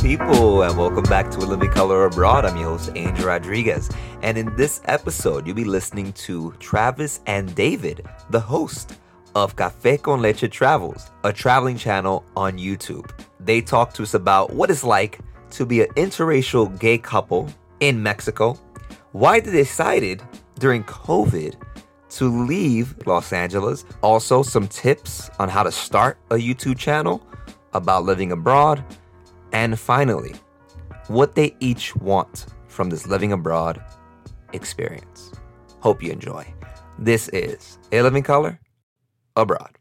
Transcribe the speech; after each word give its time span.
people, 0.00 0.62
and 0.62 0.78
welcome 0.78 1.02
back 1.04 1.28
to 1.28 1.40
Living 1.40 1.70
Color 1.70 2.04
Abroad. 2.04 2.44
I'm 2.44 2.56
your 2.56 2.68
host, 2.68 2.92
Angel 2.94 3.26
Rodriguez. 3.26 3.90
And 4.22 4.38
in 4.38 4.54
this 4.54 4.80
episode, 4.84 5.44
you'll 5.44 5.56
be 5.56 5.64
listening 5.64 6.12
to 6.12 6.54
Travis 6.60 7.20
and 7.26 7.52
David, 7.56 8.06
the 8.30 8.38
host 8.38 8.94
of 9.34 9.56
Cafe 9.56 9.98
con 9.98 10.22
Leche 10.22 10.48
Travels, 10.50 11.10
a 11.24 11.32
traveling 11.32 11.76
channel 11.76 12.24
on 12.36 12.58
YouTube. 12.58 13.10
They 13.40 13.60
talk 13.60 13.92
to 13.94 14.04
us 14.04 14.14
about 14.14 14.52
what 14.52 14.70
it's 14.70 14.84
like 14.84 15.18
to 15.50 15.66
be 15.66 15.80
an 15.80 15.88
interracial 15.96 16.78
gay 16.78 16.98
couple 16.98 17.48
in 17.80 18.00
Mexico, 18.00 18.54
why 19.12 19.40
they 19.40 19.50
decided 19.50 20.22
during 20.60 20.84
COVID 20.84 21.56
to 22.10 22.44
leave 22.46 22.94
Los 23.04 23.32
Angeles, 23.32 23.84
also 24.02 24.44
some 24.44 24.68
tips 24.68 25.28
on 25.40 25.48
how 25.48 25.64
to 25.64 25.72
start 25.72 26.18
a 26.30 26.36
YouTube 26.36 26.78
channel 26.78 27.26
about 27.72 28.04
living 28.04 28.30
abroad, 28.30 28.84
and 29.52 29.78
finally, 29.78 30.34
what 31.08 31.34
they 31.34 31.56
each 31.60 31.96
want 31.96 32.46
from 32.66 32.90
this 32.90 33.06
living 33.06 33.32
abroad 33.32 33.82
experience. 34.52 35.32
Hope 35.80 36.02
you 36.02 36.10
enjoy. 36.10 36.46
This 36.98 37.28
is 37.28 37.78
A 37.92 38.02
Living 38.02 38.22
Color 38.22 38.60
Abroad. 39.36 39.78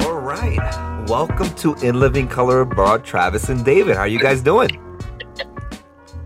All 0.00 0.20
right. 0.20 1.06
Welcome 1.08 1.52
to 1.56 1.74
In 1.82 1.98
Living 1.98 2.28
Color 2.28 2.60
Abroad, 2.60 3.04
Travis 3.04 3.48
and 3.48 3.64
David. 3.64 3.96
How 3.96 4.02
are 4.02 4.08
you 4.08 4.20
guys 4.20 4.40
doing? 4.40 4.89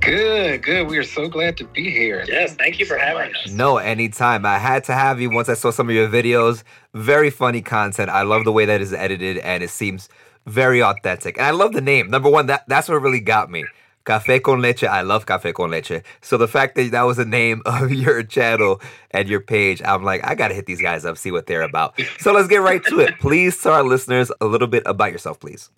Good, 0.04 0.62
good. 0.62 0.88
We 0.88 0.98
are 0.98 1.02
so 1.02 1.28
glad 1.28 1.56
to 1.56 1.64
be 1.64 1.90
here. 1.90 2.26
Yes, 2.28 2.54
thank 2.56 2.78
you 2.78 2.84
for 2.84 2.98
having 2.98 3.34
us. 3.34 3.50
No, 3.50 3.78
anytime. 3.78 4.44
I 4.44 4.58
had 4.58 4.84
to 4.84 4.92
have 4.92 5.18
you 5.18 5.30
once 5.30 5.48
I 5.48 5.54
saw 5.54 5.70
some 5.70 5.88
of 5.88 5.94
your 5.94 6.08
videos. 6.08 6.62
Very 6.92 7.30
funny 7.30 7.62
content. 7.62 8.10
I 8.10 8.20
love 8.20 8.44
the 8.44 8.52
way 8.52 8.66
that 8.66 8.82
is 8.82 8.92
edited 8.92 9.38
and 9.38 9.62
it 9.62 9.70
seems 9.70 10.10
very 10.44 10.82
authentic. 10.82 11.38
And 11.38 11.46
I 11.46 11.52
love 11.52 11.72
the 11.72 11.80
name. 11.80 12.10
Number 12.10 12.28
one, 12.28 12.46
that, 12.48 12.64
that's 12.68 12.86
what 12.86 12.96
really 12.96 13.20
got 13.20 13.50
me. 13.50 13.64
Cafe 14.04 14.40
con 14.40 14.60
leche. 14.60 14.84
I 14.84 15.00
love 15.00 15.24
cafe 15.24 15.54
con 15.54 15.70
leche. 15.70 16.02
So 16.20 16.36
the 16.36 16.48
fact 16.48 16.74
that 16.74 16.90
that 16.90 17.02
was 17.04 17.16
the 17.16 17.24
name 17.24 17.62
of 17.66 17.90
your 17.90 18.22
channel 18.22 18.82
and 19.10 19.26
your 19.26 19.40
page, 19.40 19.80
I'm 19.82 20.04
like, 20.04 20.22
I 20.22 20.34
gotta 20.34 20.52
hit 20.52 20.66
these 20.66 20.82
guys 20.82 21.06
up, 21.06 21.16
see 21.16 21.30
what 21.30 21.46
they're 21.46 21.62
about. 21.62 21.98
So 22.18 22.30
let's 22.34 22.48
get 22.48 22.60
right 22.60 22.84
to 22.88 23.00
it. 23.00 23.18
Please 23.20 23.58
tell 23.58 23.72
our 23.72 23.82
listeners 23.82 24.30
a 24.42 24.44
little 24.44 24.68
bit 24.68 24.82
about 24.84 25.12
yourself, 25.12 25.40
please. 25.40 25.70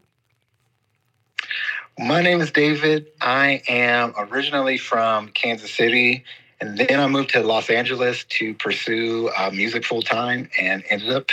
My 1.99 2.21
name 2.21 2.43
is 2.43 2.51
David. 2.51 3.07
I 3.23 3.63
am 3.69 4.13
originally 4.19 4.77
from 4.77 5.29
Kansas 5.29 5.73
City, 5.73 6.25
and 6.61 6.77
then 6.77 7.01
I 7.01 7.07
moved 7.07 7.31
to 7.31 7.41
Los 7.41 7.71
Angeles 7.71 8.25
to 8.25 8.53
pursue 8.55 9.31
uh, 9.37 9.51
music 9.51 9.85
full 9.85 10.03
time 10.03 10.51
and 10.59 10.85
ended 10.91 11.11
up 11.11 11.31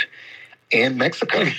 in 0.70 0.96
Mexico. 0.96 1.44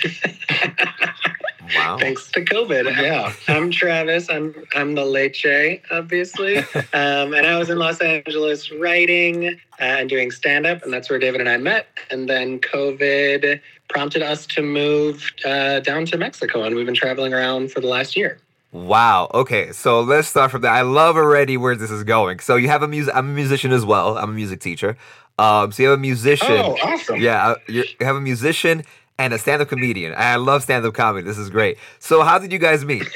Wow. 1.75 1.97
Thanks 1.97 2.29
to 2.31 2.45
COVID. 2.45 2.95
Yeah. 2.95 3.33
I'm 3.47 3.71
Travis. 3.71 4.29
I'm 4.29 4.53
I'm 4.75 4.93
the 4.93 5.05
leche, 5.05 5.81
obviously. 5.91 6.57
Um, 6.93 7.33
and 7.33 7.45
I 7.45 7.57
was 7.57 7.69
in 7.69 7.77
Los 7.77 7.99
Angeles 7.99 8.71
writing 8.71 9.59
uh, 9.81 9.83
and 9.83 10.09
doing 10.09 10.31
stand 10.31 10.65
up, 10.65 10.83
and 10.83 10.93
that's 10.93 11.09
where 11.09 11.19
David 11.19 11.41
and 11.41 11.49
I 11.49 11.57
met. 11.57 11.87
And 12.09 12.29
then 12.29 12.59
COVID 12.59 13.59
prompted 13.89 14.21
us 14.21 14.45
to 14.47 14.61
move 14.61 15.31
uh, 15.43 15.79
down 15.81 16.05
to 16.05 16.17
Mexico, 16.17 16.63
and 16.63 16.75
we've 16.75 16.85
been 16.85 16.95
traveling 16.95 17.33
around 17.33 17.71
for 17.71 17.81
the 17.81 17.87
last 17.87 18.15
year. 18.15 18.37
Wow. 18.75 19.31
Okay. 19.33 19.71
So 19.71 20.01
let's 20.01 20.27
start 20.27 20.51
from 20.51 20.61
there. 20.61 20.71
I 20.71 20.81
love 20.81 21.15
already 21.15 21.55
where 21.55 21.77
this 21.77 21.89
is 21.91 22.03
going. 22.03 22.39
So 22.39 22.57
you 22.57 22.67
have 22.67 22.83
a 22.83 22.87
music. 22.89 23.15
I'm 23.15 23.29
a 23.29 23.33
musician 23.33 23.71
as 23.71 23.85
well. 23.85 24.17
I'm 24.17 24.31
a 24.31 24.33
music 24.33 24.59
teacher. 24.59 24.97
Um. 25.39 25.71
So 25.71 25.81
you 25.83 25.89
have 25.89 25.97
a 25.97 26.01
musician. 26.01 26.51
Oh, 26.51 26.77
awesome. 26.83 27.21
Yeah. 27.21 27.51
uh, 27.51 27.55
You 27.67 27.85
have 28.01 28.17
a 28.17 28.21
musician 28.21 28.83
and 29.17 29.33
a 29.33 29.37
stand-up 29.37 29.69
comedian. 29.69 30.13
I 30.17 30.35
love 30.35 30.61
stand-up 30.63 30.93
comedy. 30.93 31.25
This 31.25 31.37
is 31.37 31.49
great. 31.49 31.77
So 31.99 32.21
how 32.23 32.37
did 32.37 32.51
you 32.51 32.59
guys 32.59 32.83
meet? 32.83 33.07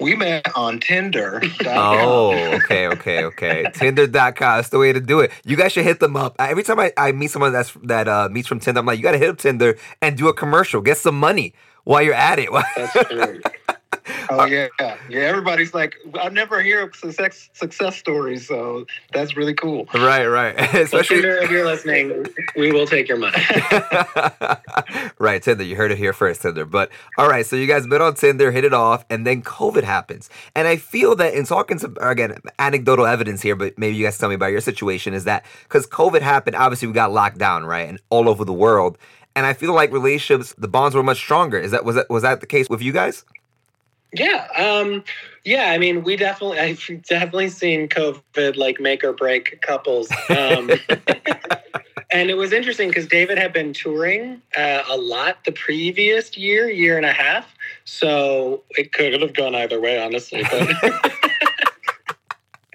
We 0.00 0.14
met 0.14 0.46
on 0.56 0.78
Tinder. 0.78 1.42
oh, 1.66 2.30
okay, 2.54 2.86
okay, 2.86 3.24
okay. 3.24 3.64
Tinder.com. 3.74 4.32
That's 4.38 4.68
the 4.68 4.78
way 4.78 4.92
to 4.92 5.00
do 5.00 5.18
it. 5.18 5.32
You 5.44 5.56
guys 5.56 5.72
should 5.72 5.84
hit 5.84 5.98
them 5.98 6.16
up. 6.16 6.36
Every 6.38 6.62
time 6.62 6.78
I, 6.78 6.92
I 6.96 7.10
meet 7.10 7.32
someone 7.32 7.52
that's 7.52 7.72
that 7.82 8.06
uh, 8.06 8.28
meets 8.30 8.46
from 8.46 8.60
Tinder, 8.60 8.78
I'm 8.78 8.86
like, 8.86 8.98
you 8.98 9.02
got 9.02 9.12
to 9.12 9.18
hit 9.18 9.28
up 9.28 9.38
Tinder 9.38 9.76
and 10.00 10.16
do 10.16 10.28
a 10.28 10.32
commercial. 10.34 10.80
Get 10.82 10.98
some 10.98 11.18
money 11.18 11.52
while 11.88 12.02
you're 12.02 12.12
at 12.12 12.38
it. 12.38 12.50
That's 12.76 13.08
true. 13.08 13.40
Oh 14.30 14.44
yeah, 14.44 14.68
yeah. 14.78 15.20
Everybody's 15.20 15.72
like, 15.72 15.96
I 16.20 16.28
never 16.28 16.62
hear 16.62 16.90
success 16.92 17.48
success 17.54 17.96
stories, 17.96 18.46
so 18.46 18.86
that's 19.12 19.36
really 19.36 19.54
cool. 19.54 19.86
right, 19.94 20.26
right. 20.26 20.54
Especially 20.74 21.18
if 21.18 21.50
you're 21.50 21.64
listening, 21.64 22.26
we 22.56 22.70
will 22.72 22.86
take 22.86 23.08
your 23.08 23.16
money. 23.16 23.36
right, 25.18 25.42
Tinder. 25.42 25.64
You 25.64 25.76
heard 25.76 25.90
it 25.90 25.98
here 25.98 26.12
first, 26.12 26.42
Tinder. 26.42 26.66
But 26.66 26.90
all 27.16 27.28
right, 27.28 27.44
so 27.44 27.56
you 27.56 27.66
guys 27.66 27.86
met 27.86 28.00
on 28.02 28.14
Tinder, 28.14 28.50
hit 28.50 28.64
it 28.64 28.74
off, 28.74 29.04
and 29.08 29.26
then 29.26 29.42
COVID 29.42 29.84
happens. 29.84 30.28
And 30.54 30.68
I 30.68 30.76
feel 30.76 31.16
that 31.16 31.32
in 31.32 31.44
talking 31.44 31.78
to 31.78 31.92
again 32.06 32.38
anecdotal 32.58 33.06
evidence 33.06 33.40
here, 33.40 33.56
but 33.56 33.78
maybe 33.78 33.96
you 33.96 34.04
guys 34.04 34.18
tell 34.18 34.28
me 34.28 34.34
about 34.34 34.52
your 34.52 34.60
situation 34.60 35.14
is 35.14 35.24
that 35.24 35.44
because 35.62 35.86
COVID 35.86 36.20
happened, 36.20 36.56
obviously 36.56 36.88
we 36.88 36.94
got 36.94 37.12
locked 37.12 37.38
down, 37.38 37.64
right, 37.64 37.88
and 37.88 37.98
all 38.10 38.28
over 38.28 38.44
the 38.44 38.52
world. 38.52 38.98
And 39.38 39.46
I 39.46 39.52
feel 39.52 39.72
like 39.72 39.92
relationships, 39.92 40.52
the 40.58 40.66
bonds 40.66 40.96
were 40.96 41.02
much 41.04 41.18
stronger. 41.18 41.60
Is 41.60 41.70
that 41.70 41.84
was 41.84 41.94
that 41.94 42.10
was 42.10 42.24
that 42.24 42.40
the 42.40 42.46
case 42.46 42.68
with 42.68 42.82
you 42.82 42.92
guys? 42.92 43.24
Yeah, 44.12 44.48
um, 44.56 45.04
yeah. 45.44 45.70
I 45.70 45.78
mean, 45.78 46.02
we 46.02 46.16
definitely, 46.16 46.58
I've 46.58 46.84
definitely 47.08 47.48
seen 47.48 47.88
COVID 47.88 48.56
like 48.56 48.80
make 48.80 49.04
or 49.04 49.12
break 49.12 49.60
couples. 49.62 50.10
Um, 50.28 50.72
and 52.10 52.30
it 52.30 52.36
was 52.36 52.52
interesting 52.52 52.88
because 52.88 53.06
David 53.06 53.38
had 53.38 53.52
been 53.52 53.72
touring 53.72 54.42
uh, 54.56 54.82
a 54.88 54.96
lot 54.96 55.44
the 55.44 55.52
previous 55.52 56.36
year, 56.36 56.68
year 56.68 56.96
and 56.96 57.06
a 57.06 57.12
half. 57.12 57.46
So 57.84 58.64
it 58.70 58.92
could 58.92 59.22
have 59.22 59.34
gone 59.34 59.54
either 59.54 59.80
way, 59.80 60.02
honestly. 60.02 60.42
But 60.42 61.12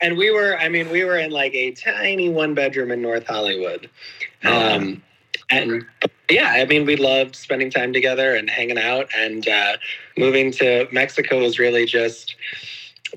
and 0.02 0.18
we 0.18 0.32
were, 0.32 0.58
I 0.58 0.70
mean, 0.70 0.90
we 0.90 1.04
were 1.04 1.18
in 1.18 1.32
like 1.32 1.54
a 1.56 1.72
tiny 1.72 2.30
one 2.30 2.54
bedroom 2.54 2.90
in 2.90 3.02
North 3.02 3.28
Hollywood. 3.28 3.90
Um, 4.46 5.02
and 5.50 5.86
yeah, 6.30 6.52
I 6.52 6.66
mean, 6.66 6.86
we 6.86 6.96
loved 6.96 7.36
spending 7.36 7.70
time 7.70 7.94
together 7.94 8.36
and 8.36 8.50
hanging 8.50 8.78
out. 8.78 9.10
And 9.16 9.48
uh, 9.48 9.78
moving 10.18 10.52
to 10.54 10.88
Mexico 10.92 11.40
was 11.42 11.60
really 11.60 11.86
just 11.86 12.36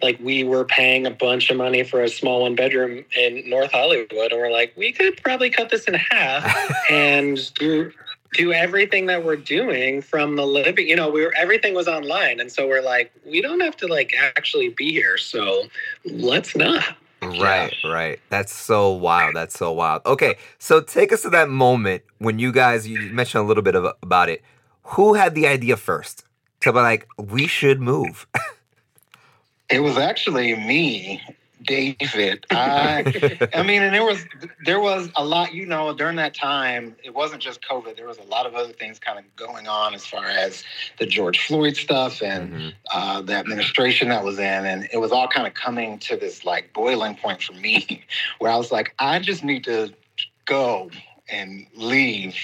like 0.03 0.19
we 0.21 0.45
were 0.45 0.65
paying 0.65 1.07
a 1.07 1.11
bunch 1.11 1.51
of 1.51 1.57
money 1.57 1.83
for 1.83 2.03
a 2.03 2.09
small 2.09 2.43
one 2.43 2.55
bedroom 2.55 3.05
in 3.17 3.49
North 3.49 3.73
Hollywood, 3.73 4.13
and 4.13 4.41
we're 4.41 4.53
like, 4.53 4.75
we 4.77 4.93
could 4.93 5.23
probably 5.23 5.51
cut 5.51 5.71
this 5.71 5.85
in 5.85 5.95
half 5.95 6.55
and 6.91 7.53
do 7.55 7.93
do 8.35 8.53
everything 8.53 9.07
that 9.07 9.25
we're 9.25 9.37
doing 9.37 10.03
from 10.03 10.37
the 10.37 10.45
living. 10.45 10.87
You 10.87 10.97
know, 10.97 11.11
we 11.11 11.25
were 11.25 11.33
everything 11.37 11.75
was 11.75 11.89
online, 11.89 12.41
and 12.41 12.53
so 12.53 12.67
we're 12.67 12.83
like, 12.83 13.13
we 13.25 13.41
don't 13.41 13.61
have 13.61 13.77
to 13.79 13.87
like 13.87 14.15
actually 14.37 14.69
be 14.69 14.93
here, 14.93 15.17
so 15.17 15.65
let's 16.05 16.55
not. 16.55 16.97
Right, 17.23 17.75
right. 17.85 18.21
That's 18.29 18.53
so 18.53 18.93
wild. 18.93 19.35
That's 19.35 19.59
so 19.59 19.73
wild. 19.73 20.03
Okay, 20.07 20.37
so 20.59 20.81
take 20.81 21.13
us 21.13 21.23
to 21.23 21.31
that 21.31 21.49
moment 21.49 22.03
when 22.19 22.39
you 22.39 22.53
guys 22.53 22.87
you 22.87 23.11
mentioned 23.13 23.45
a 23.45 23.47
little 23.47 23.63
bit 23.63 23.75
of, 23.75 23.87
about 24.03 24.29
it. 24.29 24.43
Who 24.91 25.15
had 25.15 25.35
the 25.35 25.47
idea 25.47 25.77
first 25.77 26.25
to 26.61 26.73
be 26.73 26.79
like, 26.79 27.09
we 27.19 27.47
should 27.47 27.81
move? 27.81 28.27
It 29.69 29.81
was 29.81 29.99
actually 29.99 30.55
me, 30.55 31.21
David. 31.63 32.45
I, 32.51 33.49
I 33.55 33.63
mean, 33.63 33.83
and 33.83 33.95
there 33.95 34.05
was 34.05 34.25
there 34.65 34.81
was 34.81 35.09
a 35.17 35.25
lot. 35.25 35.55
You 35.55 35.67
know, 35.67 35.93
during 35.95 36.17
that 36.17 36.35
time, 36.35 36.97
it 37.03 37.15
wasn't 37.15 37.43
just 37.43 37.63
COVID. 37.63 37.97
There 37.97 38.07
was 38.07 38.19
a 38.19 38.23
lot 38.25 38.47
of 38.47 38.55
other 38.55 38.73
things 38.73 38.99
kind 38.99 39.19
of 39.19 39.25
going 39.37 39.67
on 39.67 39.95
as 39.95 40.05
far 40.07 40.27
as 40.27 40.65
the 40.99 41.07
George 41.07 41.41
Floyd 41.47 41.77
stuff 41.77 42.23
and 42.23 42.53
Mhm. 42.53 42.75
uh, 42.93 43.23
the 43.23 43.35
administration 43.35 44.09
that 44.11 44.23
was 44.25 44.39
in, 44.39 44.67
and 44.67 44.89
it 44.93 44.99
was 44.99 45.13
all 45.13 45.29
kind 45.29 45.47
of 45.47 45.55
coming 45.55 45.99
to 46.01 46.17
this 46.17 46.45
like 46.45 46.73
boiling 46.73 47.17
point 47.17 47.43
for 47.43 47.55
me, 47.55 48.05
where 48.39 48.53
I 48.53 48.57
was 48.57 48.71
like, 48.71 48.95
I 48.99 49.19
just 49.19 49.43
need 49.43 49.65
to 49.65 49.93
go 50.45 50.91
and 51.29 51.67
leave 51.75 52.37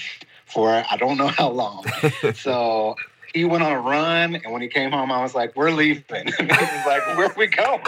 for 0.45 0.69
I 0.89 0.97
don't 0.97 1.17
know 1.17 1.27
how 1.27 1.49
long. 1.49 1.85
so 2.35 2.95
he 3.33 3.45
went 3.45 3.63
on 3.63 3.71
a 3.71 3.79
run, 3.79 4.35
and 4.35 4.51
when 4.53 4.61
he 4.61 4.67
came 4.67 4.91
home, 4.91 5.11
I 5.11 5.21
was 5.21 5.33
like, 5.33 5.55
"We're 5.55 5.71
leaving." 5.71 6.27
he 6.27 6.43
was 6.45 6.85
like, 6.85 7.05
"Where 7.17 7.27
are 7.27 7.33
we 7.35 7.47
going?" 7.47 7.79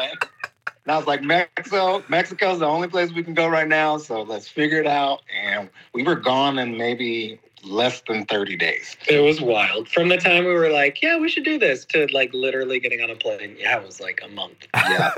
And 0.86 0.94
I 0.94 0.98
was 0.98 1.08
like, 1.08 1.24
"Mexico. 1.24 2.04
Mexico's 2.08 2.60
the 2.60 2.68
only 2.68 2.88
place 2.88 3.12
we 3.12 3.24
can 3.24 3.34
go 3.34 3.48
right 3.48 3.68
now. 3.68 3.98
So 3.98 4.22
let's 4.22 4.48
figure 4.48 4.80
it 4.80 4.88
out." 4.88 5.22
And 5.36 5.70
we 5.94 6.04
were 6.04 6.16
gone 6.16 6.60
in 6.60 6.78
maybe 6.78 7.40
less 7.64 8.02
than 8.08 8.26
thirty 8.26 8.56
days. 8.56 8.96
It 9.08 9.20
was 9.20 9.42
wild. 9.42 9.90
From 9.90 10.10
the 10.10 10.18
time 10.18 10.46
we 10.46 10.54
were 10.54 10.70
like, 10.70 11.02
yeah, 11.02 11.18
we 11.18 11.30
should 11.30 11.44
do 11.44 11.58
this, 11.58 11.86
to 11.86 12.06
like 12.14 12.34
literally 12.34 12.80
getting 12.80 13.02
on 13.02 13.10
a 13.10 13.16
plane. 13.16 13.56
Yeah, 13.60 13.80
it 13.80 13.86
was 13.86 14.00
like 14.00 14.22
a 14.24 14.28
month. 14.30 14.68
Yeah. 14.76 15.14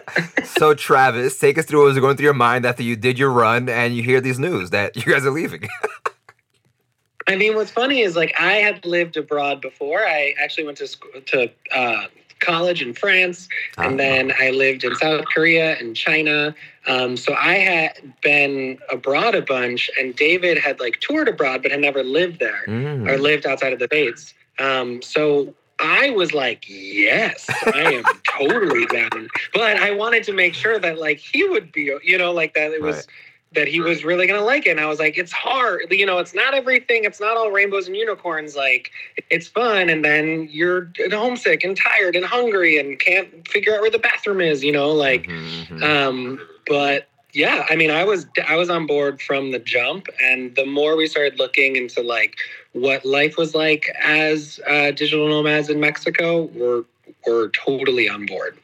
so 0.45 0.73
Travis, 0.73 1.37
take 1.37 1.57
us 1.57 1.65
through 1.65 1.79
what 1.79 1.87
was 1.87 1.99
going 1.99 2.15
through 2.15 2.23
your 2.23 2.33
mind 2.33 2.65
after 2.65 2.83
you 2.83 2.95
did 2.95 3.19
your 3.19 3.29
run 3.29 3.67
and 3.67 3.95
you 3.95 4.01
hear 4.01 4.21
these 4.21 4.39
news 4.39 4.69
that 4.69 4.95
you 4.95 5.11
guys 5.11 5.25
are 5.25 5.31
leaving. 5.31 5.67
I 7.27 7.35
mean, 7.35 7.55
what's 7.55 7.71
funny 7.71 7.99
is 7.99 8.15
like 8.15 8.33
I 8.39 8.53
had 8.53 8.85
lived 8.85 9.17
abroad 9.17 9.61
before. 9.61 9.99
I 9.99 10.33
actually 10.39 10.63
went 10.63 10.77
to 10.77 10.87
school 10.87 11.11
to 11.25 11.51
uh, 11.75 12.05
college 12.39 12.81
in 12.81 12.93
France, 12.93 13.47
and 13.77 13.93
Ah. 13.93 13.97
then 13.97 14.33
I 14.39 14.49
lived 14.51 14.83
in 14.83 14.95
South 14.95 15.25
Korea 15.25 15.75
and 15.79 15.95
China. 15.95 16.55
Um, 16.85 17.17
so 17.17 17.33
I 17.37 17.55
had 17.55 18.13
been 18.21 18.79
abroad 18.89 19.35
a 19.35 19.41
bunch, 19.41 19.89
and 19.99 20.15
David 20.15 20.57
had 20.57 20.79
like 20.79 20.99
toured 20.99 21.27
abroad, 21.27 21.61
but 21.63 21.71
had 21.71 21.81
never 21.81 22.03
lived 22.03 22.39
there 22.39 22.63
Mm. 22.67 23.07
or 23.09 23.17
lived 23.17 23.45
outside 23.45 23.73
of 23.73 23.79
the 23.79 23.85
States. 23.85 24.33
Um, 24.59 25.01
so 25.01 25.53
I 25.79 26.09
was 26.11 26.33
like, 26.33 26.65
yes, 26.67 27.47
I 27.73 27.83
am 27.93 28.03
totally 28.39 28.85
down. 28.87 29.27
But 29.53 29.77
I 29.77 29.91
wanted 29.91 30.23
to 30.23 30.33
make 30.33 30.53
sure 30.55 30.79
that 30.79 30.97
like 30.97 31.19
he 31.19 31.43
would 31.43 31.71
be, 31.71 31.91
you 32.03 32.17
know, 32.17 32.31
like 32.31 32.53
that 32.55 32.71
it 32.71 32.81
was 32.81 32.95
Right. 32.95 33.05
That 33.53 33.67
he 33.67 33.79
was 33.79 34.03
really 34.03 34.27
gonna 34.27 34.44
like 34.44 34.65
it. 34.67 34.71
And 34.71 34.79
I 34.79 34.85
was 34.88 34.99
like, 34.99 35.17
it's 35.17 35.31
hard, 35.31 35.85
you 35.91 36.05
know, 36.05 36.17
it's 36.19 36.33
not 36.33 36.53
everything, 36.53 37.05
it's 37.05 37.19
not 37.19 37.38
all 37.38 37.49
rainbows 37.51 37.88
and 37.88 37.95
unicorns. 37.95 38.55
Like 38.55 38.91
it's 39.29 39.47
fun, 39.47 39.89
and 39.89 40.03
then 40.03 40.47
you're 40.51 40.91
homesick 41.09 41.63
and 41.63 41.75
tired 41.77 42.15
and 42.15 42.25
hungry 42.25 42.77
and 42.77 42.99
can't 42.99 43.47
figure 43.47 43.75
out 43.75 43.81
where 43.81 43.91
the 43.91 43.99
bathroom 43.99 44.41
is, 44.41 44.63
you 44.63 44.71
know, 44.71 44.91
like 44.91 45.27
Mhm, 45.27 45.67
mhm. 45.67 45.83
um, 45.83 46.47
but 46.67 47.07
yeah, 47.33 47.65
I 47.69 47.75
mean, 47.75 47.91
I 47.91 48.03
was 48.03 48.25
I 48.47 48.55
was 48.55 48.69
on 48.69 48.85
board 48.88 49.21
from 49.21 49.51
the 49.51 49.59
jump, 49.59 50.07
and 50.21 50.55
the 50.55 50.65
more 50.65 50.95
we 50.95 51.07
started 51.07 51.39
looking 51.39 51.75
into 51.75 52.01
like 52.01 52.38
what 52.73 53.05
life 53.05 53.38
was 53.38 53.53
like 53.55 53.85
as 54.01 54.59
uh, 54.67 54.91
digital 54.91 55.27
nomads 55.29 55.69
in 55.69 55.79
Mexico, 55.79 56.44
we're 56.53 56.83
we're 57.25 57.49
totally 57.49 58.09
on 58.09 58.25
board. 58.25 58.57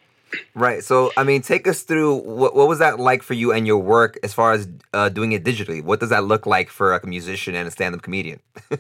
Right. 0.56 0.84
So, 0.84 1.12
I 1.18 1.24
mean, 1.24 1.42
take 1.42 1.68
us 1.68 1.84
through 1.84 2.16
what 2.16 2.56
what 2.56 2.68
was 2.68 2.80
that 2.80 3.00
like 3.00 3.24
for 3.24 3.34
you 3.34 3.52
and 3.52 3.66
your 3.68 3.80
work 3.80 4.18
as 4.24 4.34
far 4.34 4.54
as 4.54 4.68
uh, 4.94 5.10
doing 5.10 5.32
it 5.32 5.44
digitally? 5.44 5.84
What 5.84 6.00
does 6.00 6.10
that 6.10 6.24
look 6.24 6.46
like 6.46 6.70
for 6.70 6.92
like, 6.92 7.04
a 7.04 7.08
musician 7.08 7.56
and 7.56 7.68
a 7.68 7.72
stand-up 7.72 8.02
comedian? 8.02 8.40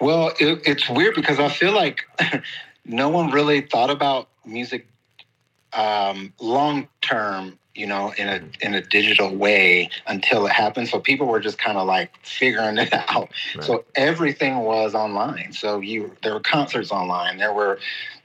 Well, 0.00 0.32
it, 0.40 0.62
it's 0.66 0.88
weird 0.88 1.14
because 1.14 1.38
I 1.38 1.48
feel 1.48 1.72
like 1.72 2.00
no 2.84 3.08
one 3.08 3.30
really 3.30 3.60
thought 3.60 3.90
about 3.90 4.28
music 4.44 4.86
um, 5.72 6.32
long 6.40 6.88
term, 7.00 7.58
you 7.74 7.86
know, 7.86 8.12
in 8.18 8.28
a 8.28 8.42
in 8.60 8.74
a 8.74 8.80
digital 8.80 9.34
way 9.34 9.88
until 10.06 10.46
it 10.46 10.52
happened. 10.52 10.88
So 10.88 10.98
people 10.98 11.26
were 11.26 11.40
just 11.40 11.58
kind 11.58 11.78
of 11.78 11.86
like 11.86 12.12
figuring 12.24 12.78
it 12.78 12.92
out. 13.08 13.30
Right. 13.54 13.64
So 13.64 13.84
everything 13.94 14.58
was 14.58 14.94
online. 14.94 15.52
So 15.52 15.80
you 15.80 16.16
there 16.22 16.34
were 16.34 16.40
concerts 16.40 16.90
online. 16.90 17.38
There 17.38 17.52
were 17.52 17.78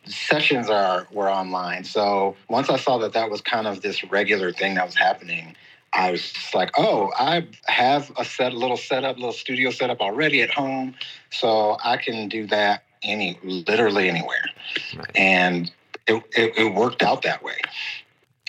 sessions 0.08 0.70
are 0.70 1.08
were 1.12 1.30
online. 1.30 1.84
So 1.84 2.36
once 2.50 2.70
I 2.70 2.78
saw 2.78 2.98
that 3.00 3.14
that 3.14 3.30
was 3.30 3.42
kind 3.42 3.68
of 3.68 3.82
this 3.82 4.04
regular 4.04 4.52
thing 4.52 4.76
that 4.76 4.86
was 4.86 4.96
happening, 4.96 5.56
I 5.94 6.12
was 6.12 6.32
just 6.32 6.54
like, 6.54 6.72
oh, 6.78 7.12
I 7.18 7.48
have 7.66 8.12
a 8.18 8.26
set, 8.26 8.54
a 8.54 8.58
little 8.58 8.78
setup, 8.78 9.16
little 9.18 9.32
studio 9.32 9.72
setup 9.72 10.02
already 10.02 10.42
at 10.42 10.50
home, 10.50 10.96
so 11.32 11.78
I 11.84 11.98
can 11.98 12.28
do 12.28 12.48
that 12.48 12.84
any, 13.04 13.40
literally 13.44 14.10
anywhere, 14.10 14.46
Right. 14.98 15.12
and 15.16 15.72
it, 16.08 16.24
it, 16.36 16.58
it 16.58 16.74
worked 16.74 17.04
out 17.04 17.22
that 17.22 17.44
way. 17.44 17.58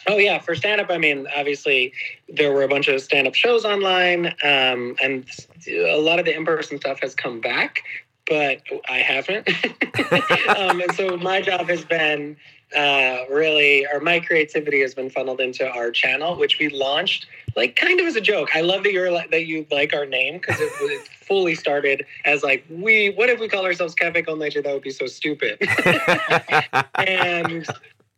Oh 0.08 0.18
yeah, 0.18 0.38
for 0.38 0.54
stand 0.54 0.80
up, 0.80 0.88
I 0.90 0.98
mean, 0.98 1.26
obviously 1.36 1.92
there 2.28 2.52
were 2.52 2.62
a 2.62 2.68
bunch 2.68 2.86
of 2.88 3.00
stand 3.00 3.26
up 3.26 3.34
shows 3.34 3.64
online, 3.64 4.26
um, 4.44 4.96
and 5.02 5.28
a 5.68 5.98
lot 5.98 6.18
of 6.18 6.24
the 6.24 6.34
in 6.34 6.44
person 6.44 6.78
stuff 6.78 7.00
has 7.00 7.14
come 7.14 7.40
back, 7.40 7.82
but 8.26 8.62
I 8.88 8.99
haven't. 8.99 9.49
um, 10.56 10.81
and 10.81 10.93
so 10.94 11.17
my 11.17 11.40
job 11.40 11.69
has 11.69 11.84
been 11.84 12.37
uh, 12.75 13.25
really, 13.31 13.87
or 13.93 14.00
my 14.00 14.20
creativity 14.20 14.81
has 14.81 14.94
been 14.94 15.11
funneled 15.11 15.40
into 15.40 15.69
our 15.69 15.90
channel, 15.90 16.37
which 16.37 16.58
we 16.58 16.69
launched 16.69 17.26
like 17.55 17.76
kind 17.76 18.00
of 18.00 18.06
as 18.06 18.17
a 18.17 18.20
joke. 18.20 18.50
I 18.55 18.61
love 18.61 18.82
that 18.82 18.93
you're 18.93 19.11
that 19.11 19.46
you 19.46 19.67
like 19.70 19.94
our 19.94 20.05
name 20.05 20.34
because 20.34 20.61
it, 20.61 20.73
it 20.81 21.08
fully 21.08 21.55
started 21.55 22.05
as 22.25 22.43
like 22.43 22.64
we. 22.69 23.11
What 23.11 23.31
if 23.31 23.40
we 23.40 23.49
call 23.49 23.64
ourselves 23.64 23.94
Cafe 23.94 24.23
Con 24.23 24.38
Leche? 24.38 24.55
That 24.62 24.73
would 24.73 24.82
be 24.82 24.90
so 24.90 25.06
stupid. 25.06 25.58
and 26.94 27.67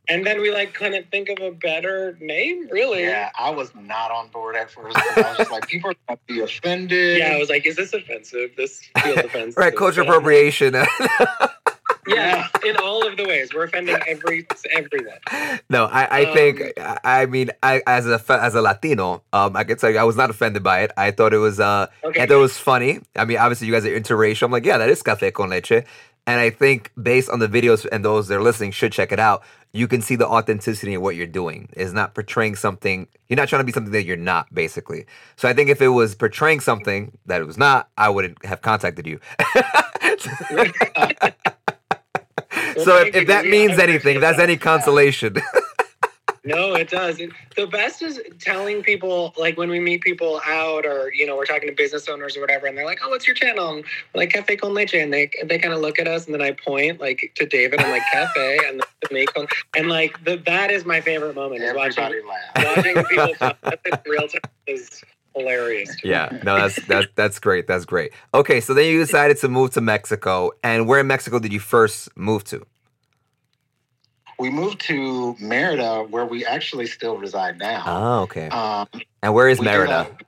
and 0.08 0.26
then 0.26 0.40
we 0.40 0.50
like 0.52 0.74
couldn't 0.74 1.10
think 1.10 1.28
of 1.28 1.38
a 1.40 1.50
better 1.52 2.16
name, 2.20 2.68
really. 2.70 3.02
Yeah, 3.02 3.30
I 3.38 3.50
was 3.50 3.72
not 3.74 4.10
on 4.10 4.28
board 4.28 4.56
at 4.56 4.70
first. 4.70 4.96
I 4.96 5.22
was 5.28 5.36
just 5.38 5.50
like, 5.50 5.66
people 5.68 5.90
are 5.90 5.94
going 6.08 6.18
to 6.26 6.34
be 6.34 6.40
offended. 6.40 7.18
Yeah, 7.18 7.34
I 7.34 7.38
was 7.38 7.48
like, 7.50 7.66
is 7.66 7.76
this 7.76 7.92
offensive? 7.92 8.50
This 8.56 8.80
feels 9.02 9.18
offensive. 9.18 9.56
right. 9.56 9.74
Culture 9.76 10.02
appropriation. 10.02 10.74
Yeah, 12.06 12.48
in 12.64 12.74
all 12.78 13.06
of 13.06 13.18
the 13.18 13.24
ways, 13.26 13.50
we're 13.54 13.64
offending 13.64 13.98
every 14.06 14.46
everyone. 14.72 15.18
no, 15.68 15.84
I, 15.84 16.04
I 16.04 16.24
Um, 16.24 16.32
think 16.34 16.62
I 16.78 16.98
I 17.04 17.26
mean 17.26 17.50
I 17.62 17.82
as 17.86 18.06
a 18.06 18.22
as 18.30 18.54
a 18.54 18.62
Latino, 18.62 19.22
um, 19.34 19.54
I 19.54 19.64
can 19.64 19.76
tell 19.76 19.90
you 19.90 19.98
I 19.98 20.04
was 20.04 20.16
not 20.16 20.30
offended 20.30 20.62
by 20.62 20.80
it. 20.84 20.92
I 20.96 21.10
thought 21.10 21.34
it 21.34 21.38
was 21.38 21.60
uh, 21.60 21.88
Okay, 22.02 22.22
I 22.22 22.26
thought 22.26 22.36
it 22.36 22.40
was 22.40 22.56
funny. 22.56 23.00
I 23.14 23.26
mean, 23.26 23.36
obviously 23.36 23.66
you 23.66 23.74
guys 23.74 23.84
are 23.84 23.90
interracial. 24.00 24.44
I'm 24.44 24.52
like, 24.52 24.64
yeah, 24.64 24.78
that 24.78 24.88
is 24.88 25.02
cafe 25.02 25.32
con 25.32 25.50
leche. 25.50 25.84
And 26.28 26.38
I 26.38 26.50
think 26.50 26.92
based 27.02 27.30
on 27.30 27.38
the 27.38 27.48
videos 27.48 27.86
and 27.90 28.04
those 28.04 28.28
that 28.28 28.36
are 28.36 28.42
listening 28.42 28.70
should 28.70 28.92
check 28.92 29.12
it 29.12 29.18
out. 29.18 29.42
You 29.72 29.88
can 29.88 30.02
see 30.02 30.14
the 30.14 30.28
authenticity 30.28 30.92
of 30.92 31.00
what 31.00 31.16
you're 31.16 31.26
doing. 31.26 31.70
It's 31.72 31.92
not 31.92 32.14
portraying 32.14 32.54
something. 32.54 33.08
You're 33.30 33.38
not 33.38 33.48
trying 33.48 33.60
to 33.60 33.64
be 33.64 33.72
something 33.72 33.94
that 33.94 34.04
you're 34.04 34.18
not, 34.18 34.52
basically. 34.52 35.06
So 35.36 35.48
I 35.48 35.54
think 35.54 35.70
if 35.70 35.80
it 35.80 35.88
was 35.88 36.14
portraying 36.14 36.60
something 36.60 37.16
that 37.24 37.40
it 37.40 37.46
was 37.46 37.56
not, 37.56 37.88
I 37.96 38.10
wouldn't 38.10 38.44
have 38.44 38.60
contacted 38.60 39.06
you. 39.06 39.20
so 42.78 42.98
if, 42.98 43.14
if 43.14 43.26
that 43.28 43.46
means 43.46 43.78
anything, 43.78 44.16
if 44.16 44.20
that's 44.20 44.38
any 44.38 44.58
consolation. 44.58 45.36
no, 46.48 46.74
it 46.74 46.88
does. 46.90 47.20
It- 47.20 47.30
the 47.56 47.66
best 47.66 48.02
is 48.02 48.20
telling 48.40 48.82
people, 48.82 49.34
like 49.36 49.56
when 49.58 49.68
we 49.68 49.80
meet 49.80 50.00
people 50.02 50.40
out, 50.46 50.86
or 50.86 51.12
you 51.12 51.26
know, 51.26 51.36
we're 51.36 51.44
talking 51.44 51.68
to 51.68 51.74
business 51.74 52.08
owners 52.08 52.36
or 52.36 52.40
whatever, 52.40 52.66
and 52.66 52.76
they're 52.78 52.84
like, 52.84 53.00
"Oh, 53.02 53.08
what's 53.10 53.26
your 53.26 53.34
channel?" 53.34 53.74
And 53.74 53.84
we're 54.14 54.20
like 54.22 54.30
Cafe 54.30 54.56
Con 54.56 54.74
Leche, 54.74 54.94
and 54.94 55.12
they 55.12 55.30
they 55.44 55.58
kind 55.58 55.74
of 55.74 55.80
look 55.80 55.98
at 55.98 56.06
us, 56.08 56.26
and 56.26 56.34
then 56.34 56.42
I 56.42 56.52
point 56.52 57.00
like 57.00 57.32
to 57.36 57.46
David, 57.46 57.80
I'm 57.80 57.90
like 57.90 58.02
Cafe, 58.12 58.58
and 58.66 58.80
then 58.80 58.86
to 59.08 59.14
me, 59.14 59.26
and 59.76 59.88
like 59.88 60.22
the, 60.24 60.36
that 60.46 60.70
is 60.70 60.84
my 60.84 61.00
favorite 61.00 61.34
moment 61.34 61.62
is 61.62 61.74
watching 61.74 62.04
Everybody 62.04 62.28
laughed. 62.56 62.76
watching 62.76 63.04
people 63.10 63.34
talk 63.34 63.58
in 63.84 63.92
real 64.12 64.28
time 64.28 64.40
is 64.66 65.02
hilarious. 65.34 65.88
to 66.00 66.06
me. 66.06 66.12
Yeah, 66.12 66.38
no, 66.44 66.58
that's 66.58 66.86
that's 66.86 67.06
that's 67.16 67.38
great. 67.38 67.66
That's 67.66 67.84
great. 67.84 68.12
Okay, 68.34 68.60
so 68.60 68.72
then 68.74 68.86
you 68.86 68.98
decided 68.98 69.36
to 69.38 69.48
move 69.48 69.70
to 69.72 69.80
Mexico, 69.80 70.52
and 70.62 70.86
where 70.86 71.00
in 71.00 71.06
Mexico 71.06 71.38
did 71.38 71.52
you 71.52 71.60
first 71.60 72.08
move 72.16 72.44
to? 72.44 72.64
We 74.38 74.50
moved 74.50 74.80
to 74.82 75.34
Merida, 75.40 76.04
where 76.08 76.24
we 76.24 76.44
actually 76.46 76.86
still 76.86 77.16
reside 77.16 77.58
now. 77.58 77.82
Oh, 77.86 78.20
okay. 78.22 78.48
Um, 78.48 78.86
And 79.22 79.34
where 79.34 79.48
is 79.48 79.60
Merida? 79.60 80.06
a- 80.08 80.24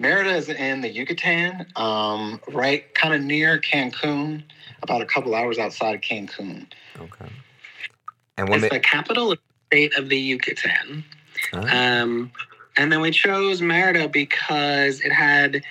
Merida 0.00 0.30
is 0.36 0.48
in 0.48 0.82
the 0.82 0.88
Yucatan, 0.88 1.66
um, 1.74 2.40
right 2.48 2.94
kind 2.94 3.14
of 3.14 3.22
near 3.22 3.58
Cancun, 3.58 4.42
about 4.82 5.00
a 5.00 5.06
couple 5.06 5.34
hours 5.34 5.58
outside 5.58 5.94
of 5.94 6.00
Cancun. 6.00 6.66
Okay. 7.00 7.30
And? 8.36 8.48
It's 8.50 8.62
Ma- 8.62 8.68
the 8.68 8.80
capital 8.80 9.32
of 9.32 9.38
the 9.38 9.76
state 9.76 9.98
of 9.98 10.08
the 10.08 10.18
Yucatan. 10.18 11.02
Ah, 11.54 12.00
Um, 12.02 12.30
and 12.76 12.92
then 12.92 13.00
we 13.00 13.10
chose 13.10 13.60
Merida 13.62 14.06
because 14.08 15.00
it 15.00 15.10
had, 15.12 15.62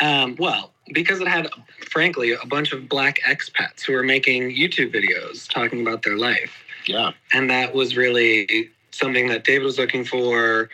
um, 0.00 0.36
well, 0.38 0.71
because 0.92 1.20
it 1.20 1.28
had, 1.28 1.48
frankly, 1.90 2.32
a 2.32 2.46
bunch 2.46 2.72
of 2.72 2.88
black 2.88 3.20
expats 3.20 3.82
who 3.82 3.92
were 3.92 4.02
making 4.02 4.50
YouTube 4.50 4.92
videos 4.92 5.48
talking 5.48 5.80
about 5.80 6.02
their 6.02 6.16
life. 6.16 6.64
Yeah. 6.86 7.12
And 7.32 7.48
that 7.50 7.74
was 7.74 7.96
really 7.96 8.70
something 8.90 9.28
that 9.28 9.44
David 9.44 9.64
was 9.64 9.78
looking 9.78 10.04
for. 10.04 10.68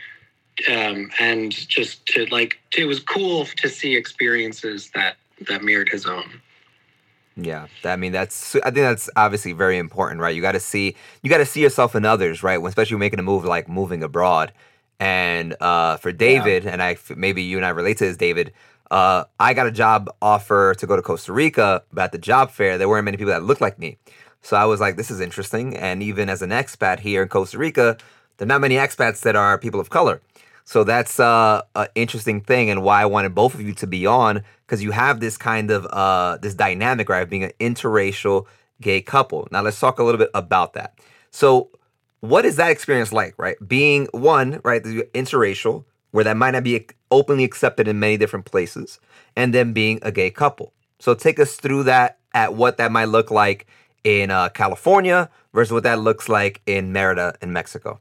Um, 0.69 1.11
and 1.21 1.53
just 1.53 2.07
to 2.07 2.27
like, 2.27 2.59
it 2.77 2.87
was 2.87 3.01
cool 3.01 3.45
to 3.45 3.69
see 3.69 3.95
experiences 3.95 4.91
that 4.95 5.17
that 5.47 5.63
mirrored 5.63 5.89
his 5.89 6.05
own. 6.05 6.41
yeah. 7.37 7.67
I 7.85 7.97
mean, 7.97 8.13
that's. 8.13 8.57
I 8.57 8.71
think 8.71 8.77
that's 8.77 9.09
obviously 9.15 9.53
very 9.53 9.79
important, 9.79 10.21
right? 10.21 10.35
You 10.35 10.43
got 10.43 10.53
to 10.53 10.61
see. 10.61 10.97
You 11.23 11.31
got 11.31 11.39
to 11.39 11.47
see 11.47 11.63
yourself 11.63 11.95
in 11.95 12.05
others, 12.05 12.43
right? 12.43 12.59
When, 12.59 12.69
especially 12.69 12.97
making 12.97 13.21
a 13.21 13.23
move 13.23 13.45
like 13.45 13.69
moving 13.69 14.03
abroad. 14.03 14.53
And 15.01 15.55
uh, 15.61 15.97
for 15.99 16.11
David, 16.11 16.67
and 16.67 16.83
I 16.83 16.97
maybe 17.15 17.43
you 17.43 17.57
and 17.57 17.65
I 17.65 17.69
relate 17.69 17.99
to 17.99 18.07
this, 18.07 18.17
David. 18.17 18.53
Uh, 18.91 19.25
I 19.39 19.55
got 19.55 19.67
a 19.67 19.71
job 19.71 20.11
offer 20.23 20.75
to 20.79 20.87
go 20.87 20.97
to 20.97 21.03
Costa 21.03 21.33
Rica, 21.33 21.83
but 21.93 22.05
at 22.05 22.13
the 22.13 22.19
job 22.19 22.51
fair, 22.51 22.79
there 22.79 22.89
weren't 22.89 23.05
many 23.05 23.17
people 23.17 23.33
that 23.33 23.43
looked 23.43 23.61
like 23.61 23.79
me. 23.79 23.99
So 24.41 24.57
I 24.57 24.65
was 24.65 24.81
like, 24.81 24.97
this 24.97 25.11
is 25.11 25.21
interesting. 25.21 25.77
And 25.77 26.03
even 26.03 26.29
as 26.29 26.43
an 26.43 26.51
expat 26.51 27.01
here 27.01 27.23
in 27.23 27.29
Costa 27.29 27.59
Rica, 27.59 27.97
there 28.37 28.47
are 28.47 28.49
not 28.49 28.61
many 28.61 28.77
expats 28.77 29.21
that 29.23 29.37
are 29.37 29.59
people 29.59 29.81
of 29.81 29.91
color. 29.91 30.23
So 30.65 30.85
that's 30.85 31.19
uh, 31.19 31.63
an 31.75 31.89
interesting 31.95 32.43
thing, 32.43 32.69
and 32.69 32.83
why 32.83 33.01
I 33.01 33.07
wanted 33.07 33.35
both 33.35 33.55
of 33.55 33.63
you 33.63 33.73
to 33.73 33.87
be 33.87 34.05
on 34.05 34.45
because 34.67 34.83
you 34.83 34.91
have 34.91 35.19
this 35.19 35.39
kind 35.39 35.71
of 35.71 35.87
uh, 35.87 36.37
this 36.43 36.53
dynamic, 36.53 37.09
right, 37.09 37.23
of 37.23 37.31
being 37.31 37.45
an 37.45 37.53
interracial 37.59 38.45
gay 38.79 39.01
couple. 39.01 39.49
Now 39.51 39.63
let's 39.63 39.81
talk 39.81 39.99
a 39.99 40.05
little 40.05 40.19
bit 40.19 40.29
about 40.35 40.75
that. 40.75 40.99
So, 41.31 41.71
what 42.21 42.45
is 42.45 42.57
that 42.57 42.71
experience 42.71 43.13
like, 43.15 43.35
right? 43.39 43.57
Being 43.67 44.09
one, 44.13 44.61
right, 44.63 44.83
interracial, 44.83 45.85
where 46.11 46.25
that 46.25 46.37
might 46.37 46.53
not 46.53 46.65
be 46.65 46.87
openly 47.11 47.45
accepted 47.45 47.89
in 47.89 47.99
many 47.99 48.17
different 48.17 48.45
places, 48.45 49.01
and 49.37 49.53
then 49.55 49.73
being 49.73 49.99
a 50.03 50.13
gay 50.13 50.31
couple. 50.31 50.73
So, 50.99 51.15
take 51.15 51.39
us 51.39 51.57
through 51.57 51.85
that 51.85 52.19
at 52.35 52.55
what 52.55 52.77
that 52.79 52.93
might 52.93 53.07
look 53.07 53.31
like 53.31 53.67
in 54.05 54.31
uh, 54.31 54.49
California 54.51 55.31
versus 55.53 55.73
what 55.73 55.83
that 55.85 56.01
looks 56.01 56.29
like 56.29 56.61
in 56.67 56.93
Merida 56.93 57.35
in 57.41 57.53
Mexico. 57.53 58.01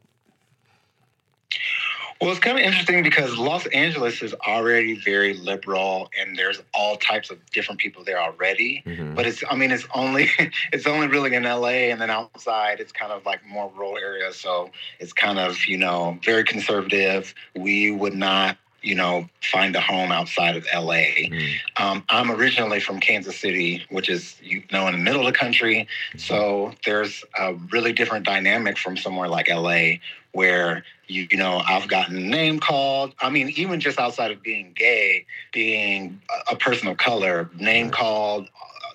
Well, 2.20 2.30
it's 2.30 2.40
kind 2.40 2.58
of 2.58 2.64
interesting 2.64 3.04
because 3.04 3.38
Los 3.38 3.66
Angeles 3.66 4.22
is 4.22 4.34
already 4.46 4.94
very 4.96 5.34
liberal, 5.34 6.10
and 6.18 6.36
there's 6.36 6.60
all 6.74 6.96
types 6.96 7.30
of 7.30 7.38
different 7.52 7.80
people 7.80 8.02
there 8.02 8.20
already. 8.20 8.82
Mhm. 8.84 9.14
But 9.14 9.26
it's, 9.26 9.44
I 9.48 9.54
mean, 9.54 9.70
it's 9.70 9.86
only 9.94 10.28
it's 10.72 10.86
only 10.86 11.06
really 11.06 11.34
in 11.34 11.44
LA, 11.44 11.90
and 11.92 12.00
then 12.00 12.10
outside, 12.10 12.80
it's 12.80 12.90
kind 12.90 13.12
of 13.12 13.24
like 13.24 13.46
more 13.46 13.70
rural 13.76 13.96
areas. 13.98 14.36
So 14.36 14.70
it's 14.98 15.12
kind 15.12 15.38
of 15.38 15.64
you 15.66 15.78
know 15.78 16.18
very 16.24 16.42
conservative. 16.42 17.34
We 17.54 17.92
would 17.92 18.14
not 18.14 18.56
you 18.82 18.96
know 18.96 19.28
find 19.40 19.76
a 19.76 19.80
home 19.80 20.10
outside 20.10 20.56
of 20.56 20.66
LA. 20.74 21.28
Mhm. 21.28 21.54
Um, 21.76 22.04
I'm 22.08 22.32
originally 22.32 22.80
from 22.80 22.98
Kansas 22.98 23.38
City, 23.38 23.86
which 23.90 24.08
is 24.08 24.36
you 24.42 24.64
know 24.72 24.88
in 24.88 24.92
the 24.92 24.98
middle 24.98 25.24
of 25.24 25.32
the 25.32 25.38
country. 25.38 25.86
So 26.16 26.74
there's 26.84 27.22
a 27.38 27.54
really 27.70 27.92
different 27.92 28.26
dynamic 28.26 28.76
from 28.76 28.96
somewhere 28.96 29.28
like 29.28 29.48
LA, 29.48 29.98
where 30.32 30.84
you, 31.08 31.26
you 31.30 31.38
know 31.38 31.62
I've 31.66 31.88
gotten 31.88 32.28
name 32.28 32.60
called. 32.60 33.14
I 33.20 33.30
mean, 33.30 33.50
even 33.50 33.80
just 33.80 33.98
outside 33.98 34.30
of 34.30 34.42
being 34.42 34.72
gay, 34.74 35.26
being 35.52 36.20
a, 36.50 36.56
person 36.56 36.88
of 36.88 36.98
color, 36.98 37.50
name 37.58 37.90
called, 37.90 38.44
uh, 38.44 38.94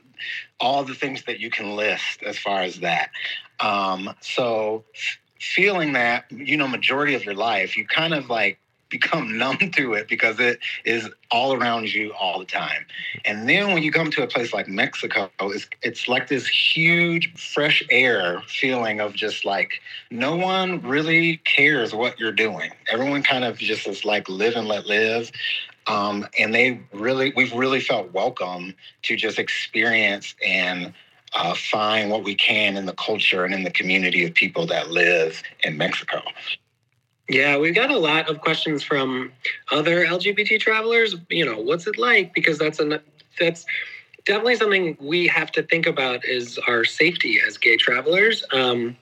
all 0.60 0.84
the 0.84 0.94
things 0.94 1.24
that 1.24 1.40
you 1.40 1.50
can 1.50 1.76
list 1.76 2.24
as 2.24 2.38
far 2.38 2.62
as 2.62 2.80
that. 2.82 3.10
Um, 3.60 4.14
so 4.22 4.84
feeling 5.40 5.94
that 5.94 6.32
you 6.32 6.58
know 6.58 6.68
majority 6.68 7.16
of 7.16 7.26
your 7.26 7.36
life, 7.36 7.76
you 7.78 7.86
kind 7.86 8.14
of 8.14 8.30
like 8.30 8.60
become 8.94 9.38
numb 9.38 9.58
to 9.58 9.94
it 9.94 10.08
because 10.08 10.40
it 10.40 10.60
is 10.86 11.10
all 11.32 11.54
around 11.54 11.92
you 11.94 12.14
all 12.14 12.40
the 12.40 12.46
time. 12.46 12.86
And 13.26 13.50
then 13.50 13.74
when 13.74 13.84
you 13.84 13.92
come 13.92 14.12
to 14.12 14.24
a 14.24 14.28
place 14.28 14.54
like 14.54 14.68
Mexico, 14.68 15.30
it's, 15.42 15.68
it's 15.82 16.08
like 16.08 16.30
this 16.30 16.48
huge 16.48 17.34
fresh 17.34 17.84
air 17.90 18.42
feeling 18.48 19.02
of 19.02 19.14
just 19.14 19.44
like 19.44 19.82
no 20.12 20.36
one 20.36 20.82
really 20.82 21.38
cares 21.38 21.94
what 21.94 22.20
you're 22.20 22.32
doing. 22.32 22.72
Everyone 22.90 23.24
kind 23.24 23.44
of 23.44 23.58
just 23.58 23.88
is 23.88 24.06
like 24.06 24.30
live 24.30 24.56
and 24.56 24.68
let 24.68 24.86
live. 24.86 25.32
Um, 25.88 26.28
and 26.40 26.54
they 26.54 26.80
really, 26.94 27.34
we've 27.36 27.52
really 27.52 27.82
felt 27.82 28.14
welcome 28.14 28.74
to 29.02 29.18
just 29.18 29.38
experience 29.38 30.36
and 30.46 30.94
uh, 31.34 31.56
find 31.56 32.12
what 32.12 32.24
we 32.24 32.36
can 32.36 32.78
in 32.78 32.86
the 32.86 32.94
culture 32.94 33.44
and 33.44 33.54
in 33.54 33.64
the 33.64 33.72
community 33.72 34.24
of 34.24 34.34
people 34.34 34.68
that 34.68 34.92
live 34.92 35.42
in 35.64 35.78
Mexico. 35.78 36.22
Yeah, 37.30 37.58
we've 37.58 37.76
got 37.76 37.90
a 37.90 37.98
lot 37.98 38.30
of 38.30 38.42
questions 38.42 38.84
from 38.84 39.32
other 39.72 40.06
LGBT 40.06 40.60
travelers. 40.60 41.16
You 41.30 41.46
know, 41.46 41.58
what's 41.58 41.88
it 41.88 41.98
like? 41.98 42.34
Because 42.34 42.58
that's 42.58 42.80
an 42.80 43.00
that's 43.40 43.66
definitely 44.26 44.56
something 44.56 44.98
we 45.00 45.28
have 45.28 45.52
to 45.54 45.64
think 45.64 45.86
about 45.86 46.26
is 46.26 46.58
our 46.68 46.84
safety 46.84 47.40
as 47.46 47.58
gay 47.58 47.78
travelers. 47.78 48.44
Um, 48.52 48.98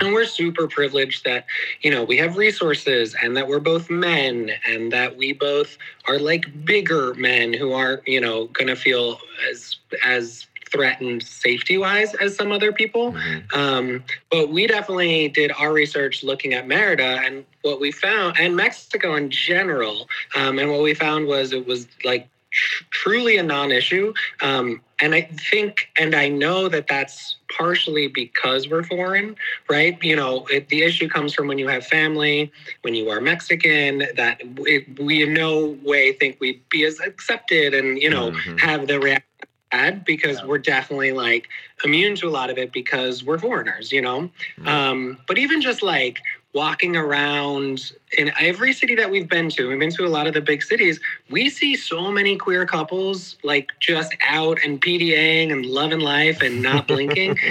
and 0.00 0.12
we're 0.12 0.26
super 0.26 0.68
privileged 0.68 1.24
that 1.24 1.46
you 1.80 1.90
know 1.90 2.04
we 2.04 2.16
have 2.18 2.36
resources 2.36 3.16
and 3.20 3.36
that 3.36 3.48
we're 3.48 3.58
both 3.58 3.90
men 3.90 4.50
and 4.66 4.92
that 4.92 5.16
we 5.16 5.32
both 5.32 5.76
are 6.06 6.18
like 6.18 6.64
bigger 6.64 7.14
men 7.14 7.52
who 7.52 7.72
aren't 7.72 8.06
you 8.06 8.20
know 8.20 8.46
going 8.46 8.68
to 8.68 8.76
feel 8.76 9.18
as 9.50 9.76
as 10.04 10.46
threatened 10.70 11.22
safety 11.22 11.78
wise 11.78 12.14
as 12.14 12.36
some 12.36 12.52
other 12.52 12.72
people 12.72 13.12
Mhm. 13.12 13.54
um, 13.54 14.04
but 14.30 14.48
we 14.50 14.66
definitely 14.66 15.28
did 15.28 15.52
our 15.52 15.72
research 15.72 16.22
looking 16.22 16.54
at 16.54 16.66
Merida 16.66 17.20
and 17.24 17.44
what 17.62 17.80
we 17.80 17.90
found, 17.92 18.36
and 18.38 18.56
Mexico 18.56 19.14
in 19.14 19.30
general. 19.30 20.08
Um, 20.34 20.58
and 20.58 20.70
what 20.70 20.82
we 20.82 20.94
found 20.94 21.26
was 21.26 21.52
it 21.52 21.66
was 21.66 21.86
like 22.04 22.28
tr- 22.50 22.84
truly 22.90 23.36
a 23.36 23.42
non 23.42 23.70
issue. 23.70 24.12
Um, 24.40 24.80
and 25.00 25.14
I 25.14 25.22
think, 25.22 25.88
and 25.98 26.14
I 26.14 26.28
know 26.28 26.68
that 26.68 26.86
that's 26.88 27.36
partially 27.56 28.08
because 28.08 28.68
we're 28.68 28.82
foreign, 28.82 29.36
right? 29.68 30.02
You 30.02 30.16
know, 30.16 30.46
it, 30.50 30.68
the 30.68 30.82
issue 30.82 31.08
comes 31.08 31.34
from 31.34 31.46
when 31.48 31.58
you 31.58 31.68
have 31.68 31.86
family, 31.86 32.50
when 32.82 32.94
you 32.94 33.08
are 33.10 33.20
Mexican, 33.20 34.04
that 34.16 34.40
it, 34.40 34.98
we 35.00 35.22
in 35.22 35.34
no 35.34 35.76
way 35.84 36.12
think 36.12 36.38
we'd 36.40 36.60
be 36.68 36.84
as 36.84 37.00
accepted 37.00 37.74
and, 37.74 37.98
you 38.00 38.10
know, 38.10 38.32
Mhm. 38.32 38.60
have 38.60 38.86
the 38.86 38.98
reaction 38.98 39.24
had 39.72 40.04
because 40.04 40.38
Yeah. 40.38 40.46
we're 40.46 40.58
definitely 40.58 41.12
like 41.12 41.48
immune 41.84 42.14
to 42.16 42.28
a 42.28 42.30
lot 42.30 42.50
of 42.50 42.58
it 42.58 42.72
because 42.72 43.24
we're 43.24 43.38
foreigners, 43.38 43.92
you 43.92 44.00
know? 44.02 44.30
Right. 44.58 44.68
Um, 44.68 45.18
but 45.26 45.38
even 45.38 45.60
just 45.60 45.82
like 45.82 46.18
walking 46.54 46.96
around 46.96 47.92
in 48.16 48.32
every 48.40 48.72
city 48.72 48.94
that 48.94 49.10
we've 49.10 49.28
been 49.28 49.50
to, 49.50 49.68
we've 49.68 49.78
been 49.78 49.90
to 49.92 50.04
a 50.04 50.08
lot 50.08 50.26
of 50.26 50.34
the 50.34 50.40
big 50.40 50.62
cities, 50.62 50.98
we 51.30 51.50
see 51.50 51.76
so 51.76 52.10
many 52.10 52.36
queer 52.36 52.64
couples 52.66 53.36
like 53.42 53.70
just 53.80 54.14
out 54.26 54.58
and 54.64 54.80
PDAing 54.80 55.52
and 55.52 55.66
loving 55.66 56.00
life 56.00 56.40
and 56.40 56.62
not 56.62 56.88
blinking. 56.88 57.38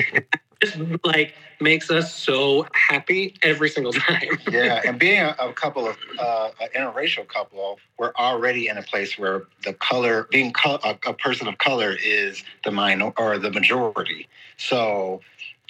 just 0.62 0.78
like 1.04 1.34
makes 1.60 1.90
us 1.90 2.14
so 2.14 2.68
happy 2.74 3.36
every 3.42 3.70
single 3.70 3.94
time. 3.94 4.38
yeah, 4.50 4.82
and 4.86 5.00
being 5.00 5.22
a, 5.22 5.36
a 5.40 5.54
couple 5.54 5.88
of 5.88 5.98
uh, 6.20 6.50
an 6.62 6.70
interracial 6.76 7.28
couple, 7.28 7.80
we're 7.98 8.14
already 8.16 8.68
in 8.68 8.78
a 8.78 8.84
place 8.84 9.18
where 9.18 9.44
the 9.64 9.74
color, 9.74 10.28
being 10.32 10.54
co- 10.54 10.80
a, 10.84 10.98
a 11.08 11.14
person 11.14 11.48
of 11.48 11.58
color, 11.58 11.96
is 12.04 12.44
the 12.64 12.72
minor 12.72 13.12
or 13.18 13.38
the 13.38 13.52
majority. 13.52 14.28
So 14.58 15.22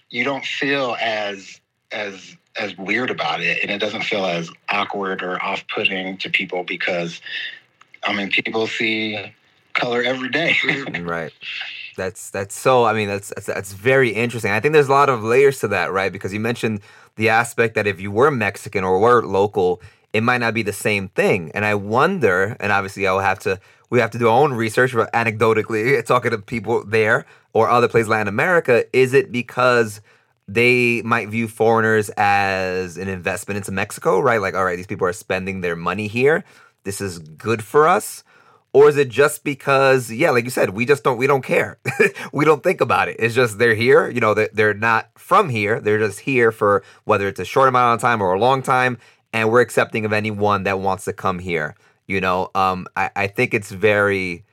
you 0.10 0.24
don't 0.24 0.46
feel 0.46 0.96
as 1.02 1.60
as 1.92 2.36
as 2.60 2.78
weird 2.78 3.12
about 3.12 3.42
it, 3.42 3.60
and 3.62 3.72
it 3.72 3.78
doesn't 3.78 4.04
feel 4.04 4.26
as 4.26 4.50
awkward 4.70 5.22
or 5.22 5.42
off 5.42 5.64
putting 5.68 6.18
to 6.18 6.30
people 6.30 6.64
because, 6.64 7.22
I 8.04 8.14
mean, 8.14 8.32
people 8.32 8.68
see 8.68 9.34
color 9.74 10.02
every 10.02 10.30
day. 10.30 10.56
right 11.02 11.32
that's 11.98 12.30
that's 12.30 12.56
so 12.56 12.86
i 12.86 12.94
mean 12.94 13.10
that's, 13.10 13.30
that's 13.36 13.48
that's 13.48 13.74
very 13.74 14.12
interesting. 14.12 14.52
I 14.52 14.62
think 14.62 14.74
there's 14.74 14.88
a 14.88 14.92
lot 14.92 15.10
of 15.10 15.24
layers 15.24 15.60
to 15.60 15.68
that 15.70 15.92
right? 15.92 16.12
Because 16.12 16.32
you 16.34 16.40
mentioned 16.40 16.80
the 17.16 17.30
aspect 17.30 17.76
that 17.76 17.86
if 17.88 18.00
you 18.00 18.12
were 18.12 18.32
mexican 18.32 18.86
or 18.86 19.00
were 19.00 19.26
local 19.26 19.82
it 20.14 20.22
might 20.22 20.38
not 20.38 20.54
be 20.54 20.64
the 20.64 20.72
same 20.72 21.10
thing. 21.10 21.52
And 21.54 21.66
i 21.66 21.76
wonder 21.76 22.56
and 22.62 22.72
obviously 22.72 23.06
i'll 23.06 23.20
have 23.20 23.40
to 23.40 23.60
we 23.90 24.00
have 24.00 24.12
to 24.12 24.20
do 24.20 24.30
our 24.30 24.42
own 24.42 24.54
research 24.54 24.94
but 24.94 25.12
anecdotally 25.12 26.06
talking 26.14 26.32
to 26.32 26.38
people 26.38 26.86
there 26.86 27.26
or 27.52 27.70
other 27.70 27.90
places 27.90 28.08
latin 28.08 28.28
america 28.28 28.86
is 28.94 29.14
it 29.14 29.32
because 29.32 30.00
they 30.48 31.02
might 31.04 31.28
view 31.28 31.48
foreigners 31.48 32.10
as 32.16 32.98
an 32.98 33.10
investment 33.10 33.58
into 33.58 33.72
mexico 33.72 34.20
right? 34.20 34.40
Like 34.40 34.56
all 34.56 34.64
right 34.64 34.78
these 34.78 34.88
people 34.88 35.08
are 35.08 35.14
spending 35.14 35.62
their 35.62 35.76
money 35.76 36.08
here. 36.08 36.46
This 36.84 37.02
is 37.02 37.20
good 37.20 37.62
for 37.64 37.86
us 37.86 38.24
or 38.78 38.90
is 38.90 38.98
it 38.98 39.10
just 39.10 39.44
because 39.44 40.12
yeah 40.12 40.30
like 40.30 40.44
you 40.44 40.52
said 40.52 40.70
we 40.72 40.86
just 40.86 41.04
don't 41.04 41.18
we 41.18 41.28
don't 41.28 41.44
care. 41.44 41.80
We 42.34 42.46
don't 42.46 42.64
think 42.64 42.82
about 42.82 43.08
it. 43.10 43.16
It's 43.20 43.34
just 43.34 43.58
they're 43.58 43.74
here 43.86 44.10
you 44.10 44.20
know 44.20 44.34
they're, 44.34 44.50
they're 44.54 44.74
not 44.74 45.10
from 45.16 45.50
here. 45.50 45.80
They're 45.80 46.04
just 46.08 46.20
here 46.20 46.52
for 46.52 46.84
whether 47.06 47.28
it's 47.28 47.40
a 47.40 47.46
short 47.46 47.70
amount 47.70 47.96
of 47.96 48.02
time 48.02 48.22
or 48.22 48.34
a 48.34 48.40
long 48.40 48.62
time 48.62 48.98
and 49.34 49.50
we're 49.50 49.62
accepting 49.62 50.06
of 50.06 50.14
anyone 50.14 50.64
that 50.64 50.80
wants 50.80 51.06
to 51.06 51.14
come 51.14 51.40
here 51.40 51.76
you 52.08 52.22
know? 52.22 52.52
Um 52.54 52.88
i, 52.96 53.10
I 53.16 53.28
think 53.28 53.54
it's 53.54 53.72
very 53.72 54.46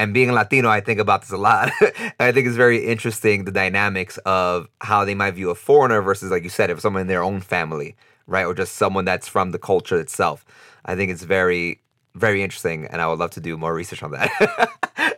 and 0.00 0.12
being 0.12 0.30
a 0.30 0.32
latino 0.32 0.68
i 0.68 0.80
think 0.80 0.98
about 1.00 1.20
this 1.22 1.30
a 1.30 1.36
lot. 1.36 1.70
I 2.26 2.32
think 2.32 2.46
it's 2.48 2.56
very 2.56 2.78
interesting 2.94 3.44
the 3.44 3.52
dynamics 3.52 4.18
of 4.26 4.68
how 4.80 5.04
they 5.04 5.14
might 5.14 5.34
view 5.34 5.50
a 5.50 5.54
foreigner 5.54 6.00
versus 6.02 6.30
like 6.30 6.42
you 6.42 6.50
said 6.58 6.70
if 6.70 6.80
someone 6.80 7.02
in 7.02 7.08
their 7.08 7.22
own 7.22 7.40
family 7.40 7.96
right 8.28 8.46
or 8.46 8.54
just 8.54 8.76
someone 8.76 9.04
that's 9.04 9.26
from 9.26 9.50
the 9.50 9.58
culture 9.58 9.98
itself. 9.98 10.44
I 10.84 10.94
think 10.94 11.10
it's 11.10 11.24
very 11.24 11.80
very 12.14 12.42
interesting 12.42 12.86
and 12.86 13.00
i 13.00 13.06
would 13.06 13.18
love 13.18 13.30
to 13.30 13.40
do 13.40 13.56
more 13.56 13.74
research 13.74 14.02
on 14.02 14.10
that 14.10 14.30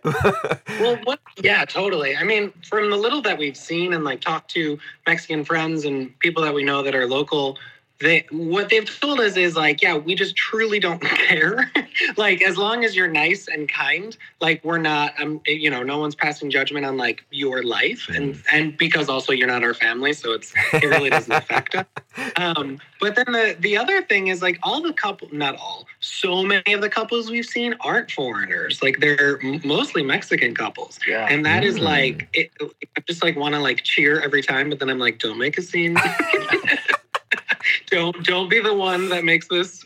well, 0.05 0.99
what, 1.05 1.21
yeah, 1.43 1.65
totally. 1.65 2.17
I 2.17 2.25
mean, 2.25 2.53
from 2.65 2.91
the 2.91 2.97
little 2.97 3.23
that 3.23 3.39
we've 3.39 3.57
seen 3.57 3.93
and 3.93 4.05
like 4.05 4.21
talked 4.21 4.51
to 4.53 4.79
Mexican 5.07 5.45
friends 5.45 5.85
and 5.85 6.17
people 6.21 6.43
that 6.43 6.55
we 6.55 6.65
know 6.65 6.83
that 6.83 6.95
are 6.95 7.07
local, 7.07 7.59
they 8.01 8.25
what 8.31 8.69
they've 8.71 8.89
told 9.01 9.21
us 9.21 9.37
is 9.37 9.57
like, 9.57 9.83
yeah, 9.83 9.97
we 9.97 10.15
just 10.15 10.35
truly 10.37 10.81
don't 10.81 11.01
care. 11.03 11.71
like, 12.17 12.43
as 12.43 12.57
long 12.57 12.85
as 12.85 12.97
you're 12.97 13.09
nice 13.09 13.47
and 13.49 13.69
kind, 13.69 14.17
like 14.41 14.65
we're 14.65 14.79
not, 14.79 15.13
um, 15.21 15.41
you 15.47 15.71
know, 15.71 15.83
no 15.83 15.99
one's 15.99 16.15
passing 16.15 16.51
judgment 16.51 16.87
on 16.87 16.97
like 16.97 17.25
your 17.31 17.63
life, 17.63 18.09
and 18.09 18.43
and 18.51 18.77
because 18.77 19.09
also 19.09 19.33
you're 19.33 19.49
not 19.49 19.63
our 19.63 19.75
family, 19.75 20.13
so 20.13 20.33
it's 20.33 20.53
it 20.73 20.85
really 20.87 21.11
doesn't 21.11 21.33
affect 21.33 21.75
us. 21.75 21.87
Um, 22.37 22.79
but 23.01 23.15
then 23.15 23.27
the 23.33 23.57
the 23.61 23.77
other 23.77 24.03
thing 24.03 24.27
is 24.29 24.43
like 24.43 24.59
all 24.65 24.83
the 24.83 24.93
couple, 24.93 25.29
not 25.33 25.57
all, 25.57 25.87
so 26.01 26.43
many 26.43 26.73
of 26.73 26.81
the 26.81 26.89
couples 26.89 27.31
we've 27.31 27.47
seen 27.47 27.75
aren't 27.81 28.11
foreigners. 28.11 28.83
Like 28.83 28.99
they're 28.99 29.39
mostly 29.65 30.03
Mexican 30.03 30.55
couples. 30.55 30.99
Yeah. 31.07 31.29
And 31.31 31.47
that 31.47 31.63
is 31.65 31.79
Mm. 31.79 31.83
like, 31.83 32.29
it, 32.35 32.51
I 32.97 33.01
just 33.07 33.23
like 33.23 33.37
want 33.37 33.55
to 33.55 33.61
like 33.61 33.85
cheer 33.85 34.21
every 34.21 34.43
time, 34.43 34.69
but 34.71 34.81
then 34.81 34.91
I'm 34.91 34.99
like, 34.99 35.19
don't 35.21 35.39
make 35.39 35.57
a 35.57 35.63
scene. 35.63 35.97
don't 37.91 38.25
don't 38.25 38.49
be 38.49 38.61
the 38.61 38.75
one 38.75 39.09
that 39.11 39.25
makes 39.25 39.49
this 39.49 39.85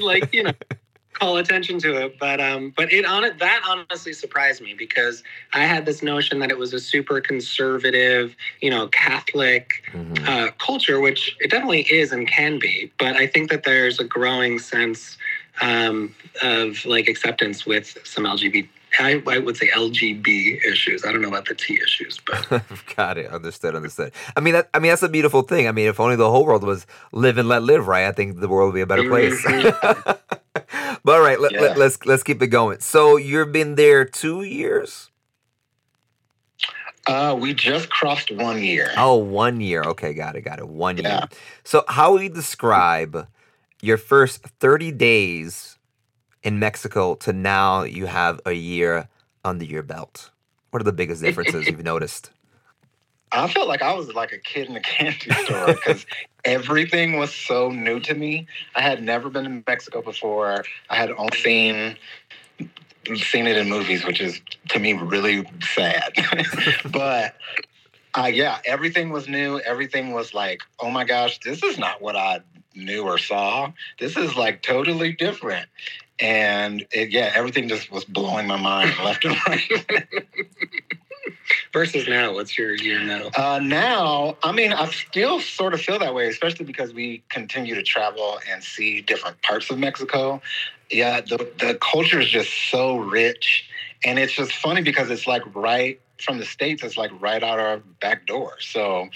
like 0.00 0.32
you 0.32 0.44
know 0.44 0.52
call 1.12 1.36
attention 1.36 1.78
to 1.80 1.96
it. 2.04 2.18
But 2.18 2.40
um, 2.40 2.72
but 2.76 2.92
it 2.92 3.04
on 3.04 3.24
it 3.24 3.38
that 3.38 3.62
honestly 3.68 4.12
surprised 4.12 4.62
me 4.62 4.74
because 4.74 5.22
I 5.52 5.64
had 5.64 5.84
this 5.86 6.02
notion 6.02 6.38
that 6.40 6.50
it 6.50 6.58
was 6.58 6.72
a 6.72 6.80
super 6.80 7.20
conservative, 7.20 8.34
you 8.60 8.70
know, 8.70 8.88
Catholic 8.88 9.82
Mhm. 9.92 10.28
uh, 10.28 10.50
culture, 10.58 11.00
which 11.00 11.36
it 11.40 11.50
definitely 11.50 11.82
is 11.82 12.12
and 12.12 12.26
can 12.28 12.58
be. 12.58 12.90
But 12.98 13.16
I 13.16 13.26
think 13.26 13.50
that 13.50 13.64
there's 13.64 13.98
a 14.00 14.04
growing 14.04 14.58
sense 14.58 15.16
um, 15.60 16.14
of 16.42 16.84
like 16.84 17.08
acceptance 17.08 17.66
with 17.66 17.96
some 18.04 18.24
LGBT 18.24 18.68
I, 18.98 19.38
would 19.38 19.56
say 19.56 19.68
LGB 19.68 20.64
issues. 20.64 21.04
I 21.04 21.12
don't 21.12 21.22
know 21.22 21.28
about 21.28 21.46
the 21.46 21.54
T 21.54 21.78
issues, 21.82 22.18
but 22.26 22.62
got 22.96 23.18
it. 23.18 23.30
Understood. 23.30 23.74
Understood. 23.74 24.12
I 24.36 24.40
mean, 24.40 24.54
that, 24.54 24.68
I 24.74 24.78
mean, 24.78 24.90
that's 24.90 25.02
a 25.02 25.08
beautiful 25.08 25.42
thing. 25.42 25.68
I 25.68 25.72
mean, 25.72 25.86
if 25.88 26.00
only 26.00 26.16
the 26.16 26.30
whole 26.30 26.44
world 26.44 26.64
was 26.64 26.86
live 27.12 27.38
and 27.38 27.48
let 27.48 27.62
live, 27.62 27.86
right? 27.86 28.06
I 28.06 28.12
think 28.12 28.40
the 28.40 28.48
world 28.48 28.68
would 28.68 28.74
be 28.74 28.80
a 28.80 28.86
better 28.86 29.08
place. 29.08 29.40
Mhm. 29.44 30.18
but 31.04 31.12
all 31.14 31.20
right, 31.20 31.40
let, 31.40 31.52
Yeah. 31.52 31.60
let, 31.60 31.78
let's 31.78 32.04
let's 32.06 32.22
keep 32.22 32.42
it 32.42 32.48
going. 32.48 32.80
So 32.80 33.16
you've 33.16 33.52
been 33.52 33.76
there 33.76 34.04
two 34.04 34.42
years. 34.42 35.10
Uh, 37.06 37.34
we 37.38 37.54
just 37.54 37.88
crossed 37.88 38.30
one 38.30 38.62
year. 38.62 38.90
Oh, 38.96 39.16
one 39.16 39.60
year. 39.60 39.82
Okay, 39.82 40.12
got 40.12 40.36
it, 40.36 40.42
got 40.42 40.58
it. 40.58 40.68
One 40.68 40.98
year. 40.98 41.22
So, 41.64 41.82
how 41.88 42.12
would 42.12 42.22
you 42.22 42.28
describe 42.28 43.26
your 43.80 43.96
first 43.96 44.42
30 44.60 44.92
days 44.92 45.78
in 46.42 46.58
Mexico 46.58 47.14
to 47.16 47.32
now 47.32 47.82
you 47.82 48.06
have 48.06 48.40
a 48.46 48.52
year 48.52 49.08
under 49.44 49.64
your 49.64 49.82
belt? 49.82 50.30
What 50.70 50.80
are 50.80 50.84
the 50.84 50.92
biggest 50.92 51.22
differences 51.22 51.66
you've 51.66 51.84
noticed? 51.84 52.30
I 53.32 53.46
felt 53.48 53.68
like 53.68 53.82
I 53.82 53.92
was 53.92 54.12
like 54.12 54.32
a 54.32 54.38
kid 54.38 54.68
in 54.68 54.76
a 54.76 54.80
candy 54.80 55.30
store 55.44 55.66
because 55.68 56.04
everything 56.44 57.18
was 57.18 57.32
so 57.32 57.70
new 57.70 58.00
to 58.00 58.14
me. 58.14 58.46
I 58.74 58.80
had 58.80 59.02
never 59.02 59.30
been 59.30 59.44
to 59.44 59.62
Mexico 59.66 60.02
before. 60.02 60.64
I 60.88 60.96
had 60.96 61.10
only 61.12 61.36
seen 61.36 61.96
seen 63.16 63.46
it 63.46 63.56
in 63.56 63.68
movies, 63.68 64.04
which 64.04 64.20
is 64.20 64.40
to 64.68 64.78
me 64.78 64.92
really 64.92 65.48
sad. 65.74 66.12
but 66.92 67.34
uh, 68.16 68.30
yeah, 68.32 68.58
everything 68.64 69.10
was 69.10 69.28
new. 69.28 69.58
Everything 69.60 70.12
was 70.12 70.34
like, 70.34 70.60
oh 70.80 70.90
my 70.90 71.04
gosh, 71.04 71.38
this 71.40 71.62
is 71.62 71.78
not 71.78 72.02
what 72.02 72.16
I 72.16 72.40
knew 72.74 73.04
or 73.04 73.18
saw. 73.18 73.72
This 73.98 74.16
is 74.16 74.36
like 74.36 74.62
totally 74.62 75.12
different. 75.12 75.66
And 76.20 76.86
it, 76.92 77.10
yeah, 77.10 77.32
everything 77.34 77.68
just 77.68 77.90
was 77.90 78.04
blowing 78.04 78.46
my 78.46 78.56
mind 78.56 78.94
left 79.04 79.24
and 79.24 79.36
right. 79.46 79.86
versus 81.72 82.06
now, 82.08 82.34
what's 82.34 82.56
your 82.58 82.74
year 82.74 83.00
now? 83.00 83.30
Uh, 83.36 83.58
now, 83.62 84.36
I 84.42 84.52
mean, 84.52 84.72
I 84.72 84.86
still 84.90 85.40
sort 85.40 85.74
of 85.74 85.80
feel 85.80 85.98
that 85.98 86.14
way, 86.14 86.28
especially 86.28 86.66
because 86.66 86.92
we 86.92 87.22
continue 87.28 87.74
to 87.74 87.82
travel 87.82 88.38
and 88.50 88.62
see 88.62 89.00
different 89.00 89.40
parts 89.42 89.70
of 89.70 89.78
Mexico. 89.78 90.40
Yeah, 90.90 91.20
the, 91.20 91.36
the 91.58 91.78
culture 91.80 92.20
is 92.20 92.28
just 92.28 92.52
so 92.70 92.96
rich. 92.96 93.68
And 94.04 94.18
it's 94.18 94.32
just 94.32 94.52
funny 94.52 94.82
because 94.82 95.10
it's 95.10 95.26
like 95.26 95.42
right 95.54 96.00
from 96.22 96.38
the 96.38 96.44
States, 96.44 96.82
it's 96.82 96.96
like 96.96 97.10
right 97.20 97.42
out 97.42 97.58
our 97.58 97.78
back 98.00 98.26
door. 98.26 98.54
So 98.60 99.08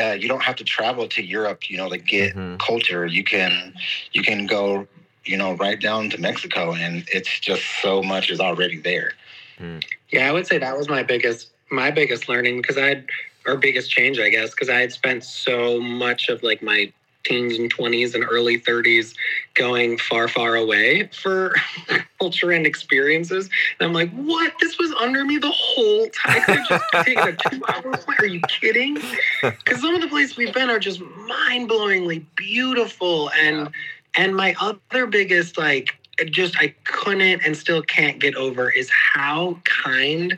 uh, 0.00 0.12
you 0.12 0.28
don't 0.28 0.42
have 0.42 0.56
to 0.56 0.64
travel 0.64 1.08
to 1.08 1.22
Europe, 1.22 1.68
you 1.68 1.76
know, 1.76 1.88
to 1.88 1.98
get 1.98 2.34
Mhm. 2.34 2.58
culture. 2.58 3.06
You 3.06 3.24
can, 3.24 3.74
you 4.12 4.22
can 4.22 4.46
go, 4.46 4.86
you 5.24 5.36
know, 5.36 5.52
right 5.54 5.80
down 5.80 6.10
to 6.10 6.18
Mexico 6.18 6.74
and 6.74 7.04
it's 7.12 7.40
just 7.40 7.62
so 7.82 8.02
much 8.02 8.30
is 8.30 8.40
already 8.40 8.78
there. 8.78 9.12
Hmm. 9.58 9.78
Yeah, 10.10 10.28
I 10.28 10.32
would 10.32 10.46
say 10.46 10.58
that 10.58 10.76
was 10.76 10.88
my 10.88 11.02
biggest 11.02 11.50
my 11.70 11.90
biggest 11.90 12.28
learning 12.28 12.60
because 12.60 12.76
I 12.76 12.86
had 12.86 13.06
or 13.46 13.56
biggest 13.56 13.90
change, 13.90 14.18
I 14.18 14.28
guess, 14.28 14.50
because 14.50 14.68
I 14.68 14.80
had 14.80 14.92
spent 14.92 15.24
so 15.24 15.80
much 15.80 16.28
of 16.28 16.42
like 16.42 16.62
my 16.62 16.92
teens 17.24 17.58
and 17.58 17.70
twenties 17.70 18.14
and 18.14 18.24
early 18.28 18.58
thirties 18.58 19.14
going 19.54 19.98
far, 19.98 20.26
far 20.28 20.56
away 20.56 21.08
for 21.08 21.54
culture 22.18 22.50
and 22.50 22.66
experiences. 22.66 23.50
And 23.78 23.88
I'm 23.88 23.92
like, 23.92 24.10
what? 24.12 24.54
This 24.60 24.78
was 24.78 24.92
under 24.92 25.24
me 25.24 25.38
the 25.38 25.50
whole 25.50 26.08
time. 26.08 26.36
I 26.36 26.40
could 26.40 26.56
have 26.56 26.68
just 26.68 26.84
taken 27.04 27.28
a 27.28 27.36
two 27.50 27.62
hour 27.68 27.96
flight. 27.98 28.20
Are 28.20 28.26
you 28.26 28.40
kidding? 28.48 28.98
Because 29.42 29.80
some 29.80 29.94
of 29.94 30.00
the 30.00 30.08
places 30.08 30.36
we've 30.36 30.54
been 30.54 30.70
are 30.70 30.78
just 30.78 31.00
mind 31.00 31.68
blowingly 31.68 32.24
beautiful. 32.36 33.30
And 33.30 33.70
and 34.16 34.34
my 34.34 34.54
other 34.60 35.06
biggest 35.06 35.58
like 35.58 35.96
just 36.30 36.56
I 36.58 36.74
couldn't 36.84 37.40
and 37.46 37.56
still 37.56 37.82
can't 37.82 38.18
get 38.18 38.34
over 38.34 38.70
is 38.70 38.90
how 38.90 39.58
kind 39.64 40.36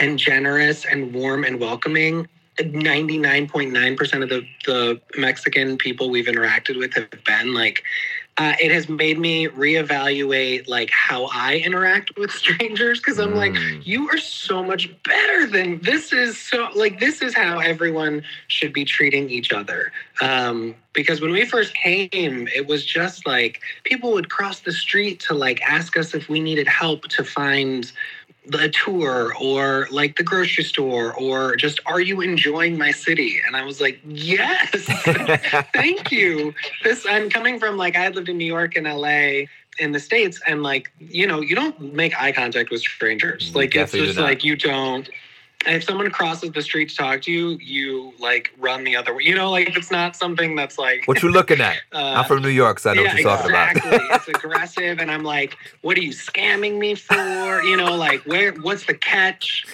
and 0.00 0.18
generous 0.18 0.84
and 0.84 1.12
warm 1.12 1.44
and 1.44 1.60
welcoming 1.60 2.26
99.9% 2.58 4.22
of 4.22 4.28
the, 4.28 4.46
the 4.66 5.00
Mexican 5.16 5.78
people 5.78 6.10
we've 6.10 6.26
interacted 6.26 6.76
with 6.78 6.92
have 6.94 7.10
been. 7.24 7.54
Like 7.54 7.84
uh, 8.38 8.54
it 8.60 8.70
has 8.70 8.88
made 8.88 9.18
me 9.18 9.48
reevaluate 9.48 10.68
like 10.68 10.90
how 10.90 11.28
I 11.32 11.56
interact 11.56 12.16
with 12.16 12.30
strangers 12.30 12.98
because 13.00 13.18
I'm 13.18 13.34
like 13.34 13.52
Mm. 13.52 13.84
you 13.86 14.08
are 14.10 14.18
so 14.18 14.62
much 14.62 14.90
better 15.04 15.46
than 15.46 15.80
this 15.80 16.12
is 16.12 16.38
so 16.38 16.68
like 16.74 17.00
this 17.00 17.22
is 17.22 17.34
how 17.34 17.58
everyone 17.58 18.22
should 18.48 18.72
be 18.72 18.84
treating 18.84 19.30
each 19.30 19.52
other 19.52 19.90
um, 20.20 20.74
because 20.92 21.20
when 21.20 21.32
we 21.32 21.44
first 21.44 21.74
came 21.74 22.48
it 22.54 22.66
was 22.66 22.84
just 22.84 23.26
like 23.26 23.60
people 23.84 24.12
would 24.12 24.28
cross 24.30 24.60
the 24.60 24.72
street 24.72 25.18
to 25.20 25.34
like 25.34 25.60
ask 25.62 25.96
us 25.96 26.14
if 26.14 26.28
we 26.28 26.40
needed 26.40 26.68
help 26.68 27.08
to 27.08 27.24
find 27.24 27.92
the 28.48 28.70
tour 28.70 29.34
or 29.40 29.86
like 29.90 30.16
the 30.16 30.22
grocery 30.22 30.64
store 30.64 31.14
or 31.14 31.56
just 31.56 31.80
are 31.86 32.00
you 32.00 32.20
enjoying 32.20 32.78
my 32.78 32.90
city? 32.90 33.40
And 33.46 33.56
i 33.56 33.64
was 33.64 33.80
like 33.80 34.00
yes. 34.06 34.68
Thank 35.74 36.10
you. 36.10 36.54
This 36.82 37.06
i'm 37.08 37.28
coming 37.30 37.58
from 37.58 37.76
like 37.76 37.96
i 37.96 38.00
had 38.00 38.14
lived 38.14 38.28
in 38.28 38.38
new 38.38 38.46
york 38.46 38.76
and 38.76 38.86
la 38.86 39.46
in 39.78 39.92
the 39.92 40.00
states 40.00 40.40
and 40.46 40.62
like 40.62 40.90
you 40.98 41.26
know 41.26 41.40
you 41.40 41.54
don't 41.54 41.80
make 41.94 42.18
eye 42.20 42.32
contact 42.32 42.70
with 42.70 42.80
strangers. 42.80 43.50
Mm, 43.50 43.54
like 43.54 43.66
it's 43.66 43.92
definitely 43.92 44.06
just 44.06 44.18
like 44.18 44.44
you 44.44 44.56
don't 44.56 45.08
and 45.66 45.76
if 45.76 45.84
someone 45.84 46.10
crosses 46.10 46.52
the 46.52 46.62
street 46.62 46.88
to 46.90 46.96
talk 46.96 47.22
to 47.22 47.32
you 47.32 47.58
you 47.60 48.12
like 48.18 48.52
run 48.58 48.84
the 48.84 48.94
other 48.94 49.14
way 49.14 49.22
you 49.24 49.34
know 49.34 49.50
like 49.50 49.76
it's 49.76 49.90
not 49.90 50.16
something 50.16 50.54
that's 50.54 50.78
like 50.78 51.06
what 51.06 51.22
you 51.22 51.30
looking 51.30 51.60
at? 51.60 51.78
uh, 51.92 52.14
I'm 52.16 52.24
from 52.24 52.42
New 52.42 52.48
York, 52.48 52.78
so 52.78 52.90
I 52.90 52.94
know 52.94 53.02
what 53.02 53.14
you're 53.14 53.22
talking 53.22 53.50
exactly. 53.50 53.90
about. 53.90 54.00
Exactly, 54.02 54.32
it's 54.34 54.44
aggressive, 54.44 54.98
and 54.98 55.10
I'm 55.10 55.22
like, 55.22 55.56
"What 55.82 55.96
are 55.96 56.02
you 56.02 56.10
scamming 56.10 56.78
me 56.78 56.94
for?" 56.94 57.62
You 57.62 57.76
know, 57.76 57.94
like, 57.96 58.22
where? 58.22 58.52
What's 58.52 58.86
the 58.86 58.94
catch? 58.94 59.66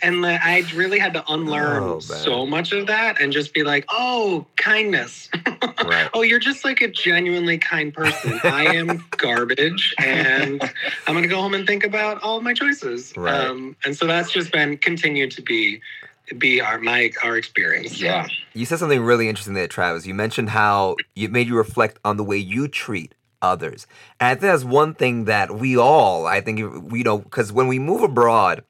And 0.00 0.24
I 0.24 0.62
really 0.74 0.98
had 0.98 1.12
to 1.14 1.24
unlearn 1.28 1.82
Oh, 1.82 1.98
so 1.98 2.46
much 2.46 2.72
of 2.72 2.86
that, 2.86 3.20
and 3.20 3.32
just 3.32 3.52
be 3.52 3.64
like, 3.64 3.84
"Oh, 3.88 4.46
kindness. 4.56 5.28
right. 5.84 6.08
oh, 6.14 6.22
you're 6.22 6.38
just 6.38 6.64
like 6.64 6.80
a 6.80 6.88
genuinely 6.88 7.58
kind 7.58 7.92
person. 7.92 8.40
I 8.44 8.76
am 8.76 9.04
garbage, 9.16 9.94
and 9.98 10.62
I'm 11.06 11.14
gonna 11.14 11.26
go 11.26 11.40
home 11.40 11.54
and 11.54 11.66
think 11.66 11.84
about 11.84 12.22
all 12.22 12.36
of 12.36 12.42
my 12.42 12.54
choices." 12.54 13.12
Right. 13.16 13.34
Um, 13.34 13.76
and 13.84 13.96
so 13.96 14.06
that's 14.06 14.30
just 14.30 14.52
been 14.52 14.76
continued 14.78 15.32
to 15.32 15.42
be 15.42 15.80
be 16.36 16.60
our 16.60 16.78
my 16.78 17.10
our 17.24 17.36
experience. 17.36 18.00
Yeah. 18.00 18.26
You 18.54 18.66
said 18.66 18.78
something 18.78 19.00
really 19.02 19.28
interesting 19.28 19.54
there, 19.54 19.68
Travis. 19.68 20.06
You 20.06 20.14
mentioned 20.14 20.50
how 20.50 20.96
it 21.16 21.32
made 21.32 21.46
you 21.48 21.56
reflect 21.56 21.98
on 22.04 22.16
the 22.16 22.24
way 22.24 22.36
you 22.36 22.68
treat 22.68 23.14
others. 23.40 23.86
And 24.20 24.28
I 24.28 24.30
think 24.32 24.42
that's 24.42 24.64
one 24.64 24.94
thing 24.94 25.24
that 25.24 25.54
we 25.54 25.76
all, 25.76 26.26
I 26.26 26.40
think, 26.40 26.58
you 26.58 27.04
know, 27.04 27.18
because 27.18 27.52
when 27.52 27.68
we 27.68 27.78
move 27.78 28.02
abroad, 28.02 28.64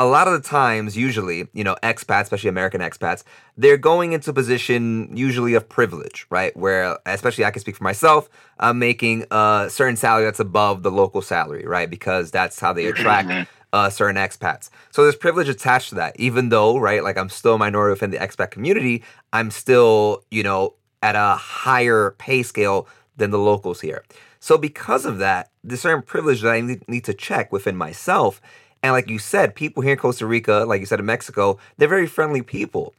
a 0.00 0.06
lot 0.06 0.26
of 0.26 0.32
the 0.32 0.48
times, 0.48 0.96
usually, 0.96 1.46
you 1.52 1.62
know, 1.62 1.76
expats, 1.82 2.22
especially 2.22 2.48
American 2.48 2.80
expats, 2.80 3.22
they're 3.58 3.76
going 3.76 4.14
into 4.14 4.30
a 4.30 4.32
position 4.32 5.14
usually 5.14 5.52
of 5.52 5.68
privilege, 5.68 6.26
right? 6.30 6.56
Where, 6.56 6.98
especially 7.04 7.44
I 7.44 7.50
can 7.50 7.60
speak 7.60 7.76
for 7.76 7.84
myself, 7.84 8.30
I'm 8.58 8.78
making 8.78 9.26
a 9.30 9.66
certain 9.68 9.96
salary 9.96 10.24
that's 10.24 10.40
above 10.40 10.82
the 10.82 10.90
local 10.90 11.20
salary, 11.20 11.66
right? 11.66 11.90
Because 11.90 12.30
that's 12.30 12.58
how 12.58 12.72
they 12.72 12.86
attract 12.86 13.50
uh, 13.74 13.90
certain 13.90 14.16
expats. 14.16 14.70
So 14.90 15.02
there's 15.02 15.16
privilege 15.16 15.50
attached 15.50 15.90
to 15.90 15.96
that, 15.96 16.18
even 16.18 16.48
though, 16.48 16.78
right, 16.78 17.04
like 17.04 17.18
I'm 17.18 17.28
still 17.28 17.56
a 17.56 17.58
minority 17.58 17.92
within 17.92 18.10
the 18.10 18.16
expat 18.16 18.50
community, 18.50 19.04
I'm 19.34 19.50
still, 19.50 20.24
you 20.30 20.42
know, 20.42 20.76
at 21.02 21.14
a 21.14 21.36
higher 21.36 22.12
pay 22.16 22.42
scale 22.42 22.88
than 23.18 23.32
the 23.32 23.38
locals 23.38 23.82
here. 23.82 24.02
So 24.38 24.56
because 24.56 25.04
of 25.04 25.18
that, 25.18 25.50
there's 25.62 25.82
certain 25.82 26.00
privilege 26.00 26.40
that 26.40 26.52
I 26.52 26.62
need, 26.62 26.88
need 26.88 27.04
to 27.04 27.12
check 27.12 27.52
within 27.52 27.76
myself. 27.76 28.40
And 28.82 28.92
like 28.92 29.08
you 29.08 29.18
said, 29.18 29.54
people 29.54 29.82
here 29.82 29.92
in 29.92 29.98
Costa 29.98 30.26
Rica, 30.26 30.64
like 30.66 30.80
you 30.80 30.86
said 30.86 31.00
in 31.00 31.06
Mexico, 31.06 31.58
they're 31.76 31.88
very 31.88 32.06
friendly 32.06 32.42
people. 32.42 32.94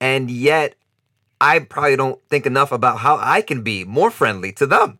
And 0.00 0.30
yet, 0.30 0.74
I 1.40 1.58
probably 1.58 1.96
don't 1.96 2.20
think 2.28 2.46
enough 2.46 2.72
about 2.72 2.98
how 2.98 3.18
I 3.20 3.42
can 3.42 3.62
be 3.62 3.84
more 3.84 4.10
friendly 4.10 4.52
to 4.52 4.66
them. 4.66 4.98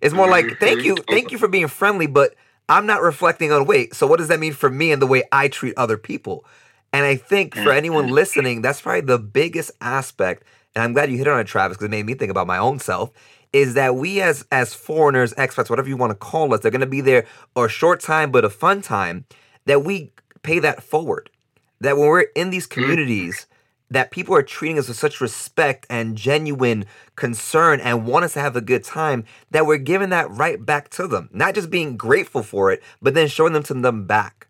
It's 0.00 0.14
more 0.14 0.28
like, 0.28 0.58
thank 0.58 0.82
you, 0.82 0.96
mm-hmm. 0.96 1.12
thank 1.12 1.30
you 1.30 1.38
for 1.38 1.48
being 1.48 1.68
friendly, 1.68 2.06
but 2.06 2.34
I'm 2.68 2.86
not 2.86 3.02
reflecting 3.02 3.52
on 3.52 3.66
wait, 3.66 3.94
so 3.94 4.06
what 4.06 4.18
does 4.18 4.28
that 4.28 4.40
mean 4.40 4.52
for 4.52 4.68
me 4.68 4.92
and 4.92 5.00
the 5.00 5.06
way 5.06 5.22
I 5.30 5.48
treat 5.48 5.74
other 5.76 5.96
people? 5.96 6.44
And 6.92 7.06
I 7.06 7.16
think 7.16 7.54
for 7.54 7.72
anyone 7.72 8.06
mm-hmm. 8.06 8.14
listening, 8.14 8.62
that's 8.62 8.80
probably 8.80 9.02
the 9.02 9.18
biggest 9.18 9.70
aspect, 9.80 10.44
and 10.74 10.82
I'm 10.82 10.92
glad 10.92 11.10
you 11.10 11.18
hit 11.18 11.28
on 11.28 11.40
it, 11.40 11.46
Travis, 11.46 11.76
because 11.76 11.86
it 11.86 11.90
made 11.90 12.06
me 12.06 12.14
think 12.14 12.30
about 12.30 12.46
my 12.46 12.58
own 12.58 12.78
self, 12.78 13.10
is 13.52 13.74
that 13.74 13.96
we 13.96 14.20
as 14.20 14.44
as 14.50 14.74
foreigners, 14.74 15.32
expats, 15.34 15.70
whatever 15.70 15.88
you 15.88 15.96
want 15.96 16.10
to 16.10 16.16
call 16.16 16.52
us, 16.52 16.60
they're 16.60 16.70
gonna 16.70 16.86
be 16.86 17.00
there 17.00 17.26
a 17.56 17.68
short 17.68 18.00
time 18.00 18.30
but 18.30 18.44
a 18.44 18.50
fun 18.50 18.82
time, 18.82 19.24
that 19.66 19.84
we 19.84 20.12
pay 20.42 20.58
that 20.58 20.82
forward. 20.82 21.30
That 21.80 21.96
when 21.96 22.08
we're 22.08 22.26
in 22.34 22.50
these 22.50 22.66
communities, 22.66 23.46
that 23.90 24.10
people 24.10 24.34
are 24.34 24.42
treating 24.42 24.78
us 24.78 24.88
with 24.88 24.96
such 24.96 25.20
respect 25.20 25.86
and 25.90 26.16
genuine 26.16 26.86
concern 27.16 27.80
and 27.80 28.06
want 28.06 28.24
us 28.24 28.32
to 28.34 28.40
have 28.40 28.56
a 28.56 28.60
good 28.60 28.84
time 28.84 29.24
that 29.50 29.66
we're 29.66 29.76
giving 29.78 30.10
that 30.10 30.30
right 30.30 30.64
back 30.64 30.88
to 30.90 31.06
them. 31.06 31.28
Not 31.32 31.54
just 31.54 31.70
being 31.70 31.96
grateful 31.96 32.42
for 32.42 32.72
it, 32.72 32.82
but 33.02 33.14
then 33.14 33.28
showing 33.28 33.52
them 33.52 33.62
to 33.64 33.74
them 33.74 34.06
back. 34.06 34.46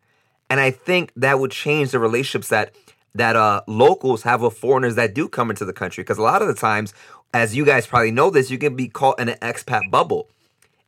And 0.48 0.60
I 0.60 0.70
think 0.70 1.12
that 1.16 1.40
would 1.40 1.50
change 1.50 1.90
the 1.90 1.98
relationships 1.98 2.48
that 2.48 2.74
that 3.14 3.36
uh 3.36 3.62
locals 3.66 4.22
have 4.22 4.40
with 4.40 4.56
foreigners 4.56 4.94
that 4.94 5.12
do 5.12 5.28
come 5.28 5.50
into 5.50 5.64
the 5.64 5.72
country. 5.72 6.02
Because 6.02 6.18
a 6.18 6.22
lot 6.22 6.40
of 6.40 6.48
the 6.48 6.54
times, 6.54 6.94
as 7.34 7.56
you 7.56 7.64
guys 7.64 7.86
probably 7.86 8.10
know 8.10 8.30
this, 8.30 8.50
you 8.50 8.58
can 8.58 8.76
be 8.76 8.88
caught 8.88 9.18
in 9.20 9.28
an 9.28 9.38
expat 9.42 9.90
bubble. 9.90 10.28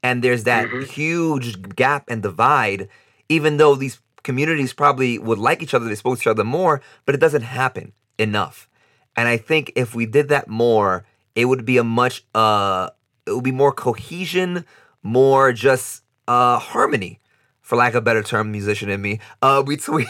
And 0.02 0.22
there's 0.22 0.44
that 0.44 0.68
Mhm. 0.68 0.86
huge 0.86 1.74
gap 1.74 2.04
and 2.08 2.22
divide, 2.22 2.88
even 3.28 3.56
though 3.56 3.74
these 3.74 4.00
communities 4.24 4.72
probably 4.72 5.18
would 5.18 5.38
like 5.38 5.62
each 5.62 5.74
other, 5.74 5.86
they 5.86 5.94
spoke 5.94 6.16
to 6.18 6.22
each 6.22 6.26
other 6.26 6.44
more, 6.44 6.82
but 7.06 7.14
it 7.14 7.18
doesn't 7.20 7.42
happen 7.42 7.92
enough. 8.18 8.68
And 9.16 9.28
I 9.28 9.36
think 9.36 9.72
if 9.76 9.94
we 9.94 10.06
did 10.06 10.28
that 10.30 10.48
more, 10.48 11.04
it 11.36 11.44
would 11.44 11.64
be 11.64 11.78
a 11.78 11.84
much 11.84 12.24
uh 12.34 12.90
it 13.26 13.32
would 13.32 13.44
be 13.44 13.52
more 13.52 13.72
cohesion, 13.72 14.64
more 15.02 15.52
just 15.52 16.02
uh 16.26 16.58
harmony, 16.58 17.20
for 17.62 17.76
lack 17.76 17.90
of 17.94 17.98
a 17.98 18.00
better 18.02 18.22
term, 18.22 18.50
musician 18.50 18.88
in 18.90 19.00
me, 19.00 19.20
uh 19.42 19.62
between 19.74 20.06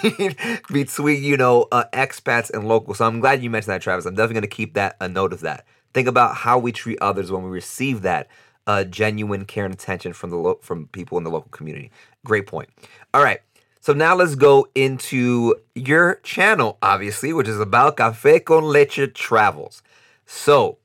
between, 0.72 1.22
you 1.22 1.36
know, 1.36 1.68
uh 1.72 1.84
expats 1.92 2.50
and 2.50 2.66
locals. 2.66 2.98
So 2.98 3.06
I'm 3.06 3.20
glad 3.20 3.42
you 3.42 3.50
mentioned 3.50 3.72
that, 3.74 3.82
Travis. 3.82 4.06
I'm 4.06 4.14
definitely 4.14 4.34
gonna 4.36 4.46
keep 4.48 4.74
that 4.74 4.96
a 5.00 5.08
note 5.08 5.32
of 5.34 5.40
that. 5.40 5.66
Think 5.92 6.08
about 6.08 6.36
how 6.36 6.58
we 6.58 6.72
treat 6.72 6.98
others 7.00 7.30
when 7.30 7.42
we 7.44 7.50
receive 7.50 8.02
that 8.02 8.28
uh, 8.66 8.84
genuine 8.84 9.44
care 9.44 9.64
and 9.64 9.74
attention 9.74 10.12
from 10.12 10.30
the 10.30 10.36
lo- 10.36 10.58
from 10.62 10.88
people 10.88 11.18
in 11.18 11.24
the 11.24 11.30
local 11.30 11.50
community. 11.50 11.90
Great 12.24 12.46
point. 12.46 12.68
All 13.12 13.22
right. 13.22 13.40
So 13.84 13.92
now 13.92 14.14
let's 14.14 14.34
go 14.34 14.66
into 14.74 15.56
your 15.74 16.14
channel, 16.22 16.78
obviously, 16.80 17.34
which 17.34 17.46
is 17.46 17.60
about 17.60 17.98
Café 17.98 18.42
con 18.42 18.64
Leche 18.64 19.12
Travels. 19.12 19.82
So, 20.24 20.78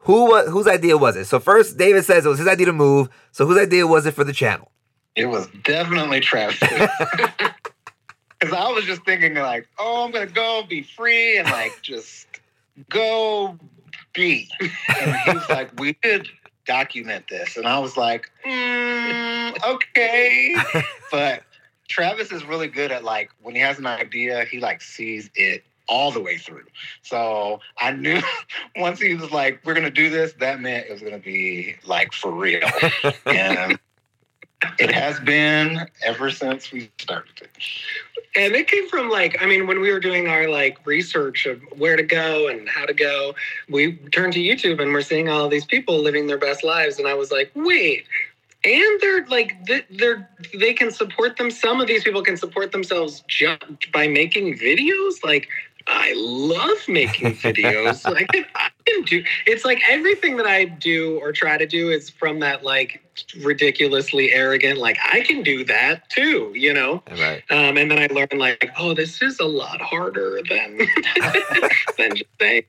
who 0.00 0.28
wa- 0.28 0.44
whose 0.44 0.66
idea 0.66 0.98
was 0.98 1.16
it? 1.16 1.24
So 1.24 1.40
first, 1.40 1.78
David 1.78 2.04
says 2.04 2.26
it 2.26 2.28
was 2.28 2.38
his 2.38 2.46
idea 2.46 2.66
to 2.66 2.74
move. 2.74 3.08
So 3.32 3.46
whose 3.46 3.56
idea 3.56 3.86
was 3.86 4.04
it 4.04 4.12
for 4.12 4.24
the 4.24 4.34
channel? 4.34 4.70
It 5.16 5.30
was 5.30 5.48
definitely 5.64 6.20
Travis. 6.20 6.60
Because 8.38 8.54
I 8.54 8.70
was 8.70 8.84
just 8.84 9.02
thinking, 9.06 9.32
like, 9.36 9.66
oh, 9.78 10.04
I'm 10.04 10.10
going 10.10 10.28
to 10.28 10.34
go 10.34 10.62
be 10.68 10.82
free 10.82 11.38
and, 11.38 11.48
like, 11.50 11.72
just 11.80 12.26
go 12.90 13.58
be. 14.12 14.46
And 14.60 15.16
he 15.24 15.32
was 15.32 15.48
like, 15.48 15.80
we 15.80 15.94
could 15.94 16.28
document 16.66 17.24
this. 17.30 17.56
And 17.56 17.66
I 17.66 17.78
was 17.78 17.96
like, 17.96 18.30
mm, 18.44 19.64
okay. 19.64 20.54
But 21.10 21.42
Travis 21.90 22.32
is 22.32 22.44
really 22.44 22.68
good 22.68 22.90
at, 22.90 23.04
like, 23.04 23.30
when 23.42 23.54
he 23.54 23.60
has 23.60 23.78
an 23.78 23.86
idea, 23.86 24.44
he, 24.44 24.60
like, 24.60 24.80
sees 24.80 25.28
it 25.34 25.64
all 25.88 26.12
the 26.12 26.20
way 26.20 26.38
through. 26.38 26.64
So 27.02 27.60
I 27.76 27.90
knew 27.90 28.20
once 28.76 29.00
he 29.00 29.14
was 29.14 29.30
like, 29.32 29.60
we're 29.64 29.74
going 29.74 29.84
to 29.84 29.90
do 29.90 30.08
this, 30.08 30.32
that 30.34 30.60
meant 30.60 30.86
it 30.86 30.92
was 30.92 31.00
going 31.00 31.12
to 31.12 31.18
be, 31.18 31.76
like, 31.84 32.12
for 32.12 32.30
real. 32.30 32.68
and 33.26 33.78
it 34.78 34.90
has 34.90 35.18
been 35.20 35.86
ever 36.02 36.30
since 36.30 36.70
we 36.70 36.90
started 36.98 37.32
it. 37.42 37.50
And 38.36 38.54
it 38.54 38.68
came 38.68 38.88
from 38.88 39.10
like, 39.10 39.42
I 39.42 39.46
mean, 39.46 39.66
when 39.66 39.80
we 39.80 39.90
were 39.90 39.98
doing 39.98 40.28
our 40.28 40.48
like 40.48 40.86
research 40.86 41.46
of 41.46 41.60
where 41.76 41.96
to 41.96 42.02
go 42.02 42.46
and 42.46 42.68
how 42.68 42.86
to 42.86 42.94
go, 42.94 43.34
we 43.68 43.96
turned 44.12 44.34
to 44.34 44.38
YouTube 44.38 44.80
and 44.80 44.92
we're 44.92 45.02
seeing 45.02 45.28
all 45.28 45.48
these 45.48 45.64
people 45.64 45.98
living 45.98 46.28
their 46.28 46.38
best 46.38 46.62
lives. 46.62 46.98
And 46.98 47.08
I 47.08 47.14
was 47.14 47.32
like, 47.32 47.50
wait, 47.54 48.06
and 48.64 49.00
they're 49.00 49.26
like 49.26 49.56
they're 49.66 50.28
they 50.58 50.74
can 50.74 50.90
support 50.90 51.36
them. 51.36 51.50
Some 51.50 51.80
of 51.80 51.86
these 51.86 52.04
people 52.04 52.22
can 52.22 52.36
support 52.36 52.72
themselves 52.72 53.24
just 53.26 53.90
by 53.92 54.06
making 54.06 54.58
videos. 54.58 55.24
Like 55.24 55.48
I 55.86 56.12
love 56.16 56.86
making 56.86 57.34
videos. 57.36 58.04
like 58.04 58.28
I 58.54 58.70
can 58.86 59.02
do. 59.04 59.24
It's 59.46 59.64
like 59.64 59.80
everything 59.88 60.36
that 60.36 60.46
I 60.46 60.66
do 60.66 61.18
or 61.20 61.32
try 61.32 61.56
to 61.56 61.66
do 61.66 61.90
is 61.90 62.10
from 62.10 62.40
that 62.40 62.62
like 62.62 63.02
ridiculously 63.42 64.32
arrogant. 64.32 64.78
Like 64.78 64.98
I 65.10 65.20
can 65.22 65.42
do 65.42 65.64
that 65.64 66.10
too. 66.10 66.52
You 66.54 66.74
know. 66.74 67.02
Right. 67.10 67.42
Um, 67.50 67.78
and 67.78 67.90
then 67.90 67.98
I 67.98 68.12
learned 68.12 68.38
like, 68.38 68.70
oh, 68.78 68.92
this 68.92 69.22
is 69.22 69.40
a 69.40 69.46
lot 69.46 69.80
harder 69.80 70.40
than 70.48 70.78
than 71.98 72.16
just 72.16 72.30
saying. 72.38 72.64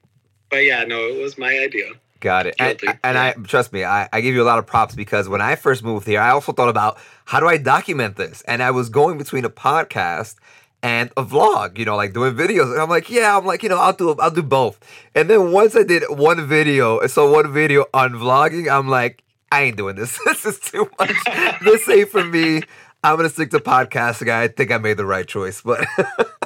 But 0.50 0.64
yeah, 0.64 0.84
no, 0.86 1.08
it 1.08 1.22
was 1.22 1.38
my 1.38 1.60
idea. 1.60 1.92
Got 2.22 2.46
it. 2.46 2.56
And, 2.60 2.80
and 3.04 3.18
I 3.18 3.34
trust 3.34 3.74
me, 3.74 3.84
I, 3.84 4.08
I 4.14 4.22
give 4.22 4.36
you 4.36 4.44
a 4.44 4.46
lot 4.46 4.60
of 4.60 4.68
props 4.68 4.96
because 4.96 5.28
when 5.28 5.42
I 5.42 5.56
first 5.56 5.84
moved 5.84 6.08
here, 6.08 6.22
I 6.22 6.30
also 6.30 6.54
thought 6.54 6.70
about 6.70 7.00
how 7.26 7.40
do 7.40 7.48
I 7.48 7.58
document 7.58 8.16
this? 8.16 8.44
And 8.44 8.62
I 8.62 8.70
was 8.72 8.90
going 8.90 9.18
between 9.18 9.44
a 9.44 9.50
podcast 9.50 10.36
and 10.84 11.10
a 11.18 11.24
vlog, 11.24 11.80
you 11.80 11.86
know, 11.86 11.96
like 11.96 12.14
doing 12.14 12.36
videos. 12.36 12.72
And 12.72 12.80
I'm 12.80 12.90
like, 12.90 13.10
yeah, 13.10 13.36
I'm 13.36 13.46
like, 13.46 13.64
you 13.64 13.70
know, 13.70 13.78
I'll 13.78 13.94
do 13.94 14.16
I'll 14.20 14.32
do 14.32 14.44
both. 14.44 14.80
And 15.16 15.30
then 15.30 15.52
once 15.52 15.76
I 15.76 15.82
did 15.82 16.04
one 16.10 16.48
video, 16.48 17.06
so 17.08 17.32
one 17.32 17.52
video 17.52 17.86
on 17.92 18.12
vlogging, 18.12 18.72
I'm 18.72 18.88
like, 18.88 19.24
I 19.52 19.64
ain't 19.64 19.78
doing 19.78 19.96
this. 19.96 20.20
this 20.26 20.46
is 20.46 20.60
too 20.60 20.90
much. 21.00 21.16
this 21.64 21.90
ain't 21.90 22.10
for 22.10 22.24
me. 22.24 22.62
I'm 23.04 23.16
gonna 23.18 23.30
stick 23.30 23.50
to 23.52 23.60
podcasting. 23.60 24.30
I 24.30 24.48
think 24.48 24.72
I 24.72 24.78
made 24.78 24.98
the 24.98 25.06
right 25.08 25.28
choice. 25.28 25.62
But 25.62 25.86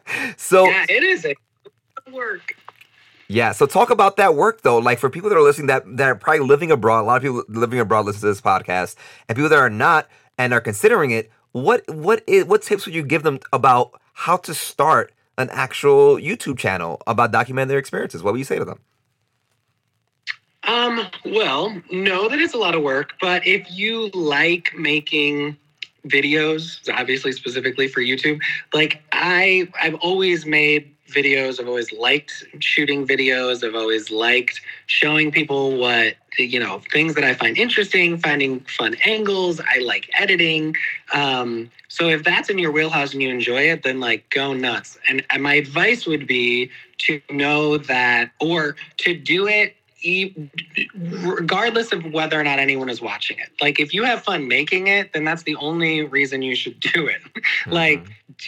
so 0.38 0.64
yeah, 0.64 0.86
it 0.88 1.02
is 1.02 1.26
a 1.26 1.34
work. 2.10 2.56
Yeah, 3.28 3.52
so 3.52 3.66
talk 3.66 3.90
about 3.90 4.16
that 4.16 4.34
work 4.34 4.62
though. 4.62 4.78
Like 4.78 4.98
for 4.98 5.08
people 5.08 5.30
that 5.30 5.36
are 5.36 5.42
listening 5.42 5.68
that 5.68 5.84
that 5.96 6.08
are 6.08 6.14
probably 6.14 6.46
living 6.46 6.70
abroad, 6.70 7.02
a 7.02 7.04
lot 7.04 7.16
of 7.16 7.22
people 7.22 7.44
living 7.48 7.78
abroad 7.78 8.06
listen 8.06 8.20
to 8.20 8.26
this 8.26 8.40
podcast, 8.40 8.96
and 9.28 9.36
people 9.36 9.48
that 9.48 9.58
are 9.58 9.70
not 9.70 10.08
and 10.38 10.52
are 10.52 10.60
considering 10.60 11.10
it. 11.10 11.30
What 11.52 11.88
what 11.88 12.22
is 12.26 12.44
what 12.44 12.62
tips 12.62 12.84
would 12.86 12.94
you 12.94 13.02
give 13.02 13.22
them 13.22 13.40
about 13.52 14.00
how 14.12 14.36
to 14.38 14.54
start 14.54 15.12
an 15.38 15.50
actual 15.50 16.16
YouTube 16.16 16.58
channel 16.58 17.00
about 17.06 17.32
documenting 17.32 17.68
their 17.68 17.78
experiences? 17.78 18.22
What 18.22 18.32
would 18.32 18.38
you 18.38 18.44
say 18.44 18.58
to 18.58 18.64
them? 18.64 18.80
Um, 20.66 21.06
well, 21.26 21.76
no, 21.92 22.28
that 22.28 22.38
it's 22.38 22.54
a 22.54 22.58
lot 22.58 22.74
of 22.74 22.82
work, 22.82 23.14
but 23.20 23.46
if 23.46 23.70
you 23.70 24.08
like 24.14 24.72
making 24.76 25.56
videos, 26.06 26.88
obviously 26.92 27.32
specifically 27.32 27.88
for 27.88 28.00
YouTube, 28.00 28.40
like 28.72 29.02
I 29.12 29.68
I've 29.80 29.94
always 29.96 30.46
made 30.46 30.93
videos. 31.14 31.60
I've 31.60 31.68
always 31.68 31.92
liked 31.92 32.44
shooting 32.58 33.06
videos. 33.06 33.66
I've 33.66 33.74
always 33.74 34.10
liked 34.10 34.60
showing 34.86 35.30
people 35.30 35.76
what 35.78 36.14
you 36.38 36.58
know 36.58 36.82
things 36.92 37.14
that 37.14 37.24
I 37.24 37.34
find 37.34 37.56
interesting, 37.56 38.18
finding 38.18 38.60
fun 38.60 38.96
angles. 39.04 39.60
I 39.60 39.78
like 39.78 40.10
editing. 40.18 40.74
Um, 41.12 41.70
so 41.88 42.08
if 42.08 42.24
that's 42.24 42.50
in 42.50 42.58
your 42.58 42.72
wheelhouse 42.72 43.12
and 43.12 43.22
you 43.22 43.30
enjoy 43.30 43.70
it, 43.70 43.84
then 43.84 44.00
like 44.00 44.28
go 44.30 44.52
nuts. 44.52 44.98
And, 45.08 45.24
and 45.30 45.42
my 45.42 45.54
advice 45.54 46.06
would 46.06 46.26
be 46.26 46.70
to 46.98 47.20
know 47.30 47.78
that 47.78 48.32
or 48.40 48.74
to 48.98 49.14
do 49.16 49.46
it 49.46 49.76
regardless 50.94 51.92
of 51.92 52.04
whether 52.12 52.38
or 52.38 52.44
not 52.44 52.58
anyone 52.58 52.88
is 52.88 53.00
watching 53.00 53.38
it. 53.38 53.50
Like 53.60 53.80
if 53.80 53.94
you 53.94 54.04
have 54.04 54.22
fun 54.22 54.48
making 54.48 54.86
it, 54.88 55.12
then 55.12 55.24
that's 55.24 55.42
the 55.42 55.56
only 55.56 56.02
reason 56.02 56.42
you 56.42 56.54
should 56.54 56.80
do 56.80 57.06
it. 57.06 57.20
like 57.66 58.06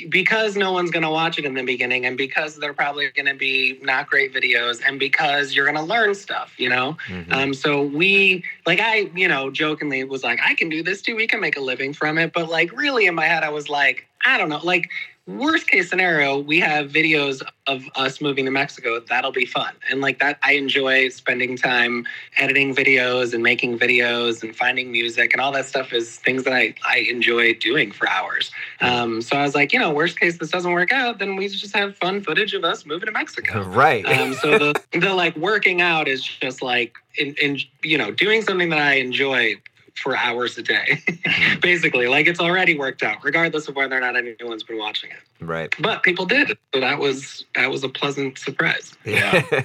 because 0.08 0.56
no 0.56 0.72
one's 0.72 0.90
going 0.90 1.02
to 1.02 1.10
watch 1.10 1.38
it 1.38 1.44
in 1.44 1.54
the 1.54 1.62
beginning 1.62 2.06
and 2.06 2.16
because 2.16 2.56
they're 2.56 2.74
probably 2.74 3.08
going 3.10 3.26
to 3.26 3.34
be 3.34 3.78
not 3.82 4.08
great 4.08 4.34
videos 4.34 4.82
and 4.86 4.98
because 4.98 5.54
you're 5.54 5.64
going 5.64 5.76
to 5.76 5.82
learn 5.82 6.14
stuff, 6.14 6.52
you 6.58 6.68
know? 6.68 6.96
Mhm. 7.06 7.32
Um, 7.32 7.54
so 7.54 7.82
we, 7.82 8.44
like, 8.66 8.80
I, 8.80 9.10
you 9.14 9.28
know, 9.28 9.50
jokingly 9.50 10.02
was 10.04 10.24
like, 10.24 10.40
I 10.42 10.54
can 10.54 10.68
do 10.68 10.82
this 10.82 11.02
too. 11.02 11.14
We 11.14 11.26
can 11.26 11.40
make 11.40 11.56
a 11.56 11.60
living 11.60 11.92
from 11.92 12.18
it. 12.18 12.32
But 12.32 12.48
like, 12.48 12.72
really 12.72 13.06
in 13.06 13.14
my 13.14 13.26
head, 13.26 13.42
I 13.42 13.50
was 13.50 13.68
like, 13.68 14.06
I 14.24 14.38
don't 14.38 14.48
know. 14.48 14.60
Like, 14.62 14.90
worst 15.26 15.68
case 15.68 15.90
scenario, 15.90 16.38
we 16.38 16.60
have 16.60 16.90
videos 16.90 17.42
of 17.66 17.84
us 17.96 18.20
moving 18.20 18.44
to 18.44 18.50
Mexico. 18.50 19.00
That'll 19.00 19.32
be 19.32 19.44
fun. 19.44 19.74
And 19.90 20.00
like 20.00 20.20
that, 20.20 20.38
I 20.42 20.52
enjoy 20.52 21.08
spending 21.08 21.56
time 21.56 22.06
editing 22.38 22.74
videos 22.74 23.34
and 23.34 23.42
making 23.42 23.78
videos 23.78 24.42
and 24.42 24.54
finding 24.54 24.92
music 24.92 25.32
and 25.32 25.40
all 25.40 25.50
that 25.52 25.66
stuff 25.66 25.92
is 25.92 26.16
things 26.18 26.44
that 26.44 26.52
I, 26.52 26.74
I 26.86 26.98
enjoy 27.10 27.54
doing 27.54 27.90
for 27.90 28.08
hours. 28.08 28.52
Um, 28.80 29.20
so 29.20 29.36
I 29.36 29.42
was 29.42 29.54
like, 29.54 29.72
you 29.72 29.80
know, 29.80 29.90
worst 29.92 30.18
case, 30.20 30.38
this 30.38 30.50
doesn't 30.50 30.72
work 30.72 30.92
out, 30.92 31.18
then 31.18 31.34
we 31.34 31.48
just 31.48 31.74
have 31.74 31.96
fun 31.96 32.22
footage 32.22 32.54
of 32.54 32.64
us 32.64 32.86
moving 32.86 33.06
to 33.06 33.12
Mexico. 33.12 33.62
right. 33.62 34.06
Um, 34.06 34.34
so 34.34 34.58
the 34.58 34.80
the 34.92 35.12
like 35.12 35.36
working 35.36 35.80
out 35.80 36.06
is 36.06 36.22
just 36.22 36.62
like 36.62 36.94
in, 37.18 37.34
in 37.42 37.58
you 37.82 37.98
know 37.98 38.10
doing 38.10 38.42
something 38.42 38.68
that 38.70 38.78
I 38.78 38.94
enjoy 38.94 39.56
for 39.96 40.16
hours 40.16 40.56
a 40.58 40.62
day, 40.62 41.02
basically. 41.60 42.06
Like 42.06 42.26
it's 42.26 42.40
already 42.40 42.78
worked 42.78 43.02
out, 43.02 43.24
regardless 43.24 43.68
of 43.68 43.76
whether 43.76 43.96
or 43.96 44.00
not 44.00 44.16
anyone's 44.16 44.62
been 44.62 44.78
watching 44.78 45.10
it. 45.10 45.44
right. 45.44 45.74
But 45.80 46.02
people 46.02 46.26
did, 46.26 46.56
so 46.74 46.80
that 46.80 46.98
was 46.98 47.44
that 47.54 47.70
was 47.70 47.82
a 47.84 47.88
pleasant 47.88 48.38
surprise. 48.38 48.94
Yeah. 49.04 49.42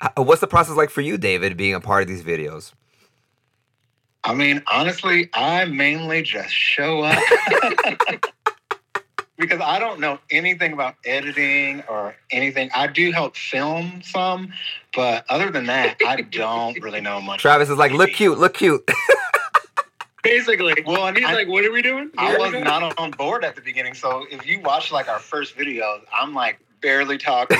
Uh, 0.00 0.22
What's 0.22 0.40
the 0.40 0.48
process 0.48 0.76
like 0.76 0.90
for 0.90 1.00
you, 1.00 1.16
David, 1.16 1.56
being 1.56 1.72
a 1.72 1.80
part 1.80 2.02
of 2.02 2.08
these 2.08 2.22
videos? 2.22 2.72
I 4.24 4.34
mean, 4.34 4.62
honestly, 4.66 5.30
I 5.32 5.64
mainly 5.66 6.20
just 6.22 6.50
show 6.52 7.02
up 7.02 7.22
because 9.38 9.60
I 9.60 9.78
don't 9.78 10.00
know 10.00 10.18
anything 10.30 10.72
about 10.72 10.96
editing 11.06 11.82
or 11.88 12.16
anything. 12.30 12.70
I 12.74 12.86
do 12.88 13.12
help 13.12 13.36
film 13.36 14.02
some, 14.02 14.52
but 14.94 15.24
other 15.28 15.50
than 15.50 15.66
that, 15.66 15.96
I 16.06 16.22
don't 16.22 16.82
really 16.82 17.00
know 17.00 17.20
much. 17.20 17.40
Travis 17.40 17.70
is 17.70 17.78
like, 17.78 17.92
look 17.92 18.10
cute, 18.10 18.38
look 18.38 18.54
cute. 18.54 18.86
Basically, 20.24 20.74
Well, 20.86 21.06
and 21.06 21.16
he's 21.16 21.26
I- 21.26 21.34
like, 21.34 21.48
"What 21.48 21.64
are 21.64 21.70
we 21.72 21.82
doing?" 21.82 22.10
I 22.18 22.24
Where 22.24 22.34
are 22.34 22.38
we 22.38 22.42
was 22.44 22.52
going?" 22.52 22.64
not 22.64 22.98
on 22.98 23.10
board 23.12 23.44
at 23.44 23.54
the 23.54 23.60
beginning. 23.60 23.94
So 23.94 24.26
if 24.30 24.46
you 24.46 24.60
watch 24.60 24.90
like 24.90 25.08
our 25.08 25.18
first 25.20 25.56
videos, 25.56 26.00
I'm 26.12 26.34
like 26.34 26.58
barely 26.80 27.16
talking 27.18 27.56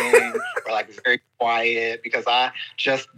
or 0.67 0.71
like 0.71 0.91
very 1.05 1.21
quiet 1.39 2.03
because 2.03 2.25
I 2.27 2.51
just 2.77 3.09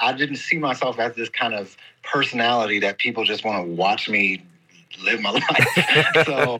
I 0.00 0.12
didn't 0.12 0.36
see 0.36 0.58
myself 0.58 0.98
as 0.98 1.14
this 1.14 1.28
kind 1.28 1.54
of 1.54 1.76
personality 2.02 2.80
that 2.80 2.98
people 2.98 3.24
just 3.24 3.44
want 3.44 3.64
to 3.66 3.72
watch 3.72 4.08
me 4.08 4.42
live 5.02 5.20
my 5.20 5.30
life. 5.32 6.26
so 6.26 6.58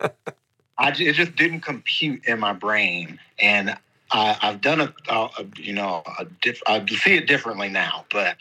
I 0.79 0.89
it 0.91 1.13
just 1.15 1.37
didn't 1.37 1.61
compute 1.61 2.25
in 2.27 2.41
my 2.41 2.53
brain, 2.53 3.19
and 3.39 3.77
I, 4.11 4.37
I've 4.43 4.61
done 4.61 4.81
a, 4.81 4.93
a, 5.09 5.15
a 5.39 5.47
you 5.57 5.73
know 5.73 6.03
a 6.19 6.25
diff, 6.43 6.61
I 6.67 6.85
see 6.87 7.15
it 7.15 7.27
differently 7.27 7.69
now. 7.69 8.05
But 8.11 8.37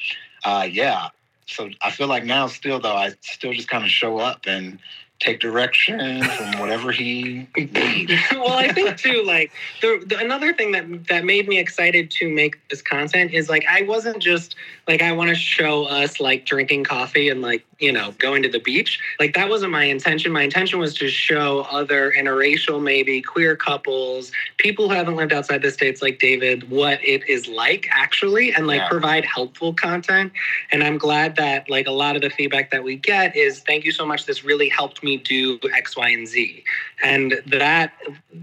uh, 0.46 0.68
yeah, 0.70 1.10
so 1.46 1.70
I 1.82 1.92
feel 1.92 2.08
like 2.08 2.24
now 2.24 2.48
still 2.48 2.80
though 2.80 2.96
I 2.96 3.14
still 3.22 3.54
just 3.54 3.68
kind 3.68 3.84
of 3.84 3.90
show 3.90 4.18
up 4.18 4.46
and 4.46 4.80
take 5.24 5.40
direction 5.40 6.22
from 6.24 6.60
whatever 6.60 6.92
he 6.92 7.48
needs. 7.56 8.12
well, 8.32 8.54
I 8.54 8.72
think 8.74 8.98
too, 8.98 9.24
like 9.26 9.52
the, 9.82 10.04
the 10.06 10.18
another 10.18 10.54
thing 10.54 10.72
that 10.72 11.08
that 11.08 11.24
made 11.24 11.48
me 11.48 11.60
excited 11.60 12.12
to 12.12 12.30
make 12.30 12.58
this 12.70 12.82
content 12.82 13.32
is 13.34 13.50
like 13.50 13.66
I 13.70 13.84
wasn't 13.84 14.20
just 14.20 14.56
like 14.88 15.02
I 15.02 15.12
want 15.14 15.30
to 15.30 15.36
show 15.36 15.86
us 15.86 16.20
like 16.20 16.46
drinking 16.46 16.84
coffee 16.84 17.30
and 17.30 17.42
like 17.42 17.66
you 17.84 17.91
know 17.91 18.12
going 18.17 18.41
to 18.43 18.50
the 18.50 18.60
beach. 18.60 19.00
Like 19.19 19.34
that 19.36 19.50
wasn't 19.50 19.72
my 19.72 19.84
intention. 19.84 20.32
My 20.32 20.43
intention 20.43 20.80
was 20.80 20.93
to 20.96 21.10
show 21.10 21.62
other 21.69 22.13
interracial, 22.17 22.82
maybe 22.82 23.22
queer 23.22 23.56
couples, 23.56 24.32
people 24.58 24.88
who 24.89 24.96
haven't 24.96 25.15
lived 25.17 25.34
outside 25.34 25.62
the 25.62 25.72
states, 25.72 26.02
like 26.02 26.19
David, 26.19 26.69
what 26.69 27.04
it 27.04 27.28
is 27.30 27.48
like 27.48 27.88
actually, 27.91 28.54
and 28.54 28.65
like 28.67 28.82
Yeah. 28.82 28.89
provide 28.89 29.26
helpful 29.26 29.74
content. 29.74 30.32
And 30.72 30.84
I'm 30.84 30.98
glad 30.98 31.36
that 31.36 31.69
like 31.69 31.88
a 31.88 31.91
lot 31.91 32.15
of 32.15 32.22
the 32.22 32.30
feedback 32.30 32.72
that 32.72 32.84
we 32.84 32.96
get 32.96 33.36
is 33.36 33.60
thank 33.60 33.84
you 33.86 33.91
so 33.91 34.06
much. 34.06 34.26
This 34.26 34.43
really 34.46 34.69
helped 34.69 35.04
me 35.04 35.17
do 35.17 35.60
X, 35.76 35.98
Y, 35.98 36.10
and 36.10 36.28
Z. 36.28 36.63
And 37.04 37.42
that 37.48 37.92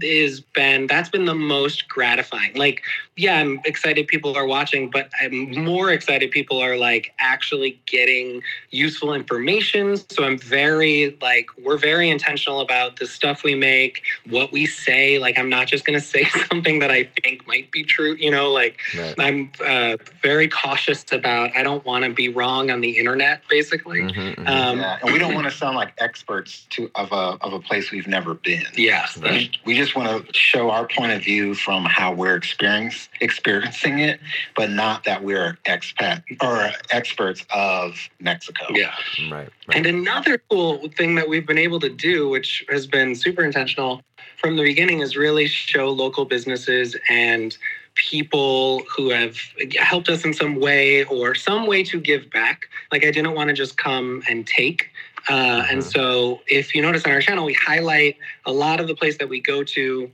is 0.01 0.39
been 0.39 0.87
that's 0.87 1.09
been 1.09 1.25
the 1.25 1.35
most 1.35 1.89
gratifying. 1.89 2.55
Like, 2.55 2.83
yeah, 3.17 3.35
I'm 3.37 3.59
excited 3.65 4.07
people 4.07 4.37
are 4.37 4.45
watching, 4.45 4.89
but 4.89 5.09
I'm 5.19 5.63
more 5.65 5.91
excited 5.91 6.31
people 6.31 6.59
are 6.59 6.77
like 6.77 7.13
actually 7.19 7.81
getting 7.87 8.43
useful 8.69 9.13
information. 9.13 9.97
So 9.97 10.23
I'm 10.23 10.37
very 10.37 11.17
like 11.21 11.49
we're 11.57 11.77
very 11.77 12.09
intentional 12.09 12.61
about 12.61 12.97
the 12.97 13.07
stuff 13.07 13.43
we 13.43 13.55
make, 13.55 14.03
what 14.29 14.51
we 14.51 14.67
say. 14.67 15.17
Like 15.17 15.39
I'm 15.39 15.49
not 15.49 15.67
just 15.67 15.83
gonna 15.83 15.99
say 16.15 16.25
something 16.49 16.79
that 16.79 16.91
I 16.91 17.09
think 17.23 17.47
might 17.47 17.71
be 17.71 17.83
true, 17.83 18.15
you 18.15 18.29
know, 18.29 18.51
like 18.51 18.79
Right. 18.97 19.15
I'm 19.19 19.51
uh, 19.65 19.97
very 20.21 20.47
cautious 20.47 21.05
about 21.11 21.55
I 21.55 21.63
don't 21.63 21.83
want 21.85 22.03
to 22.03 22.11
be 22.11 22.29
wrong 22.29 22.69
on 22.69 22.81
the 22.81 22.97
internet, 22.97 23.41
basically. 23.49 24.01
Mhm, 24.01 24.35
mhm. 24.35 24.47
Um, 24.47 24.79
yeah, 24.79 24.99
and 25.01 25.13
we 25.13 25.19
don't 25.19 25.33
want 25.33 25.49
to 25.49 25.51
sound 25.51 25.77
like 25.77 25.93
experts 25.97 26.67
to 26.71 26.91
of 26.95 27.11
a 27.11 27.37
of 27.41 27.53
a 27.53 27.59
place 27.59 27.91
we've 27.91 28.07
never 28.07 28.33
been. 28.33 28.50
Yeah. 28.75 29.05
Right. 29.19 29.55
We 29.65 29.75
just 29.75 29.95
want 29.95 30.27
to 30.27 30.33
show 30.33 30.69
our 30.69 30.87
point 30.87 31.11
of 31.11 31.23
view 31.23 31.55
from 31.55 31.85
how 31.85 32.13
we're 32.13 32.35
experience, 32.35 33.09
experiencing 33.19 33.99
it, 33.99 34.19
but 34.55 34.69
not 34.69 35.03
that 35.05 35.23
we're 35.23 35.57
expat 35.65 36.23
or 36.41 36.71
experts 36.91 37.45
of 37.53 37.95
Mexico. 38.19 38.65
Yeah. 38.71 38.93
right. 39.31 39.49
And 39.73 39.85
another 39.85 40.41
cool 40.49 40.89
thing 40.97 41.15
that 41.15 41.27
we've 41.27 41.45
been 41.45 41.57
able 41.57 41.79
to 41.79 41.89
do, 41.89 42.29
which 42.29 42.65
has 42.69 42.87
been 42.87 43.15
super 43.15 43.43
intentional 43.43 44.01
from 44.37 44.55
the 44.55 44.63
beginning, 44.63 44.99
is 44.99 45.15
really 45.15 45.47
show 45.47 45.89
local 45.89 46.25
businesses 46.25 46.95
and 47.09 47.57
people 47.95 48.83
who 48.95 49.09
have 49.09 49.35
helped 49.77 50.09
us 50.09 50.23
in 50.23 50.33
some 50.33 50.59
way 50.59 51.03
or 51.05 51.35
some 51.35 51.67
way 51.67 51.83
to 51.83 51.99
give 51.99 52.29
back. 52.31 52.67
Like 52.91 53.05
I 53.05 53.11
didn't 53.11 53.35
want 53.35 53.49
to 53.49 53.53
just 53.53 53.77
come 53.77 54.23
and 54.29 54.47
take. 54.47 54.89
Uh, 55.29 55.65
And 55.69 55.79
Mhm. 55.81 55.91
so 55.91 56.41
if 56.47 56.73
you 56.75 56.81
notice 56.81 57.05
on 57.05 57.11
our 57.11 57.21
channel, 57.21 57.45
we 57.45 57.53
highlight 57.53 58.17
a 58.45 58.51
lot 58.51 58.79
of 58.79 58.87
the 58.87 58.95
place 58.95 59.17
that 59.17 59.29
we 59.29 59.39
go 59.39 59.63
to, 59.63 60.09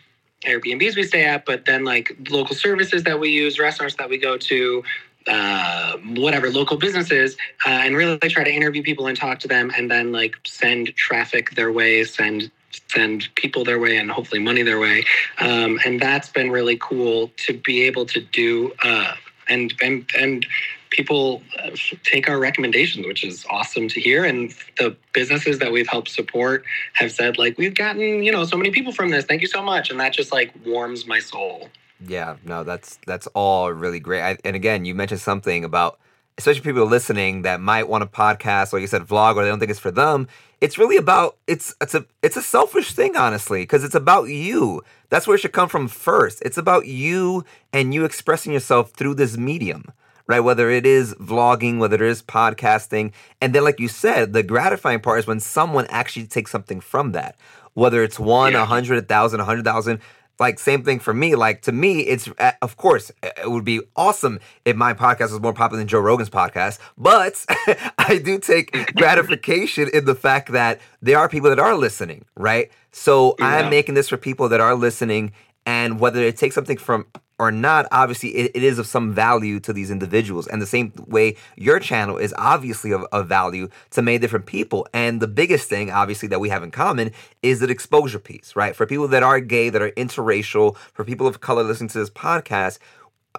Airbnbs 0.46 0.96
we 0.96 1.04
stay 1.04 1.24
at, 1.26 1.46
but 1.46 1.66
then 1.66 1.84
like 1.84 2.16
local 2.30 2.56
services 2.56 3.04
that 3.04 3.20
we 3.20 3.30
use, 3.30 3.58
restaurants 3.60 3.96
that 3.96 4.10
we 4.10 4.18
go 4.18 4.38
to, 4.38 4.84
uh, 5.28 5.98
whatever 6.16 6.50
local 6.50 6.78
businesses 6.78 7.36
uh, 7.66 7.70
and 7.70 7.96
really 7.98 8.18
try 8.30 8.44
to 8.44 8.54
interview 8.54 8.82
people 8.82 9.08
and 9.08 9.18
talk 9.18 9.40
to 9.40 9.48
them 9.48 9.72
and 9.78 9.92
then 9.92 10.12
like 10.12 10.36
send 10.46 10.96
traffic 10.96 11.52
their 11.52 11.72
way 11.72 12.04
send 12.04 12.50
send 12.88 13.28
people 13.36 13.64
their 13.66 13.80
way 13.80 13.98
and 13.98 14.10
hopefully 14.10 14.40
money 14.40 14.62
their 14.64 14.80
way 14.80 15.04
um, 15.40 15.80
and 15.86 16.00
that's 16.00 16.30
been 16.30 16.50
really 16.50 16.78
cool 16.80 17.30
to 17.36 17.54
be 17.54 17.84
able 17.84 18.06
to 18.06 18.22
do 18.22 18.72
uh, 18.84 19.16
and 19.50 19.74
and 19.82 20.10
and 20.18 20.46
people 20.90 21.42
uh, 21.62 21.72
take 22.04 22.30
our 22.30 22.40
recommendations 22.40 23.06
which 23.06 23.24
is 23.24 23.46
awesome 23.50 23.88
to 23.90 24.00
hear. 24.00 24.24
And 24.24 24.54
the 24.78 24.96
businesses 25.14 25.60
that 25.60 25.72
we've 25.72 25.88
helped 25.88 26.10
support 26.10 26.64
have 26.94 27.12
said 27.12 27.38
like 27.38 27.58
we've 27.58 27.76
gotten 27.76 28.24
you 28.24 28.32
know 28.32 28.46
so 28.46 28.58
many 28.58 28.72
people 28.72 28.92
from 28.92 29.10
this. 29.10 29.26
Thank 29.26 29.42
you 29.42 29.48
so 29.48 29.62
much. 29.62 29.90
And 29.90 30.00
that 30.00 30.14
just 30.14 30.32
like 30.32 30.54
warms 30.66 31.06
my 31.08 31.20
soul. 31.20 31.70
Yeah, 32.06 32.36
no, 32.44 32.64
that's 32.64 33.00
that's 33.08 33.28
all 33.28 33.72
really 33.72 34.00
great. 34.00 34.22
I, 34.22 34.38
and 34.44 34.56
again, 34.56 34.86
you 34.86 34.94
mentioned 34.94 35.22
something 35.22 35.64
about 35.64 36.00
especially 36.38 36.62
people 36.62 36.86
listening 36.86 37.42
that 37.44 37.60
might 37.62 37.88
want 37.88 38.04
a 38.04 38.08
podcast, 38.08 38.74
like 38.74 38.82
you 38.82 38.88
said, 38.88 39.02
vlog, 39.04 39.36
or 39.36 39.44
they 39.44 39.50
don't 39.50 39.60
think 39.60 39.72
it's 39.72 39.80
for 39.80 39.92
them. 39.92 40.28
It's 40.62 40.78
really 40.78 40.98
about 40.98 41.38
it's 41.48 41.76
it's 41.82 41.96
a 41.96 42.06
it's 42.22 42.38
a 42.38 42.42
selfish 42.42 42.94
thing, 42.94 43.16
honestly, 43.16 43.64
because 43.64 43.84
it's 43.84 43.96
about 43.96 44.26
you. 44.26 44.82
That's 45.10 45.28
where 45.28 45.36
it 45.36 45.40
should 45.40 45.54
come 45.54 45.70
from 45.70 45.88
first. 45.88 46.42
It's 46.44 46.58
about 46.58 46.88
you 46.88 47.46
and 47.74 47.94
you 47.94 48.06
expressing 48.06 48.54
yourself 48.54 48.92
through 48.92 49.16
this 49.16 49.38
medium, 49.38 49.86
right? 50.28 50.40
Whether 50.42 50.70
it 50.70 50.86
is 50.86 51.14
vlogging, 51.16 51.78
whether 51.80 51.96
it 51.96 52.02
is 52.10 52.22
podcasting, 52.24 53.12
and 53.42 53.54
then, 53.54 53.64
like 53.64 53.80
you 53.80 53.88
said, 53.88 54.34
the 54.34 54.44
gratifying 54.44 55.00
part 55.00 55.20
is 55.20 55.28
when 55.28 55.40
someone 55.40 55.86
actually 55.90 56.28
takes 56.28 56.52
something 56.52 56.80
from 56.82 57.12
that. 57.14 57.36
Whether 57.74 58.04
it's 58.04 58.20
one, 58.20 58.56
a 58.56 58.60
Yeah. 58.60 58.66
hundred, 58.66 58.98
a 58.98 59.02
thousand, 59.04 59.40
a 59.40 59.46
hundred 59.46 59.64
thousand, 59.66 60.00
like 60.40 60.60
same 60.60 60.84
thing 60.84 61.00
for 61.00 61.14
me 61.14 61.36
like 61.36 61.62
to 61.64 61.72
me 61.72 62.02
it's 62.02 62.30
uh, 62.40 62.52
of 62.62 62.78
course 62.78 63.12
it 63.24 63.50
would 63.50 63.64
be 63.66 63.82
awesome 63.96 64.40
if 64.66 64.76
my 64.76 64.94
podcast 64.94 65.32
was 65.32 65.40
more 65.42 65.54
popular 65.54 65.80
than 65.80 65.88
joe 65.88 66.00
rogan's 66.00 66.30
podcast 66.30 66.80
but 66.98 67.44
i 67.98 68.18
do 68.24 68.38
take 68.40 68.72
gratification 68.96 69.90
in 69.94 70.06
the 70.06 70.16
fact 70.16 70.52
that 70.52 70.80
there 71.02 71.18
are 71.18 71.28
people 71.28 71.50
that 71.50 71.60
are 71.60 71.76
listening 71.76 72.26
right 72.36 72.72
so 72.92 73.36
Yeah. 73.40 73.48
i'm 73.48 73.70
making 73.70 73.96
this 73.96 74.10
for 74.10 74.18
people 74.18 74.50
that 74.50 74.60
are 74.60 74.76
listening 74.76 75.32
and 75.66 76.00
whether 76.00 76.22
it 76.22 76.38
takes 76.38 76.56
something 76.56 76.78
from 76.78 77.06
or 77.40 77.52
not 77.52 77.86
obviously 77.92 78.30
it, 78.36 78.52
it 78.56 78.64
is 78.64 78.80
of 78.80 78.88
some 78.88 79.14
value 79.14 79.60
to 79.60 79.74
these 79.74 79.92
individuals. 79.92 80.48
And 80.48 80.62
the 80.62 80.68
same 80.68 80.94
way 81.08 81.36
your 81.56 81.80
channel 81.80 82.18
is 82.18 82.34
obviously 82.38 82.92
of, 82.92 83.04
of 83.12 83.28
value 83.28 83.70
to 83.92 84.02
many 84.02 84.18
different 84.18 84.46
people. 84.46 84.88
And 84.94 85.22
the 85.22 85.28
biggest 85.28 85.70
thing 85.70 85.92
obviously 85.92 86.28
that 86.30 86.40
we 86.40 86.50
have 86.50 86.64
in 86.64 86.72
common 86.72 87.12
is 87.44 87.60
the 87.60 87.70
exposure 87.70 88.20
piece 88.20 88.56
right? 88.56 88.76
For 88.76 88.86
people 88.86 89.08
that 89.10 89.24
are 89.24 89.40
gay 89.40 89.70
that 89.70 89.82
are 89.82 89.92
interracial 89.92 90.76
for 90.94 91.04
people 91.04 91.28
of 91.28 91.42
color 91.42 91.64
listening 91.64 91.90
to 91.90 92.00
this 92.00 92.10
podcast 92.10 92.80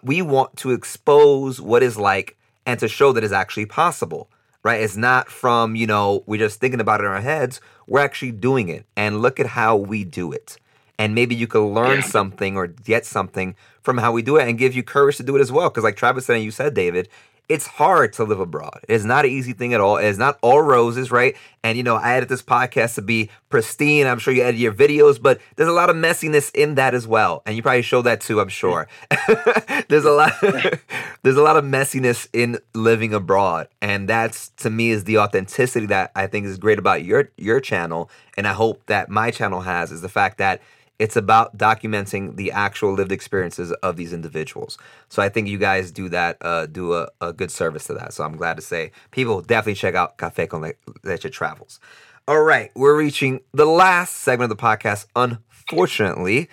we 0.02 0.22
want 0.22 0.56
to 0.56 0.70
expose 0.70 1.60
what 1.60 1.82
is 1.82 1.96
like 1.96 2.36
and 2.66 2.78
to 2.78 2.86
show 2.88 3.12
that 3.12 3.24
it's 3.24 3.32
actually 3.32 3.66
possible 3.66 4.30
right? 4.62 4.82
It's 4.82 4.96
not 4.96 5.28
from 5.28 5.76
you 5.76 5.86
know 5.86 6.22
we're 6.26 6.38
just 6.38 6.60
thinking 6.60 6.80
about 6.80 7.00
it 7.00 7.04
in 7.04 7.10
our 7.10 7.20
heads. 7.20 7.60
We're 7.86 8.00
actually 8.00 8.32
doing 8.32 8.68
it. 8.68 8.84
And 8.96 9.22
look 9.22 9.40
at 9.40 9.46
how 9.46 9.76
we 9.76 10.04
do 10.04 10.32
it 10.32 10.58
and 10.98 11.14
maybe 11.14 11.34
you 11.34 11.46
could 11.46 11.64
learn 11.66 11.96
Yeah. 11.98 12.02
something 12.02 12.56
or 12.56 12.66
get 12.66 13.06
something 13.06 13.54
from 13.82 13.98
how 13.98 14.12
we 14.12 14.22
do 14.22 14.36
it 14.36 14.48
and 14.48 14.58
give 14.58 14.74
you 14.74 14.82
courage 14.82 15.16
to 15.18 15.22
do 15.22 15.36
it 15.36 15.40
as 15.40 15.52
well. 15.52 15.68
Because 15.70 15.84
like 15.84 15.96
travis 15.96 16.26
said 16.26 16.36
and 16.36 16.44
you 16.44 16.50
said 16.50 16.74
david 16.74 17.08
it's 17.48 17.66
hard 17.66 18.12
to 18.12 18.24
live 18.24 18.40
abroad. 18.40 18.80
It's 18.90 19.04
not 19.04 19.24
an 19.24 19.30
easy 19.30 19.54
thing 19.54 19.72
at 19.72 19.80
all. 19.80 19.96
It's 19.96 20.18
not 20.18 20.38
all 20.42 20.60
roses 20.60 21.10
right? 21.10 21.34
And 21.64 21.78
you 21.78 21.82
know 21.82 21.96
i 21.96 22.12
edit 22.14 22.28
this 22.28 22.42
podcast 22.42 22.96
to 22.96 23.02
be 23.02 23.30
pristine. 23.48 24.06
I'm 24.06 24.18
sure 24.18 24.34
you 24.34 24.42
edit 24.42 24.60
your 24.60 24.74
videos 24.74 25.20
but 25.22 25.40
there's 25.56 25.68
a 25.70 25.72
lot 25.72 25.88
of 25.88 25.96
messiness 25.96 26.50
in 26.54 26.74
that 26.74 26.92
as 26.94 27.06
well. 27.06 27.42
And 27.46 27.56
you 27.56 27.62
probably 27.62 27.80
show 27.80 28.02
that 28.02 28.20
too 28.20 28.40
i'm 28.42 28.50
sure. 28.50 28.86
There's 29.88 30.04
a 30.04 30.10
lot 30.10 30.32
there's 31.22 31.36
a 31.36 31.42
lot 31.42 31.56
of 31.56 31.64
messiness 31.64 32.28
in 32.34 32.58
living 32.74 33.14
abroad. 33.14 33.68
And 33.80 34.06
that's 34.08 34.50
to 34.58 34.68
me 34.68 34.90
is 34.90 35.04
the 35.04 35.16
authenticity 35.18 35.86
that 35.86 36.10
i 36.14 36.26
think 36.26 36.44
is 36.44 36.58
great 36.58 36.78
about 36.78 37.02
your 37.04 37.30
your 37.38 37.60
channel. 37.60 38.10
And 38.36 38.46
i 38.46 38.52
hope 38.52 38.84
that 38.86 39.08
my 39.08 39.30
channel 39.30 39.62
has 39.62 39.90
is 39.90 40.02
the 40.02 40.08
fact 40.10 40.36
that 40.38 40.60
it's 40.98 41.16
about 41.16 41.56
documenting 41.56 42.36
the 42.36 42.50
actual 42.50 42.92
lived 42.92 43.12
experiences 43.12 43.72
of 43.72 43.96
these 43.96 44.12
individuals. 44.12 44.78
So 45.08 45.22
I 45.22 45.28
think 45.28 45.48
you 45.48 45.58
guys 45.58 45.90
do 45.92 46.08
that, 46.08 46.38
uh, 46.40 46.66
do 46.66 46.94
a, 46.94 47.08
a 47.20 47.32
good 47.32 47.50
service 47.50 47.84
to 47.86 47.94
that. 47.94 48.12
So 48.12 48.24
I'm 48.24 48.36
glad 48.36 48.56
to 48.56 48.62
say 48.62 48.92
people 49.10 49.40
definitely 49.40 49.74
check 49.74 49.94
out 49.94 50.18
Cafe 50.18 50.46
con 50.48 50.62
Le- 50.62 50.72
Leche 51.04 51.30
Travels. 51.30 51.78
All 52.26 52.42
right, 52.42 52.70
we're 52.74 52.96
reaching 52.96 53.40
the 53.52 53.64
last 53.64 54.16
segment 54.16 54.50
of 54.50 54.58
the 54.58 54.62
podcast. 54.62 55.06
Unfortunately, 55.16 56.48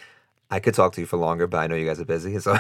I 0.49 0.59
could 0.59 0.73
talk 0.73 0.93
to 0.93 1.01
you 1.01 1.07
for 1.07 1.17
longer, 1.17 1.47
but 1.47 1.57
I 1.57 1.67
know 1.67 1.75
you 1.75 1.85
guys 1.85 1.99
are 1.99 2.05
busy. 2.05 2.39
So, 2.39 2.51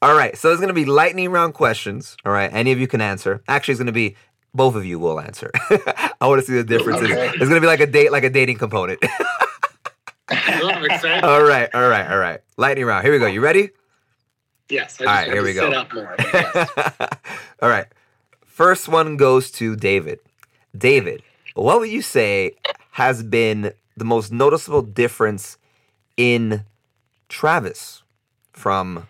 all 0.00 0.14
right. 0.16 0.36
So 0.38 0.50
it's 0.50 0.60
gonna 0.60 0.72
be 0.72 0.84
lightning 0.86 1.30
round 1.30 1.54
questions. 1.54 2.16
All 2.24 2.32
right, 2.32 2.50
any 2.52 2.72
of 2.72 2.78
you 2.78 2.86
can 2.86 3.00
answer. 3.00 3.42
Actually, 3.48 3.72
it's 3.72 3.80
gonna 3.80 3.92
be 3.92 4.16
both 4.54 4.74
of 4.74 4.84
you 4.84 4.98
will 4.98 5.20
answer. 5.20 5.50
I 6.20 6.28
want 6.28 6.40
to 6.40 6.46
see 6.46 6.54
the 6.54 6.64
differences. 6.64 7.10
Okay. 7.10 7.28
It's 7.34 7.48
gonna 7.48 7.60
be 7.60 7.66
like 7.66 7.80
a 7.80 7.86
date, 7.86 8.12
like 8.12 8.24
a 8.24 8.30
dating 8.30 8.58
component. 8.58 9.02
I'm 10.32 10.84
excited. 10.84 11.24
all 11.24 11.42
right, 11.42 11.68
all 11.74 11.88
right, 11.88 12.10
all 12.10 12.18
right. 12.18 12.40
Lightning 12.56 12.84
round. 12.86 13.04
Here 13.04 13.12
we 13.12 13.18
go. 13.18 13.26
You 13.26 13.40
ready? 13.40 13.70
yes 14.68 14.98
I 15.00 15.04
just 15.04 15.08
all 15.08 15.14
right, 15.14 15.26
here 15.26 15.36
to 15.36 15.42
we 15.42 15.52
go. 15.52 15.68
sit 15.68 15.74
up 15.74 15.92
more 15.92 16.14
yes. 16.18 16.70
all 17.62 17.68
right. 17.68 17.86
First 18.46 18.88
one 18.88 19.16
goes 19.16 19.50
to 19.52 19.76
David. 19.76 20.20
David, 20.76 21.22
what 21.54 21.80
would 21.80 21.90
you 21.90 22.00
say 22.02 22.52
has 22.92 23.22
been 23.22 23.72
the 23.96 24.04
most 24.04 24.32
noticeable 24.32 24.82
difference 24.82 25.58
in 26.16 26.64
Travis 27.28 28.02
from 28.52 29.06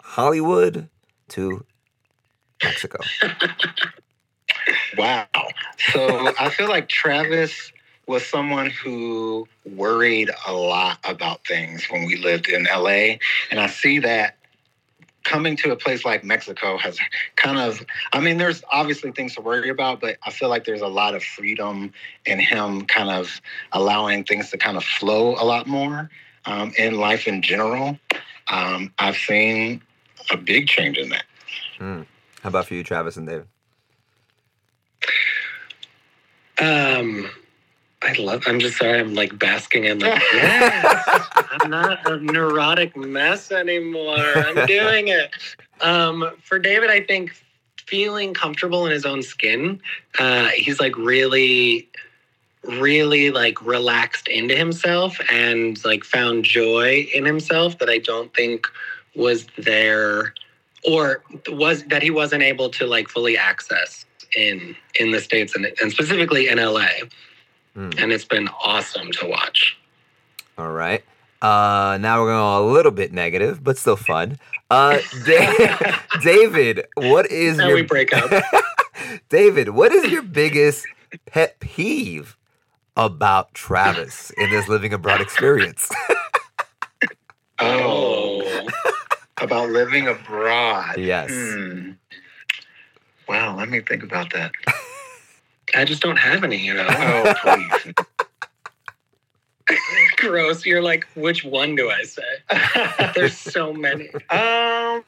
Hollywood 0.00 0.88
to 1.30 1.64
Mexico? 2.62 2.98
Wow. 4.98 5.26
So 5.92 6.34
I 6.38 6.50
feel 6.50 6.68
like 6.68 6.88
Travis 6.88 7.72
was 8.10 8.26
someone 8.26 8.68
who 8.70 9.46
worried 9.64 10.30
a 10.44 10.52
lot 10.52 10.98
about 11.04 11.46
things 11.46 11.86
when 11.90 12.06
we 12.06 12.16
lived 12.16 12.48
in 12.48 12.64
LA. 12.64 13.18
And 13.52 13.60
I 13.60 13.68
see 13.68 14.00
that 14.00 14.36
coming 15.22 15.54
to 15.54 15.70
a 15.70 15.76
place 15.76 16.04
like 16.04 16.24
Mexico 16.24 16.76
has 16.76 16.98
kind 17.36 17.56
of, 17.56 17.86
I 18.12 18.18
mean, 18.18 18.36
there's 18.36 18.64
obviously 18.72 19.12
things 19.12 19.36
to 19.36 19.40
worry 19.40 19.68
about, 19.68 20.00
but 20.00 20.18
I 20.24 20.30
feel 20.30 20.48
like 20.48 20.64
there's 20.64 20.80
a 20.80 20.88
lot 20.88 21.14
of 21.14 21.22
freedom 21.22 21.92
in 22.26 22.40
him 22.40 22.84
kind 22.86 23.10
of 23.10 23.40
allowing 23.70 24.24
things 24.24 24.50
to 24.50 24.58
kind 24.58 24.76
of 24.76 24.82
flow 24.82 25.36
a 25.36 25.44
lot 25.44 25.68
more 25.68 26.10
um, 26.46 26.72
in 26.76 26.94
life 26.98 27.28
in 27.28 27.42
general. 27.42 27.96
Um, 28.48 28.92
I've 28.98 29.16
seen 29.16 29.82
a 30.32 30.36
big 30.36 30.66
change 30.66 30.98
in 30.98 31.10
that. 31.10 31.24
Mm. 31.78 32.06
How 32.42 32.48
about 32.48 32.66
for 32.66 32.74
you, 32.74 32.82
Travis 32.82 33.16
and 33.16 33.28
David? 33.28 33.46
Um, 36.58 37.30
I 38.02 38.14
love. 38.14 38.44
I'm 38.46 38.60
just 38.60 38.78
sorry. 38.78 38.98
I'm 38.98 39.14
like 39.14 39.38
basking 39.38 39.84
in 39.84 39.98
like, 39.98 40.22
yes, 40.32 41.26
I'm 41.60 41.70
not 41.70 42.10
a 42.10 42.18
neurotic 42.18 42.96
mess 42.96 43.52
anymore. 43.52 44.16
I'm 44.18 44.66
doing 44.66 45.08
it. 45.08 45.30
Um, 45.80 46.30
for 46.42 46.58
David, 46.58 46.90
I 46.90 47.02
think 47.02 47.32
feeling 47.86 48.32
comfortable 48.32 48.86
in 48.86 48.92
his 48.92 49.04
own 49.04 49.22
skin. 49.22 49.80
Uh, 50.18 50.46
he's 50.48 50.80
like 50.80 50.96
really, 50.96 51.88
really 52.62 53.30
like 53.30 53.60
relaxed 53.64 54.28
into 54.28 54.56
himself 54.56 55.18
and 55.30 55.84
like 55.84 56.04
found 56.04 56.44
joy 56.44 57.06
in 57.12 57.24
himself 57.24 57.78
that 57.78 57.90
I 57.90 57.98
don't 57.98 58.32
think 58.32 58.66
was 59.14 59.46
there 59.58 60.34
or 60.86 61.22
was 61.48 61.84
that 61.84 62.02
he 62.02 62.10
wasn't 62.10 62.42
able 62.42 62.70
to 62.70 62.86
like 62.86 63.08
fully 63.08 63.36
access 63.36 64.06
in 64.36 64.76
in 64.98 65.10
the 65.10 65.20
states 65.20 65.54
and, 65.56 65.66
and 65.82 65.90
specifically 65.90 66.48
in 66.48 66.58
LA. 66.58 66.86
Mm. 67.76 68.02
And 68.02 68.12
it's 68.12 68.24
been 68.24 68.48
awesome 68.64 69.10
to 69.12 69.26
watch. 69.26 69.78
All 70.58 70.72
right. 70.72 71.04
Uh, 71.42 71.96
now 72.00 72.20
we're 72.20 72.32
going 72.32 72.68
a 72.68 72.72
little 72.72 72.92
bit 72.92 73.12
negative, 73.12 73.64
but 73.64 73.78
still 73.78 73.96
fun. 73.96 74.38
Uh, 74.70 74.98
David, 76.22 76.86
what 76.94 77.30
is 77.30 77.56
now 77.56 77.68
your 77.68 77.76
we 77.76 77.82
break 77.82 78.12
up? 78.12 78.30
David, 79.30 79.70
what 79.70 79.92
is 79.92 80.12
your 80.12 80.22
biggest 80.22 80.86
pet 81.26 81.58
peeve 81.60 82.36
about 82.96 83.54
Travis 83.54 84.30
in 84.36 84.50
this 84.50 84.68
living 84.68 84.92
abroad 84.92 85.20
experience? 85.20 85.90
oh, 87.58 88.68
about 89.40 89.70
living 89.70 90.08
abroad. 90.08 90.98
Yes. 90.98 91.30
Hmm. 91.30 91.92
Wow, 93.28 93.56
let 93.56 93.70
me 93.70 93.80
think 93.80 94.02
about 94.02 94.32
that. 94.34 94.52
I 95.74 95.84
just 95.84 96.02
don't 96.02 96.18
have 96.18 96.44
any, 96.44 96.58
you 96.58 96.74
know. 96.74 96.86
Oh, 96.90 97.34
please. 97.42 97.94
Gross. 100.16 100.66
You're 100.66 100.82
like, 100.82 101.06
which 101.14 101.44
one 101.44 101.76
do 101.76 101.90
I 101.90 102.02
say? 102.02 103.12
There's 103.14 103.36
so 103.36 103.72
many. 103.72 104.08
Um, 104.30 105.04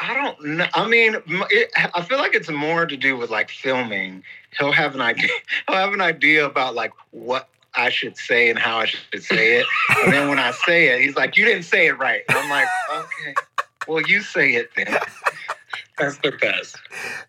I 0.00 0.14
don't 0.14 0.44
know. 0.44 0.66
I 0.74 0.86
mean, 0.86 1.16
it, 1.26 1.70
I 1.76 2.02
feel 2.02 2.18
like 2.18 2.34
it's 2.34 2.50
more 2.50 2.86
to 2.86 2.96
do 2.96 3.16
with 3.16 3.30
like 3.30 3.50
filming. 3.50 4.22
He'll 4.58 4.72
have 4.72 4.94
an 4.94 5.00
idea. 5.00 5.30
He'll 5.68 5.78
have 5.78 5.92
an 5.92 6.00
idea 6.00 6.46
about 6.46 6.74
like 6.74 6.92
what 7.10 7.48
I 7.74 7.90
should 7.90 8.16
say 8.16 8.50
and 8.50 8.58
how 8.58 8.78
I 8.78 8.86
should 8.86 9.22
say 9.22 9.58
it. 9.60 9.66
and 10.02 10.12
then 10.12 10.28
when 10.28 10.38
I 10.38 10.52
say 10.52 10.88
it, 10.88 11.00
he's 11.00 11.16
like, 11.16 11.36
"You 11.36 11.44
didn't 11.44 11.64
say 11.64 11.86
it 11.86 11.98
right." 11.98 12.22
And 12.28 12.38
I'm 12.38 12.50
like, 12.50 12.68
"Okay, 12.92 13.34
well, 13.88 14.02
you 14.02 14.20
say 14.20 14.54
it 14.54 14.70
then." 14.76 14.96
That's 15.98 16.16
the 16.18 16.32
best. 16.32 16.76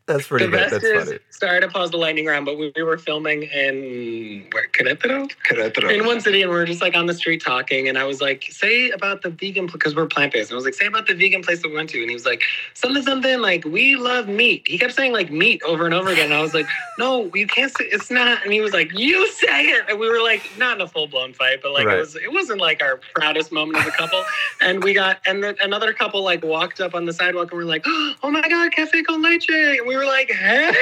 That's 0.07 0.27
pretty 0.27 0.45
the 0.45 0.51
good. 0.51 0.57
best 0.57 0.71
That's 0.71 0.83
is, 0.85 1.03
funny. 1.05 1.19
Sorry 1.29 1.61
to 1.61 1.67
pause 1.67 1.91
the 1.91 1.97
lightning 1.97 2.25
round, 2.25 2.45
but 2.47 2.57
we, 2.57 2.71
we 2.75 2.81
were 2.81 2.97
filming 2.97 3.43
in 3.43 4.47
where 4.51 4.67
Querétaro? 4.69 5.31
Querétaro. 5.47 5.93
in 5.93 6.05
one 6.05 6.19
city, 6.19 6.41
and 6.41 6.49
we 6.49 6.57
were 6.57 6.65
just 6.65 6.81
like 6.81 6.95
on 6.95 7.05
the 7.05 7.13
street 7.13 7.43
talking. 7.43 7.87
And 7.87 7.97
I 7.97 8.05
was 8.05 8.21
like, 8.21 8.43
"Say 8.51 8.89
about 8.89 9.21
the 9.21 9.29
vegan 9.29 9.67
because 9.67 9.95
we're 9.95 10.07
plant 10.07 10.33
based." 10.33 10.49
And 10.49 10.55
I 10.55 10.57
was 10.57 10.65
like, 10.65 10.73
"Say 10.73 10.85
about 10.87 11.05
the 11.07 11.13
vegan 11.13 11.43
place 11.43 11.61
that 11.61 11.67
we 11.69 11.75
went 11.75 11.89
to." 11.91 11.99
And 12.01 12.09
he 12.09 12.15
was 12.15 12.25
like, 12.25 12.41
"Something, 12.73 13.03
something 13.03 13.39
like 13.39 13.65
we 13.65 13.95
love 13.97 14.27
meat." 14.27 14.63
He 14.67 14.77
kept 14.79 14.93
saying 14.95 15.13
like 15.13 15.31
meat 15.31 15.61
over 15.63 15.85
and 15.85 15.93
over 15.93 16.09
again. 16.09 16.25
And 16.25 16.33
I 16.33 16.41
was 16.41 16.53
like, 16.55 16.67
"No, 16.97 17.29
you 17.35 17.45
can't 17.45 17.71
say 17.77 17.85
it's 17.85 18.09
not." 18.09 18.43
And 18.43 18.51
he 18.53 18.61
was 18.61 18.73
like, 18.73 18.91
"You 18.97 19.27
say 19.33 19.65
it." 19.65 19.85
And 19.89 19.99
we 19.99 20.09
were 20.09 20.21
like, 20.23 20.41
not 20.57 20.77
in 20.77 20.81
a 20.81 20.87
full 20.87 21.05
blown 21.07 21.33
fight, 21.33 21.59
but 21.61 21.71
like 21.73 21.85
Right. 21.85 21.97
it 21.97 21.99
was. 21.99 22.15
It 22.15 22.31
wasn't 22.31 22.61
like 22.61 22.81
our 22.81 22.99
proudest 23.13 23.51
moment 23.51 23.77
as 23.79 23.87
a 23.87 23.91
couple. 23.91 24.23
and 24.61 24.83
we 24.83 24.93
got 24.93 25.19
and 25.27 25.43
then 25.43 25.55
another 25.61 25.93
couple 25.93 26.23
like 26.23 26.43
walked 26.43 26.79
up 26.81 26.95
on 26.95 27.05
the 27.05 27.13
sidewalk 27.13 27.51
and 27.51 27.57
we're 27.59 27.65
like, 27.65 27.83
"Oh 27.87 28.31
my 28.31 28.41
god, 28.41 28.54
cafe 28.69 29.03
con 29.03 29.21
leche!" 29.21 29.49
And 29.49 29.87
we 29.87 29.95
were 29.95 30.05
like, 30.05 30.31
"Hey." 30.31 30.73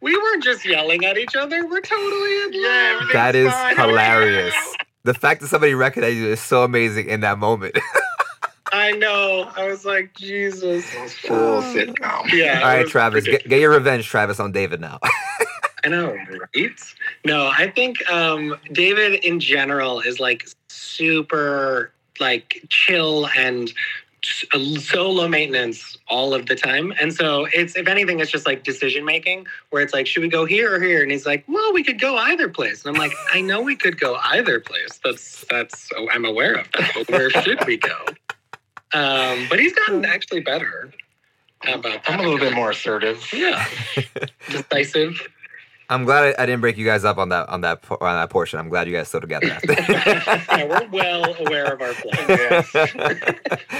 We 0.00 0.14
weren't 0.14 0.42
just 0.44 0.64
yelling 0.66 1.04
at 1.06 1.16
each 1.16 1.34
other. 1.34 1.66
We're 1.66 1.80
totally 1.80 2.42
in 2.44 2.52
Yeah, 2.52 2.68
love. 2.68 3.02
everything- 3.02 3.12
That 3.14 3.34
is 3.34 3.52
fine. 3.52 3.76
hilarious. 3.76 4.54
The 5.04 5.12
fact 5.12 5.42
that 5.42 5.48
somebody 5.48 5.74
recognized 5.74 6.16
you 6.16 6.28
is 6.28 6.40
so 6.40 6.62
amazing 6.64 7.10
in 7.10 7.20
that 7.20 7.38
moment. 7.38 7.78
I 8.72 8.92
know. 8.92 9.50
I 9.54 9.66
was 9.66 9.84
like, 9.84 10.14
Jesus. 10.14 10.94
It 10.94 11.02
was 11.02 11.12
full 11.12 11.60
sitcom. 11.60 12.32
Yeah. 12.32 12.60
All 12.62 12.70
it 12.70 12.72
right, 12.72 12.82
was 12.84 12.90
Travis, 12.90 13.26
get, 13.26 13.46
get 13.46 13.60
your 13.60 13.72
revenge, 13.72 14.06
Travis, 14.08 14.40
on 14.40 14.50
David 14.50 14.80
now. 14.80 14.98
I 15.84 15.88
know, 15.88 16.14
right? 16.14 16.70
No, 17.26 17.48
I 17.48 17.70
think 17.70 17.98
um, 18.10 18.56
David 18.72 19.22
in 19.26 19.40
general 19.40 20.00
is 20.00 20.18
like 20.20 20.48
super 20.70 21.92
like 22.18 22.64
chill 22.70 23.28
and 23.36 23.68
s- 23.68 23.74
so 24.24 25.10
low 25.10 25.28
maintenance 25.28 25.98
all 26.08 26.34
of 26.34 26.46
the 26.46 26.54
time. 26.54 26.92
And 27.00 27.12
so 27.12 27.46
it's 27.52 27.76
if 27.76 27.86
anything, 27.88 28.20
it's 28.20 28.30
just 28.30 28.46
like 28.46 28.64
decision 28.64 29.04
making 29.04 29.46
where 29.70 29.82
it's 29.82 29.92
like, 29.92 30.06
should 30.06 30.22
we 30.22 30.28
go 30.28 30.44
here 30.44 30.74
or 30.74 30.80
here? 30.80 31.02
And 31.02 31.10
he's 31.10 31.26
like, 31.26 31.44
well, 31.48 31.72
we 31.72 31.82
could 31.82 32.00
go 32.00 32.16
either 32.16 32.48
place. 32.48 32.84
And 32.84 32.94
I'm 32.94 33.00
like, 33.00 33.12
I 33.32 33.40
know 33.40 33.60
we 33.60 33.76
could 33.76 33.98
go 33.98 34.16
either 34.22 34.60
place. 34.60 35.00
That's 35.04 35.44
that's 35.50 35.90
oh, 35.96 36.08
I'm 36.10 36.24
aware 36.24 36.54
of 36.54 36.70
that. 36.72 36.92
But 36.94 37.10
where 37.10 37.30
should 37.30 37.64
we 37.66 37.76
go? 37.76 38.04
Um, 38.92 39.46
but 39.48 39.58
he's 39.58 39.74
gotten 39.74 40.04
actually 40.04 40.40
better 40.40 40.92
about 41.62 42.04
that. 42.04 42.10
I'm 42.10 42.20
a 42.20 42.22
little 42.22 42.38
bit 42.38 42.54
more 42.54 42.70
assertive. 42.70 43.32
Yeah. 43.32 43.66
Decisive. 44.50 45.20
I'm 45.90 46.04
glad 46.04 46.34
I, 46.38 46.42
I 46.42 46.46
didn't 46.46 46.60
break 46.60 46.76
you 46.76 46.84
guys 46.84 47.04
up 47.04 47.18
on 47.18 47.28
that 47.30 47.48
on 47.48 47.60
that 47.62 47.84
on 47.90 48.16
that 48.16 48.30
portion. 48.30 48.58
I'm 48.58 48.68
glad 48.68 48.86
you 48.88 48.94
guys 48.94 49.08
still 49.08 49.20
together. 49.20 49.46
yeah, 49.68 50.64
we're 50.64 50.88
well 50.90 51.34
aware 51.40 51.72
of 51.74 51.80
our 51.82 51.92
plans. 51.94 52.72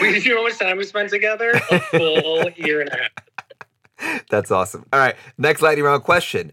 We, 0.01 0.19
you 0.21 0.31
know 0.31 0.37
how 0.39 0.43
much 0.45 0.59
time 0.59 0.77
we 0.77 0.85
spent 0.85 1.11
together? 1.11 1.53
A 1.71 1.79
full 1.81 2.51
year 2.57 2.81
and 2.83 2.91
a 2.91 2.97
half. 2.97 4.25
That's 4.31 4.51
awesome. 4.51 4.85
All 4.93 5.01
right, 5.01 5.17
next 5.39 5.63
lightning 5.63 5.85
round 5.85 6.03
question. 6.03 6.53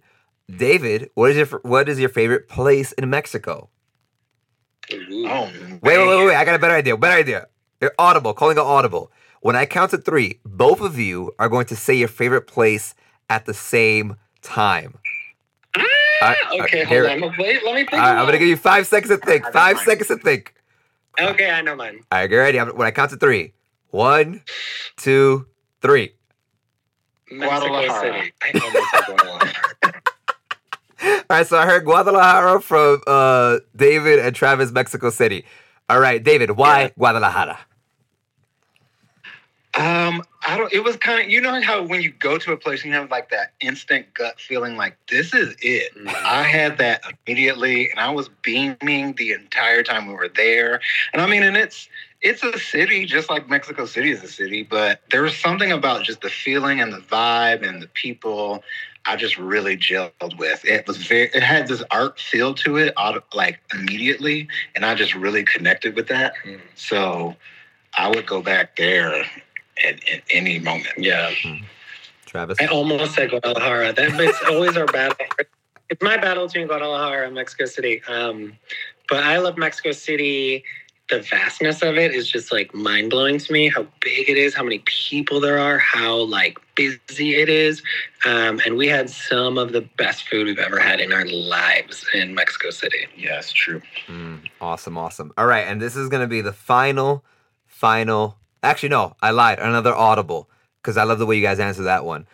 David, 0.50 1.10
what 1.16 1.32
is 1.32 1.38
your 1.38 1.60
what 1.64 1.90
is 1.90 2.00
your 2.00 2.10
favorite 2.10 2.48
place 2.48 2.92
in 2.94 3.10
Mexico? 3.10 3.70
Ooh. 4.94 5.28
Oh, 5.28 5.46
Wait, 5.46 5.82
wait, 5.84 5.98
man. 5.98 6.08
wait, 6.08 6.26
wait! 6.28 6.36
I 6.36 6.46
got 6.46 6.56
a 6.56 6.60
better 6.60 6.74
idea. 6.76 6.98
Better 6.98 7.18
idea. 7.18 7.48
You're 7.80 7.94
audible. 7.98 8.34
Calling 8.34 8.58
it 8.58 8.62
audible. 8.62 9.12
When 9.42 9.56
I 9.56 9.66
count 9.66 9.92
to 9.92 9.98
three, 9.98 10.40
both 10.46 10.82
of 10.82 11.00
you 11.00 11.34
are 11.40 11.50
going 11.50 11.66
to 11.68 11.76
say 11.76 11.96
your 11.96 12.08
favorite 12.08 12.46
place 12.48 12.94
at 13.30 13.46
the 13.46 13.54
same 13.54 14.18
time. 14.42 14.96
I- 16.22 16.36
okay, 16.64 16.82
I- 16.84 16.86
here- 16.86 17.08
hold 17.10 17.24
on. 17.24 17.36
Wait, 17.38 17.64
let 17.66 17.76
me 17.76 17.82
think. 17.86 17.94
All 17.94 18.00
right, 18.00 18.16
a 18.16 18.20
I'm 18.20 18.26
gonna 18.26 18.38
give 18.38 18.48
you 18.48 18.58
five 18.58 18.88
seconds 18.88 19.10
to 19.12 19.18
think. 19.18 19.44
Five 19.52 19.78
mine. 19.78 19.86
seconds 19.86 20.08
to 20.10 20.18
think. 20.18 20.54
Okay, 21.20 21.50
I 21.50 21.62
know 21.62 21.76
mine. 21.76 22.00
All 22.12 22.20
right, 22.20 22.28
get 22.28 22.36
ready. 22.38 22.60
I'm, 22.60 22.70
when 22.70 22.88
I 22.88 22.92
count 22.92 23.12
to 23.12 23.18
three. 23.18 23.54
One, 23.90 24.42
two, 24.98 25.48
three. 25.82 26.14
Mexico 27.30 27.68
Guadalajara. 27.68 28.14
City. 28.22 28.34
I 28.44 28.60
almost 28.60 28.92
said 28.92 29.06
Guadalajara. 29.18 29.54
All 31.04 31.38
right, 31.38 31.48
so 31.48 31.58
I 31.58 31.66
heard 31.66 31.84
Guadalajara 31.86 32.62
from 32.62 33.02
uh, 33.08 33.58
David 33.76 34.20
and 34.20 34.36
Travis, 34.36 34.72
Mexico 34.72 35.10
City. 35.10 35.46
All 35.90 36.00
right, 36.00 36.24
David, 36.24 36.52
why 36.52 36.82
Yeah. 36.84 36.90
Guadalajara? 36.98 37.60
Um, 39.78 40.22
I 40.44 40.58
don't. 40.58 40.72
It 40.74 40.84
was 40.84 40.98
kind 40.98 41.24
of 41.24 41.30
you 41.30 41.40
know 41.40 41.62
how 41.62 41.84
when 41.84 42.02
you 42.02 42.12
go 42.12 42.38
to 42.38 42.52
a 42.52 42.58
place 42.58 42.84
and 42.84 42.92
you 42.92 43.00
have 43.00 43.12
like 43.12 43.30
that 43.30 43.54
instant 43.60 44.14
gut 44.14 44.40
feeling 44.40 44.76
like 44.76 44.98
this 45.10 45.34
is 45.34 45.56
it. 45.62 45.96
Mhm. 45.96 46.14
I 46.24 46.44
had 46.44 46.78
that 46.80 47.04
immediately, 47.28 47.90
and 47.92 48.00
I 48.00 48.10
was 48.10 48.30
beaming 48.42 49.14
the 49.14 49.34
entire 49.34 49.84
time 49.84 50.08
we 50.08 50.14
were 50.14 50.30
there. 50.30 50.82
And 51.14 51.22
I 51.22 51.28
mean, 51.28 51.44
and 51.44 51.56
it's 51.56 51.88
it's 52.22 52.44
a 52.44 52.58
city 52.58 53.06
just 53.06 53.30
like 53.30 53.50
Mexico 53.50 53.86
City 53.86 54.12
is 54.12 54.24
a 54.24 54.28
city, 54.28 54.64
but 54.64 55.02
there 55.12 55.22
was 55.22 55.38
something 55.38 55.72
about 55.72 56.04
just 56.04 56.22
the 56.22 56.30
feeling 56.30 56.82
and 56.82 56.92
the 56.92 57.00
vibe 57.00 57.68
and 57.68 57.82
the 57.82 57.88
people. 57.88 58.64
I 59.06 59.16
just 59.16 59.38
really 59.38 59.76
gelled 59.78 60.38
with. 60.38 60.64
It 60.64 60.88
was 60.88 60.98
very. 60.98 61.30
It 61.34 61.44
had 61.44 61.68
this 61.68 61.84
art 61.92 62.20
feel 62.20 62.54
to 62.56 62.78
it, 62.78 62.94
like 63.34 63.60
immediately, 63.74 64.48
and 64.76 64.86
I 64.86 64.96
just 64.96 65.16
really 65.16 65.44
connected 65.44 65.96
with 65.96 66.08
that. 66.08 66.34
Mm. 66.46 66.62
So 66.76 67.36
I 67.96 68.10
would 68.10 68.26
go 68.28 68.42
back 68.42 68.76
there 68.76 69.26
at, 69.84 69.96
at 70.10 70.24
any 70.32 70.60
moment. 70.60 70.98
Yeah. 70.98 71.32
Travis? 72.26 72.58
I 72.62 72.68
almost 72.68 73.16
said 73.16 73.30
Guadalajara. 73.30 73.94
That, 73.94 74.12
but 74.18 74.22
it's 74.22 74.44
always 74.50 74.78
our 74.78 74.86
battle. 74.86 75.18
It's 75.90 76.02
my 76.02 76.18
battle 76.18 76.48
between 76.48 76.68
Guadalajara 76.68 77.26
and 77.26 77.36
Mexico 77.36 77.66
City. 77.66 78.02
Um, 78.08 78.54
but 79.10 79.24
I 79.24 79.38
love 79.38 79.58
Mexico 79.58 79.92
City 79.92 80.64
the 81.12 81.20
vastness 81.20 81.84
of 81.84 81.98
it 81.98 82.16
is 82.16 82.28
just 82.28 82.52
like 82.52 82.74
mind 82.74 83.10
blowing 83.12 83.38
to 83.38 83.54
me. 83.54 83.68
How 83.68 83.86
big 84.00 84.30
it 84.30 84.38
is, 84.38 84.56
how 84.56 84.64
many 84.64 84.80
people 84.80 85.40
there 85.40 85.60
are, 85.60 85.78
how 85.78 86.16
like 86.16 86.58
busy 86.76 87.36
it 87.36 87.50
is, 87.50 87.84
um, 88.26 88.62
and 88.66 88.78
we 88.78 88.88
had 88.88 89.10
some 89.10 89.58
of 89.58 89.74
the 89.74 89.82
best 89.82 90.28
food 90.30 90.48
we've 90.48 90.58
ever 90.58 90.80
had 90.80 91.00
in 91.00 91.12
our 91.12 91.26
lives 91.26 92.06
in 92.14 92.34
Mexico 92.34 92.70
City. 92.70 93.08
Yeah, 93.16 93.38
it's 93.38 93.52
true. 93.52 93.82
Mm, 94.08 94.48
awesome, 94.62 94.98
awesome. 94.98 95.34
All 95.38 95.46
right, 95.46 95.68
and 95.68 95.82
this 95.82 95.96
is 95.96 96.08
gonna 96.08 96.28
be 96.28 96.42
the 96.42 96.54
final, 96.54 97.24
final. 97.68 98.38
Actually, 98.64 98.90
no, 98.90 99.16
I 99.22 99.32
lied. 99.32 99.60
Another 99.60 99.94
audible 99.94 100.50
because 100.82 100.98
I 100.98 101.04
love 101.04 101.20
the 101.20 101.26
way 101.26 101.36
you 101.36 101.42
guys 101.42 101.60
answer 101.60 101.84
that 101.84 102.06
one. 102.06 102.28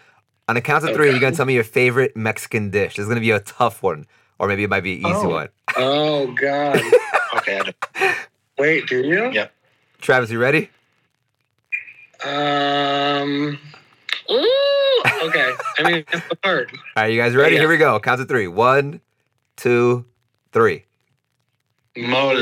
On 0.49 0.55
the 0.55 0.61
count 0.61 0.83
of 0.85 0.95
three, 0.95 1.05
Okay. 1.07 1.11
you're 1.11 1.19
gonna 1.19 1.35
tell 1.35 1.45
me 1.45 1.53
your 1.53 1.63
favorite 1.63 2.15
Mexican 2.15 2.69
dish. 2.69 2.95
This 2.95 3.03
is 3.03 3.07
gonna 3.09 3.19
be 3.21 3.31
a 3.31 3.39
tough 3.39 3.83
one, 3.83 4.05
or 4.39 4.47
maybe 4.47 4.63
it 4.63 4.69
might 4.69 4.83
be 4.83 4.93
an 4.95 4.99
easy 5.07 5.25
Oh. 5.25 5.29
one. 5.29 5.49
Oh 5.75 6.27
God! 6.33 6.81
Okay. 7.37 7.59
I 7.59 7.63
don't- 7.63 8.15
Wait, 8.57 8.87
do 8.87 9.01
you? 9.03 9.31
Yep. 9.31 9.51
Travis, 10.01 10.31
you 10.31 10.39
ready? 10.39 10.69
Um. 12.25 13.59
Ooh. 14.31 15.03
Okay. 15.23 15.51
I 15.79 15.83
mean, 15.83 16.03
it's 16.11 16.25
hard. 16.43 16.71
All 16.97 17.03
right, 17.03 17.11
you 17.11 17.21
guys 17.21 17.35
ready? 17.35 17.55
Yeah. 17.55 17.61
Here 17.61 17.69
we 17.69 17.77
go. 17.77 17.99
Count 17.99 18.19
to 18.19 18.25
three. 18.25 18.47
One, 18.47 19.01
two, 19.55 20.05
three. 20.51 20.85
Mole. 21.95 22.41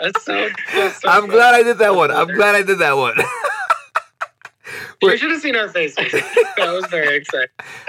That's 0.00 0.24
so. 0.24 0.48
That's 0.74 1.00
so 1.00 1.08
I'm 1.08 1.22
funny. 1.22 1.32
glad 1.32 1.54
I 1.54 1.62
did 1.62 1.78
that 1.78 1.94
one. 1.94 2.10
I'm 2.10 2.28
glad 2.28 2.54
I 2.54 2.62
did 2.62 2.78
that 2.80 2.96
one. 2.96 3.14
You 5.02 5.16
should 5.18 5.30
have 5.30 5.40
seen 5.42 5.54
our 5.56 5.68
faces. 5.68 6.10
That 6.56 6.72
was 6.72 6.86
very 6.86 7.16
exciting. 7.16 7.48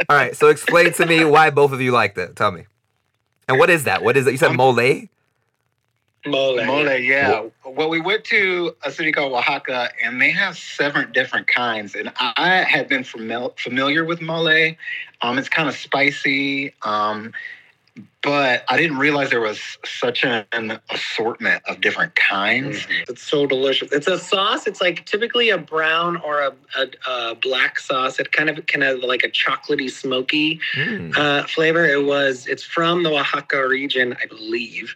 All 0.09 0.15
right, 0.15 0.35
so 0.35 0.47
explain 0.49 0.91
to 0.93 1.05
me 1.05 1.23
why 1.23 1.49
both 1.49 1.71
of 1.71 1.79
you 1.81 1.91
liked 1.91 2.17
it. 2.17 2.35
Tell 2.35 2.51
me. 2.51 2.65
And 3.47 3.57
what 3.57 3.69
is 3.69 3.85
that? 3.85 4.03
What 4.03 4.17
is 4.17 4.25
that? 4.25 4.31
You 4.33 4.37
said 4.37 4.49
Um, 4.51 4.57
mole? 4.57 4.73
Mole. 4.73 6.65
Mole, 6.65 6.97
yeah. 6.97 7.45
Well, 7.65 7.89
we 7.89 8.01
went 8.01 8.25
to 8.25 8.75
a 8.83 8.91
city 8.91 9.13
called 9.13 9.31
Oaxaca, 9.31 9.89
and 10.03 10.21
they 10.21 10.31
have 10.31 10.57
seven 10.57 11.09
different 11.13 11.47
kinds. 11.47 11.95
And 11.95 12.11
I 12.19 12.65
had 12.67 12.89
been 12.89 13.03
famil- 13.03 13.57
familiar 13.57 14.03
with 14.03 14.19
mole. 14.21 14.73
Um, 15.21 15.37
it's 15.37 15.47
kind 15.49 15.69
of 15.69 15.75
spicy, 15.77 16.73
um, 16.81 17.33
but 18.21 18.63
I 18.67 18.77
didn't 18.77 18.97
realize 18.97 19.29
there 19.29 19.39
was 19.41 19.77
such 19.85 20.25
an 20.25 20.79
assortment 20.89 21.63
of 21.67 21.79
different 21.81 22.15
kinds. 22.15 22.85
It's 23.07 23.21
so 23.23 23.45
delicious. 23.45 23.91
It's 23.91 24.07
a 24.07 24.17
sauce. 24.17 24.67
It's 24.67 24.81
like 24.81 25.05
typically 25.05 25.49
a 25.49 25.57
brown 25.57 26.17
or 26.17 26.41
a, 26.41 26.53
a, 26.77 26.87
a 27.09 27.35
black 27.35 27.79
sauce. 27.79 28.19
It 28.19 28.31
kind 28.31 28.49
of 28.49 28.65
kind 28.67 28.83
of 28.83 28.99
like 28.99 29.23
a 29.23 29.29
chocolatey, 29.29 29.89
smoky 29.89 30.59
Mm. 30.75 31.15
uh, 31.17 31.43
flavor. 31.47 31.85
It 31.85 32.03
was. 32.05 32.47
It's 32.47 32.63
from 32.63 33.03
the 33.03 33.11
Oaxaca 33.11 33.67
region, 33.67 34.15
I 34.21 34.25
believe. 34.25 34.95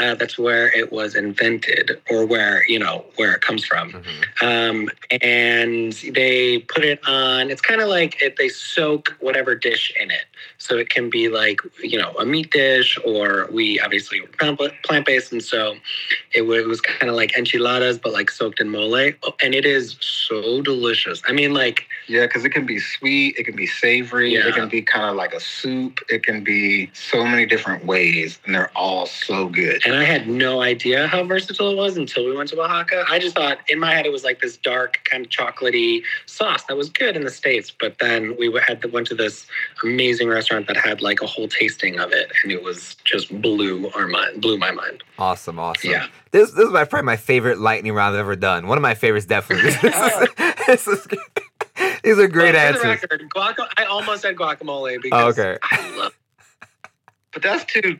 Uh, 0.00 0.14
that's 0.16 0.36
where 0.36 0.76
it 0.76 0.90
was 0.92 1.14
invented, 1.14 2.00
or 2.10 2.26
where 2.26 2.64
you 2.68 2.78
know 2.78 3.04
where 3.16 3.32
it 3.32 3.40
comes 3.40 3.64
from. 3.64 3.92
Mhm. 3.92 4.42
um, 4.42 4.90
and 5.22 5.92
they 6.14 6.58
put 6.58 6.84
it 6.84 6.98
on. 7.06 7.48
It's 7.50 7.60
kind 7.60 7.80
of 7.80 7.88
like 7.88 8.20
it, 8.20 8.36
they 8.36 8.48
soak 8.48 9.14
whatever 9.20 9.54
dish 9.54 9.92
in 10.00 10.10
it, 10.10 10.24
so 10.58 10.76
it 10.76 10.90
can 10.90 11.10
be 11.10 11.28
like 11.28 11.60
you 11.80 11.96
know 11.96 12.10
a 12.18 12.24
meat 12.26 12.50
dish, 12.50 12.98
or 13.04 13.48
we 13.52 13.78
obviously 13.80 14.20
were 14.20 14.26
plant 14.82 15.06
based, 15.06 15.30
and 15.32 15.42
so 15.42 15.76
it, 16.32 16.42
it 16.42 16.66
was 16.66 16.80
kind 16.80 17.08
of 17.08 17.14
like 17.14 17.36
enchiladas, 17.38 17.98
but 17.98 18.12
like 18.12 18.30
soaked 18.32 18.60
in 18.60 18.70
mole, 18.70 18.94
and 18.96 19.54
it 19.54 19.64
is 19.64 19.96
so 20.00 20.60
delicious. 20.62 21.22
I 21.28 21.32
mean, 21.32 21.54
like 21.54 21.86
Yeah, 22.08 22.22
because 22.26 22.44
it 22.44 22.50
can 22.50 22.66
be 22.66 22.80
sweet, 22.80 23.36
it 23.38 23.44
can 23.44 23.54
be 23.56 23.66
savory, 23.68 24.32
Yeah. 24.34 24.48
it 24.48 24.54
can 24.54 24.68
be 24.68 24.82
kind 24.82 25.04
of 25.08 25.14
like 25.14 25.32
a 25.34 25.40
soup, 25.40 26.00
it 26.08 26.24
can 26.24 26.42
be 26.42 26.90
so 26.94 27.24
many 27.24 27.46
different 27.46 27.84
ways, 27.86 28.40
and 28.44 28.54
they're 28.54 28.72
all 28.74 29.06
so 29.06 29.46
good. 29.48 29.83
And 29.84 29.94
I 29.94 30.04
had 30.04 30.28
no 30.28 30.62
idea 30.62 31.06
how 31.06 31.22
versatile 31.24 31.70
it 31.70 31.76
was 31.76 31.96
until 31.96 32.24
we 32.24 32.34
went 32.36 32.48
to 32.50 32.60
Oaxaca. 32.60 33.04
I 33.08 33.18
just 33.18 33.34
thought 33.36 33.58
in 33.68 33.78
my 33.78 33.92
head 33.94 34.06
it 34.06 34.12
was 34.12 34.24
like 34.24 34.40
this 34.40 34.56
dark 34.56 35.00
kind 35.04 35.26
of 35.26 35.30
chocolatey 35.30 36.02
sauce 36.26 36.64
that 36.64 36.76
was 36.76 36.88
good 36.88 37.16
in 37.16 37.24
the 37.24 37.30
states. 37.30 37.70
But 37.78 37.98
then 37.98 38.34
we 38.38 38.50
had 38.66 38.80
to, 38.82 38.88
went 38.88 39.06
to 39.08 39.14
this 39.14 39.46
amazing 39.82 40.28
restaurant 40.28 40.66
that 40.68 40.76
had 40.76 41.02
like 41.02 41.20
a 41.22 41.26
whole 41.26 41.48
tasting 41.48 41.98
of 41.98 42.12
it, 42.12 42.32
and 42.42 42.50
it 42.52 42.62
was 42.62 42.94
just 43.04 43.28
blew 43.42 43.90
our 43.90 44.06
mind, 44.08 44.40
blew 44.40 44.56
my 44.56 44.70
mind. 44.70 45.02
Awesome, 45.18 45.58
awesome. 45.58 45.90
Yeah. 45.90 46.06
This 46.30 46.50
this 46.52 46.64
is 46.66 46.70
my 46.72 46.84
probably 46.84 47.04
my 47.06 47.16
favorite 47.16 47.58
lightning 47.58 47.92
round 47.92 48.14
I've 48.14 48.20
ever 48.20 48.36
done. 48.36 48.66
One 48.68 48.78
of 48.78 48.82
my 48.82 48.94
favorites, 48.94 49.26
definitely. 49.26 49.70
This 49.82 49.84
is- 49.94 50.28
this 50.66 50.88
is- 50.88 51.06
these 52.04 52.18
are 52.18 52.28
great 52.28 52.54
answers. 52.54 52.84
record, 52.84 53.22
guaca- 53.34 53.68
I 53.76 53.84
almost 53.84 54.22
said 54.22 54.36
guacamole 54.36 55.00
because 55.02 55.36
Oh, 55.38 55.42
okay. 55.42 55.58
I 55.62 55.96
love. 55.96 56.16
But 57.32 57.42
that's 57.42 57.64
too. 57.64 57.98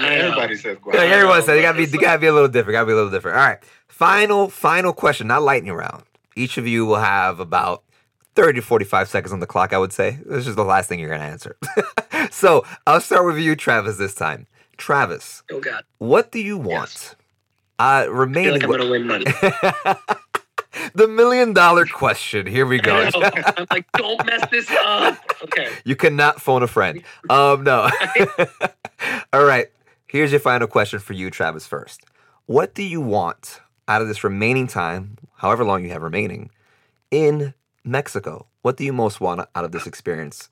I 0.00 0.02
know. 0.02 0.14
Everybody 0.26 0.56
says 0.56 0.76
Yeah, 0.86 0.92
guac. 0.92 1.10
everyone 1.10 1.38
know, 1.40 1.44
said 1.44 1.56
you 1.56 1.62
gotta 1.62 1.78
be 1.78 1.84
it's 1.84 1.92
you 1.92 2.00
gotta 2.00 2.18
be 2.18 2.26
a 2.26 2.32
little 2.32 2.48
different. 2.48 2.74
Gotta 2.74 2.86
be 2.86 2.92
a 2.92 2.96
little 2.96 3.10
different. 3.10 3.36
All 3.38 3.44
right. 3.46 3.58
Final 3.88 4.48
final 4.48 4.92
question, 4.92 5.26
not 5.26 5.42
lightning 5.42 5.72
round. 5.72 6.04
Each 6.36 6.56
of 6.58 6.66
you 6.66 6.86
will 6.86 6.96
have 7.00 7.40
about 7.40 7.82
30 8.36 8.60
to 8.60 8.62
45 8.66 9.08
seconds 9.08 9.32
on 9.32 9.40
the 9.40 9.46
clock, 9.46 9.72
I 9.72 9.78
would 9.78 9.92
say. 9.92 10.18
This 10.24 10.46
is 10.46 10.54
the 10.56 10.64
last 10.64 10.88
thing 10.88 10.98
you're 11.00 11.10
gonna 11.10 11.24
answer. 11.24 11.56
so 12.30 12.64
I'll 12.86 13.00
start 13.00 13.26
with 13.26 13.38
you, 13.38 13.56
Travis, 13.56 13.96
this 13.96 14.14
time. 14.14 14.46
Travis, 14.76 15.42
Oh 15.50 15.60
God, 15.60 15.84
what 15.98 16.32
do 16.32 16.40
you 16.40 16.56
want? 16.56 17.16
Uh 17.78 17.82
I 17.82 18.04
feel 18.04 18.12
remaining 18.14 18.52
like 18.52 18.62
I'm 18.64 18.70
gonna 18.70 18.90
win 18.90 19.06
money. 19.06 19.26
the 20.94 21.08
million 21.08 21.52
dollar 21.52 21.86
question. 21.86 22.46
Here 22.46 22.66
we 22.66 22.78
go. 22.78 22.96
I 22.96 23.10
know. 23.10 23.30
I'm 23.56 23.66
like, 23.70 23.90
don't 23.92 24.24
mess 24.26 24.48
this 24.50 24.70
up. 24.84 25.18
Okay. 25.44 25.68
You 25.84 25.96
cannot 25.96 26.40
phone 26.40 26.62
a 26.62 26.66
friend. 26.66 27.02
Um, 27.28 27.64
no. 27.64 27.88
All 29.32 29.44
right. 29.44 29.68
Here's 30.06 30.32
your 30.32 30.40
final 30.40 30.66
question 30.66 30.98
for 30.98 31.12
you, 31.12 31.30
Travis, 31.30 31.66
first. 31.66 32.02
What 32.46 32.74
do 32.74 32.82
you 32.82 33.00
want 33.00 33.60
out 33.86 34.02
of 34.02 34.08
this 34.08 34.24
remaining 34.24 34.66
time, 34.66 35.16
however 35.36 35.64
long 35.64 35.84
you 35.84 35.90
have 35.90 36.02
remaining, 36.02 36.50
in 37.10 37.54
Mexico? 37.84 38.46
What 38.62 38.76
do 38.76 38.84
you 38.84 38.92
most 38.92 39.20
want 39.20 39.40
out 39.54 39.64
of 39.64 39.72
this 39.72 39.86
experience? 39.86 40.48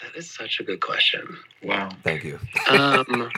That 0.00 0.16
is 0.16 0.30
such 0.30 0.60
a 0.60 0.64
good 0.64 0.80
question. 0.80 1.38
Wow. 1.62 1.90
Thank 2.02 2.24
you. 2.24 2.38
Um, 2.68 3.30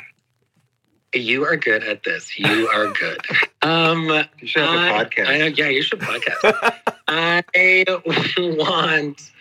you 1.14 1.44
are 1.44 1.56
good 1.56 1.82
at 1.84 2.02
this. 2.04 2.38
You 2.38 2.68
are 2.68 2.88
good. 2.92 3.20
Um, 3.62 4.04
You 4.40 4.46
should 4.46 4.62
have 4.62 4.74
a 4.74 4.78
I- 4.78 5.04
podcast. 5.04 5.26
I 5.26 5.38
know. 5.38 5.46
Yeah, 5.46 5.68
you 5.68 5.82
should 5.82 5.98
podcast. 5.98 6.72
I 7.08 7.84
want. 8.38 9.32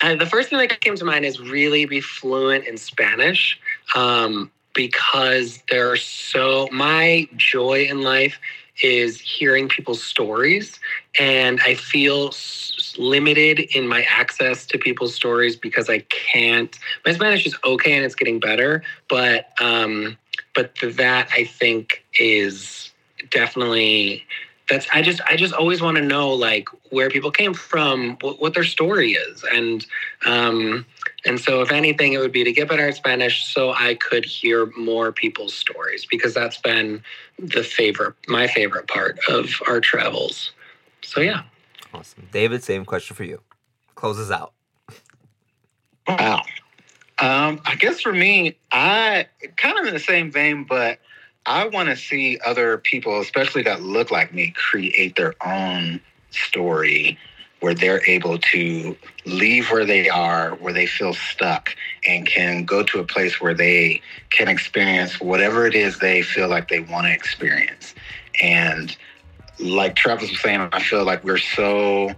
Uh, 0.00 0.14
the 0.14 0.26
first 0.26 0.50
thing 0.50 0.58
that 0.60 0.80
came 0.80 0.94
to 0.94 1.04
mind 1.04 1.24
is 1.24 1.40
really 1.40 1.84
be 1.84 2.00
fluent 2.00 2.64
in 2.66 2.76
Spanish, 2.76 3.58
um, 3.96 4.52
because 4.72 5.62
there 5.68 5.90
are 5.90 5.96
so. 5.96 6.68
My 6.70 7.28
joy 7.36 7.86
in 7.90 8.02
life 8.02 8.38
is 8.84 9.20
hearing 9.20 9.68
people's 9.68 10.02
stories, 10.02 10.78
and 11.18 11.58
I 11.64 11.74
feel 11.74 12.28
s- 12.28 12.94
limited 12.98 13.58
in 13.74 13.88
my 13.88 14.02
access 14.08 14.64
to 14.66 14.78
people's 14.78 15.14
stories 15.14 15.56
because 15.56 15.88
I 15.90 16.00
can't. 16.10 16.78
My 17.04 17.12
Spanish 17.12 17.46
is 17.46 17.56
okay 17.64 17.94
and 17.94 18.04
it's 18.04 18.14
getting 18.14 18.38
better, 18.38 18.82
but 19.08 19.48
um, 19.60 20.16
but 20.54 20.74
that 20.82 21.28
I 21.32 21.44
think 21.44 22.04
is 22.18 22.92
definitely 23.30 24.24
that's 24.68 24.86
i 24.92 25.00
just 25.02 25.20
i 25.28 25.36
just 25.36 25.52
always 25.54 25.80
want 25.80 25.96
to 25.96 26.02
know 26.02 26.32
like 26.32 26.68
where 26.90 27.08
people 27.10 27.30
came 27.30 27.52
from 27.54 28.16
what, 28.20 28.40
what 28.40 28.54
their 28.54 28.64
story 28.64 29.12
is 29.12 29.44
and 29.52 29.86
um 30.26 30.84
and 31.24 31.40
so 31.40 31.62
if 31.62 31.72
anything 31.72 32.12
it 32.12 32.18
would 32.18 32.32
be 32.32 32.44
to 32.44 32.52
get 32.52 32.68
better 32.68 32.88
at 32.88 32.94
spanish 32.94 33.46
so 33.46 33.72
i 33.72 33.94
could 33.94 34.24
hear 34.24 34.66
more 34.76 35.10
people's 35.10 35.54
stories 35.54 36.06
because 36.10 36.34
that's 36.34 36.58
been 36.58 37.02
the 37.38 37.62
favorite 37.62 38.14
my 38.28 38.46
favorite 38.46 38.86
part 38.88 39.18
of 39.28 39.48
our 39.68 39.80
travels 39.80 40.52
so 41.02 41.20
yeah 41.20 41.42
Awesome. 41.94 42.28
David, 42.32 42.64
same 42.64 42.84
question 42.84 43.14
for 43.14 43.22
you. 43.22 43.40
Closes 43.94 44.30
out. 44.30 44.52
Wow. 46.08 46.42
Um, 47.18 47.60
I 47.64 47.76
guess 47.76 48.00
for 48.00 48.12
me, 48.12 48.56
I 48.72 49.28
kind 49.56 49.78
of 49.78 49.86
in 49.86 49.94
the 49.94 50.00
same 50.00 50.32
vein, 50.32 50.64
but 50.64 50.98
I 51.46 51.68
want 51.68 51.88
to 51.88 51.96
see 51.96 52.38
other 52.44 52.78
people, 52.78 53.20
especially 53.20 53.62
that 53.62 53.82
look 53.82 54.10
like 54.10 54.32
me, 54.34 54.52
create 54.56 55.16
their 55.16 55.34
own 55.44 56.00
story 56.30 57.18
where 57.60 57.74
they're 57.74 58.02
able 58.06 58.38
to 58.38 58.96
leave 59.24 59.70
where 59.70 59.86
they 59.86 60.08
are, 60.08 60.54
where 60.56 60.72
they 60.72 60.86
feel 60.86 61.14
stuck, 61.14 61.74
and 62.06 62.26
can 62.26 62.64
go 62.64 62.82
to 62.82 62.98
a 62.98 63.04
place 63.04 63.40
where 63.40 63.54
they 63.54 64.02
can 64.30 64.48
experience 64.48 65.18
whatever 65.20 65.66
it 65.66 65.74
is 65.74 65.98
they 65.98 66.20
feel 66.20 66.48
like 66.48 66.68
they 66.68 66.80
want 66.80 67.06
to 67.06 67.12
experience. 67.12 67.94
And 68.42 68.94
like 69.58 69.96
Travis 69.96 70.30
was 70.30 70.40
saying, 70.40 70.68
I 70.72 70.82
feel 70.82 71.04
like 71.04 71.24
we're 71.24 71.38
so 71.38 72.10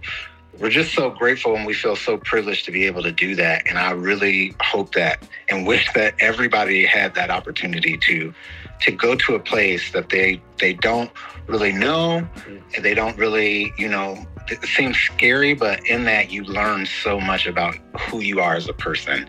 we're 0.59 0.69
just 0.69 0.93
so 0.93 1.09
grateful 1.09 1.55
and 1.55 1.65
we 1.65 1.73
feel 1.73 1.95
so 1.95 2.17
privileged 2.17 2.65
to 2.65 2.71
be 2.71 2.85
able 2.85 3.03
to 3.03 3.11
do 3.11 3.35
that. 3.35 3.67
And 3.67 3.77
I 3.77 3.91
really 3.91 4.55
hope 4.61 4.93
that 4.93 5.23
and 5.49 5.67
wish 5.67 5.91
that 5.93 6.15
everybody 6.19 6.85
had 6.85 7.15
that 7.15 7.29
opportunity 7.29 7.97
to 7.97 8.33
to 8.81 8.91
go 8.91 9.15
to 9.15 9.35
a 9.35 9.39
place 9.39 9.91
that 9.91 10.09
they 10.09 10.41
they 10.57 10.73
don't 10.73 11.11
really 11.47 11.71
know 11.71 12.27
and 12.75 12.83
they 12.85 12.93
don't 12.93 13.17
really, 13.17 13.73
you 13.77 13.87
know, 13.87 14.17
it 14.49 14.63
seems 14.67 14.97
scary, 14.97 15.53
but 15.53 15.85
in 15.87 16.05
that 16.05 16.31
you 16.31 16.43
learn 16.43 16.85
so 16.85 17.19
much 17.19 17.45
about 17.47 17.75
who 18.09 18.19
you 18.19 18.39
are 18.39 18.55
as 18.55 18.67
a 18.67 18.73
person. 18.73 19.27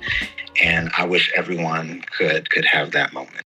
And 0.62 0.90
I 0.96 1.06
wish 1.06 1.32
everyone 1.36 2.02
could 2.16 2.50
could 2.50 2.64
have 2.64 2.92
that 2.92 3.12
moment. 3.12 3.47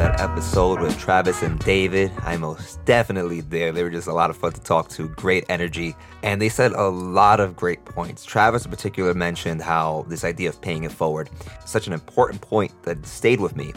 That 0.00 0.18
episode 0.18 0.80
with 0.80 0.98
Travis 0.98 1.42
and 1.42 1.58
David. 1.58 2.10
I'm 2.22 2.40
most 2.40 2.82
definitely 2.86 3.42
there. 3.42 3.70
They 3.70 3.82
were 3.82 3.90
just 3.90 4.08
a 4.08 4.14
lot 4.14 4.30
of 4.30 4.36
fun 4.38 4.52
to 4.52 4.60
talk 4.62 4.88
to, 4.92 5.08
great 5.08 5.44
energy, 5.50 5.94
and 6.22 6.40
they 6.40 6.48
said 6.48 6.72
a 6.72 6.88
lot 6.88 7.38
of 7.38 7.54
great 7.54 7.84
points. 7.84 8.24
Travis, 8.24 8.64
in 8.64 8.70
particular, 8.70 9.12
mentioned 9.12 9.60
how 9.60 10.06
this 10.08 10.24
idea 10.24 10.48
of 10.48 10.58
paying 10.62 10.84
it 10.84 10.90
forward, 10.90 11.28
such 11.66 11.86
an 11.86 11.92
important 11.92 12.40
point 12.40 12.72
that 12.84 13.04
stayed 13.04 13.40
with 13.40 13.56
me. 13.56 13.74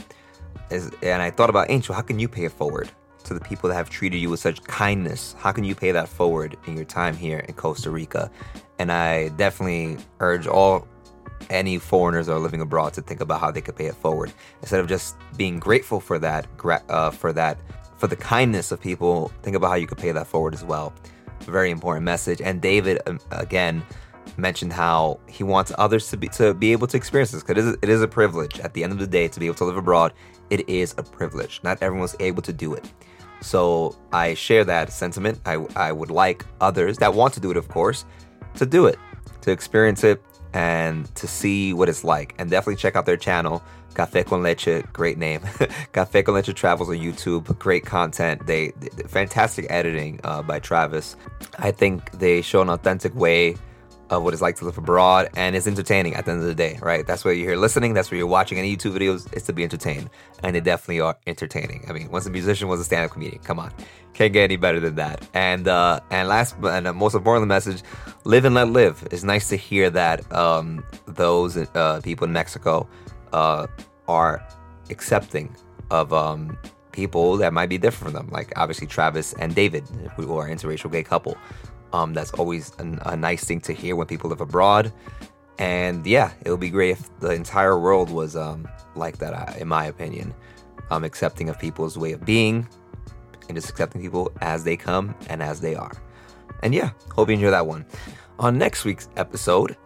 And 0.71 1.21
I 1.21 1.29
thought 1.29 1.49
about 1.49 1.69
Angel, 1.69 1.93
how 1.93 2.01
can 2.01 2.19
you 2.19 2.29
pay 2.29 2.45
it 2.45 2.53
forward 2.53 2.89
to 3.25 3.33
the 3.33 3.41
people 3.41 3.67
that 3.67 3.75
have 3.75 3.89
treated 3.89 4.19
you 4.19 4.29
with 4.29 4.39
such 4.39 4.63
kindness? 4.63 5.35
How 5.37 5.51
can 5.51 5.65
you 5.65 5.75
pay 5.75 5.91
that 5.91 6.07
forward 6.07 6.55
in 6.67 6.77
your 6.77 6.85
time 6.85 7.17
here 7.17 7.39
in 7.39 7.53
Costa 7.55 7.91
Rica? 7.91 8.31
And 8.79 8.93
I 8.93 9.27
definitely 9.27 9.97
urge 10.21 10.47
all 10.47 10.87
any 11.49 11.77
foreigners 11.77 12.27
that 12.27 12.33
are 12.33 12.39
living 12.39 12.61
abroad 12.61 12.93
to 12.93 13.01
think 13.01 13.21
about 13.21 13.39
how 13.39 13.51
they 13.51 13.61
could 13.61 13.75
pay 13.75 13.85
it 13.85 13.95
forward. 13.95 14.31
Instead 14.61 14.79
of 14.79 14.87
just 14.87 15.15
being 15.37 15.59
grateful 15.59 15.99
for 15.99 16.19
that 16.19 16.47
uh, 16.89 17.11
for 17.11 17.33
that 17.33 17.59
for 17.97 18.07
the 18.07 18.15
kindness 18.15 18.71
of 18.71 18.81
people 18.81 19.31
think 19.43 19.55
about 19.55 19.69
how 19.69 19.75
you 19.75 19.87
could 19.87 19.97
pay 19.97 20.11
that 20.11 20.27
forward 20.27 20.53
as 20.53 20.63
well. 20.63 20.93
Very 21.41 21.71
important 21.71 22.05
message. 22.05 22.41
And 22.41 22.61
david 22.61 23.01
um, 23.07 23.19
again 23.31 23.83
mentioned 24.37 24.73
how 24.73 25.19
he 25.27 25.43
wants 25.43 25.71
others 25.77 26.09
to 26.09 26.17
be 26.17 26.27
to 26.29 26.53
be 26.53 26.71
able 26.71 26.87
to 26.87 26.97
experience 26.97 27.31
this 27.31 27.43
because 27.43 27.65
it 27.65 27.69
is, 27.69 27.77
it 27.81 27.89
is 27.89 28.01
a 28.01 28.07
privilege 28.07 28.59
at 28.61 28.73
the 28.73 28.83
end 28.83 28.93
of 28.93 28.99
the 28.99 29.07
day 29.07 29.27
to 29.27 29.39
be 29.39 29.45
able 29.45 29.55
to 29.55 29.65
live 29.65 29.77
abroad. 29.77 30.13
It 30.49 30.67
is 30.69 30.95
a 30.97 31.03
privilege. 31.03 31.59
Not 31.63 31.81
everyone's 31.81 32.15
able 32.19 32.41
to 32.43 32.53
do 32.53 32.73
it. 32.73 32.91
So 33.41 33.97
i 34.13 34.33
share 34.33 34.63
that 34.63 34.91
sentiment. 34.91 35.41
I, 35.45 35.55
I 35.75 35.91
would 35.91 36.09
like 36.09 36.45
others 36.61 36.97
that 36.99 37.13
want 37.13 37.33
to 37.33 37.39
do 37.39 37.51
it 37.51 37.57
of 37.57 37.67
course 37.67 38.05
to 38.55 38.65
do 38.65 38.85
it 38.85 38.97
to 39.41 39.51
experience 39.51 40.03
it 40.03 40.23
and 40.53 41.13
to 41.15 41.27
see 41.27 41.73
what 41.73 41.89
it's 41.89 42.03
like. 42.03 42.35
And 42.37 42.49
definitely 42.49 42.75
check 42.75 42.95
out 42.95 43.05
their 43.05 43.17
channel, 43.17 43.63
Cafe 43.95 44.23
con 44.23 44.43
Leche, 44.43 44.83
great 44.93 45.17
name. 45.17 45.41
Cafe 45.93 46.23
con 46.23 46.35
Leche 46.35 46.53
Travels 46.53 46.89
on 46.89 46.97
YouTube, 46.97 47.57
great 47.59 47.85
content. 47.85 48.45
They, 48.45 48.71
they 48.79 49.03
fantastic 49.03 49.67
editing 49.69 50.19
uh, 50.23 50.41
by 50.41 50.59
Travis. 50.59 51.15
I 51.59 51.71
think 51.71 52.11
they 52.11 52.41
show 52.41 52.61
an 52.61 52.69
authentic 52.69 53.13
way 53.15 53.55
of 54.09 54.23
what 54.23 54.33
it's 54.33 54.41
like 54.41 54.55
to 54.57 54.65
live 54.65 54.77
abroad, 54.77 55.29
and 55.35 55.55
it's 55.55 55.67
entertaining 55.67 56.15
at 56.15 56.25
the 56.25 56.31
end 56.31 56.41
of 56.41 56.47
the 56.47 56.55
day, 56.55 56.77
right? 56.81 57.05
That's 57.07 57.23
why 57.25 57.31
you're 57.31 57.49
here 57.49 57.57
listening. 57.57 57.93
That's 57.93 58.11
why 58.11 58.17
you're 58.17 58.27
watching 58.27 58.57
any 58.59 58.75
YouTube 58.75 58.97
videos. 58.97 59.31
It's 59.33 59.45
to 59.47 59.53
be 59.53 59.63
entertained, 59.63 60.09
and 60.43 60.55
they 60.55 60.59
definitely 60.59 61.01
are 61.01 61.17
entertaining. 61.25 61.85
I 61.87 61.93
mean, 61.93 62.11
once 62.11 62.25
a 62.25 62.29
musician 62.29 62.67
was 62.67 62.79
a 62.79 62.83
stand-up 62.83 63.11
comedian, 63.11 63.41
come 63.43 63.59
on, 63.59 63.73
can't 64.13 64.33
get 64.33 64.43
any 64.43 64.57
better 64.57 64.79
than 64.79 64.95
that. 64.95 65.27
And 65.33 65.67
uh, 65.67 65.99
and 66.11 66.27
last 66.27 66.59
but 66.61 66.73
and 66.73 66.97
most 66.97 67.15
important 67.15 67.47
message: 67.47 67.81
live 68.25 68.45
and 68.45 68.55
let 68.55 68.69
live. 68.69 69.07
It's 69.11 69.23
nice 69.23 69.49
to 69.49 69.55
hear 69.55 69.89
that 69.91 70.31
um, 70.31 70.83
those 71.05 71.57
uh, 71.57 72.01
people 72.03 72.25
in 72.25 72.33
Mexico 72.33 72.87
uh, 73.31 73.67
are 74.07 74.45
accepting 74.89 75.55
of 75.89 76.13
um, 76.13 76.57
people 76.91 77.37
that 77.37 77.53
might 77.53 77.69
be 77.69 77.77
different 77.77 78.13
from 78.13 78.13
them, 78.13 78.29
like 78.31 78.53
obviously 78.55 78.87
Travis 78.87 79.33
and 79.33 79.53
David, 79.55 79.83
who 80.15 80.37
are 80.37 80.47
interracial 80.47 80.91
gay 80.91 81.03
couple. 81.03 81.37
Um, 81.93 82.13
that's 82.13 82.31
always 82.31 82.73
an, 82.79 82.99
a 83.05 83.15
nice 83.15 83.45
thing 83.45 83.61
to 83.61 83.73
hear 83.73 83.95
when 83.95 84.07
people 84.07 84.29
live 84.29 84.41
abroad. 84.41 84.91
And 85.59 86.05
yeah, 86.05 86.31
it 86.43 86.49
would 86.49 86.59
be 86.59 86.71
great 86.71 86.91
if 86.91 87.19
the 87.19 87.29
entire 87.29 87.79
world 87.79 88.09
was 88.09 88.35
um, 88.35 88.67
like 88.95 89.19
that, 89.19 89.33
uh, 89.33 89.53
in 89.57 89.67
my 89.67 89.85
opinion. 89.85 90.33
Um, 90.89 91.03
accepting 91.03 91.49
of 91.49 91.57
people's 91.59 91.97
way 91.97 92.11
of 92.11 92.25
being 92.25 92.67
and 93.47 93.55
just 93.55 93.69
accepting 93.69 94.01
people 94.01 94.31
as 94.41 94.63
they 94.63 94.75
come 94.75 95.15
and 95.29 95.41
as 95.41 95.61
they 95.61 95.75
are. 95.75 95.91
And 96.61 96.73
yeah, 96.73 96.91
hope 97.15 97.29
you 97.29 97.35
enjoy 97.35 97.51
that 97.51 97.65
one. 97.65 97.85
On 98.39 98.57
next 98.57 98.85
week's 98.85 99.09
episode, 99.15 99.77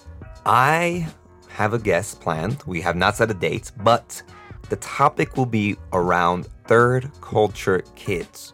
I 0.46 1.08
have 1.50 1.74
a 1.74 1.80
guest 1.80 2.22
planned. 2.22 2.64
We 2.66 2.82
have 2.82 2.96
not 2.96 3.18
set 3.18 3.30
a 3.30 3.34
date, 3.34 3.72
but 3.78 4.22
the 4.70 4.76
topic 4.78 5.38
will 5.38 5.46
be 5.46 5.76
around 5.94 6.48
third 6.66 7.12
culture 7.22 7.84
kids 7.96 8.54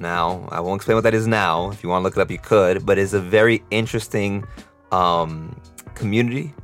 now. 0.00 0.48
I 0.50 0.60
won't 0.60 0.76
explain 0.76 0.96
what 0.96 1.04
that 1.04 1.14
is 1.14 1.26
now. 1.26 1.70
If 1.70 1.82
you 1.82 1.88
want 1.88 2.02
to 2.02 2.04
look 2.04 2.16
it 2.16 2.20
up, 2.20 2.30
you 2.30 2.38
could. 2.38 2.84
But 2.84 2.98
it's 2.98 3.12
a 3.12 3.20
very 3.20 3.62
interesting 3.70 4.44
um, 4.90 5.58
community. 5.94 6.54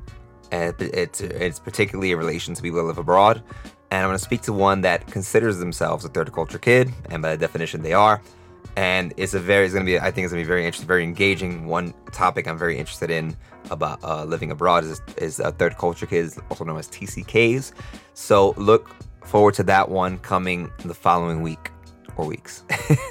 And 0.51 0.75
it's, 0.81 1.21
it's 1.21 1.59
particularly 1.59 2.13
in 2.13 2.19
relation 2.19 2.55
to 2.55 2.63
people 2.63 2.79
that 2.79 2.87
live 2.87 2.99
abroad. 2.99 3.43
And 3.91 4.03
I'm 4.03 4.09
going 4.09 4.19
to 4.19 4.25
speak 4.25 4.43
to 4.43 4.53
one 4.53 4.83
that 4.83 5.07
considers 5.07 5.59
themselves 5.59 6.05
a 6.05 6.09
third 6.09 6.33
culture 6.33 6.59
kid, 6.59 6.93
and 7.11 7.23
by 7.23 7.37
definition, 7.37 7.83
they 7.83 7.95
are. 7.95 8.21
And 8.77 9.15
it's 9.17 9.35
a 9.35 9.41
very, 9.41 9.65
it's 9.65 9.75
going 9.75 9.87
to 9.87 9.91
be, 9.91 9.99
I 9.99 10.11
think 10.11 10.25
it's 10.25 10.33
going 10.33 10.43
to 10.43 10.47
be 10.47 10.49
very 10.49 10.65
interesting, 10.65 10.87
very 10.87 11.05
engaging. 11.05 11.67
One 11.67 11.95
topic 12.13 12.47
I'm 12.47 12.59
very 12.59 12.79
interested 12.79 13.11
in 13.11 13.35
about 13.71 14.03
uh, 14.05 14.25
living 14.25 14.51
abroad 14.51 14.85
is, 14.85 15.01
is 15.17 15.41
uh, 15.41 15.53
third 15.53 15.79
culture 15.79 16.07
kids, 16.07 16.39
also 16.51 16.65
known 16.65 16.79
as 16.79 16.89
TCKs. 16.89 17.73
So 18.15 18.55
look 18.57 18.91
forward 19.25 19.55
to 19.55 19.63
that 19.65 19.89
one 19.89 20.19
coming 20.19 20.71
the 20.85 20.95
following 20.95 21.41
week 21.43 21.71
weeks. 22.27 22.65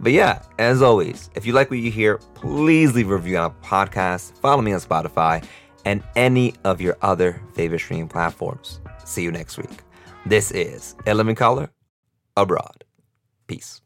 but 0.00 0.12
yeah, 0.12 0.42
as 0.58 0.82
always, 0.82 1.30
if 1.34 1.46
you 1.46 1.52
like 1.52 1.70
what 1.70 1.78
you 1.78 1.90
hear, 1.90 2.18
please 2.34 2.94
leave 2.94 3.10
a 3.10 3.14
review 3.14 3.36
on 3.38 3.54
podcast, 3.62 4.36
follow 4.38 4.62
me 4.62 4.72
on 4.72 4.80
Spotify, 4.80 5.44
and 5.84 6.02
any 6.16 6.54
of 6.64 6.80
your 6.80 6.96
other 7.02 7.40
favorite 7.54 7.80
streaming 7.80 8.08
platforms. 8.08 8.80
See 9.04 9.22
you 9.22 9.30
next 9.30 9.58
week. 9.58 9.80
This 10.26 10.50
is 10.50 10.94
Element 11.06 11.38
Color 11.38 11.70
Abroad. 12.36 12.84
Peace. 13.46 13.83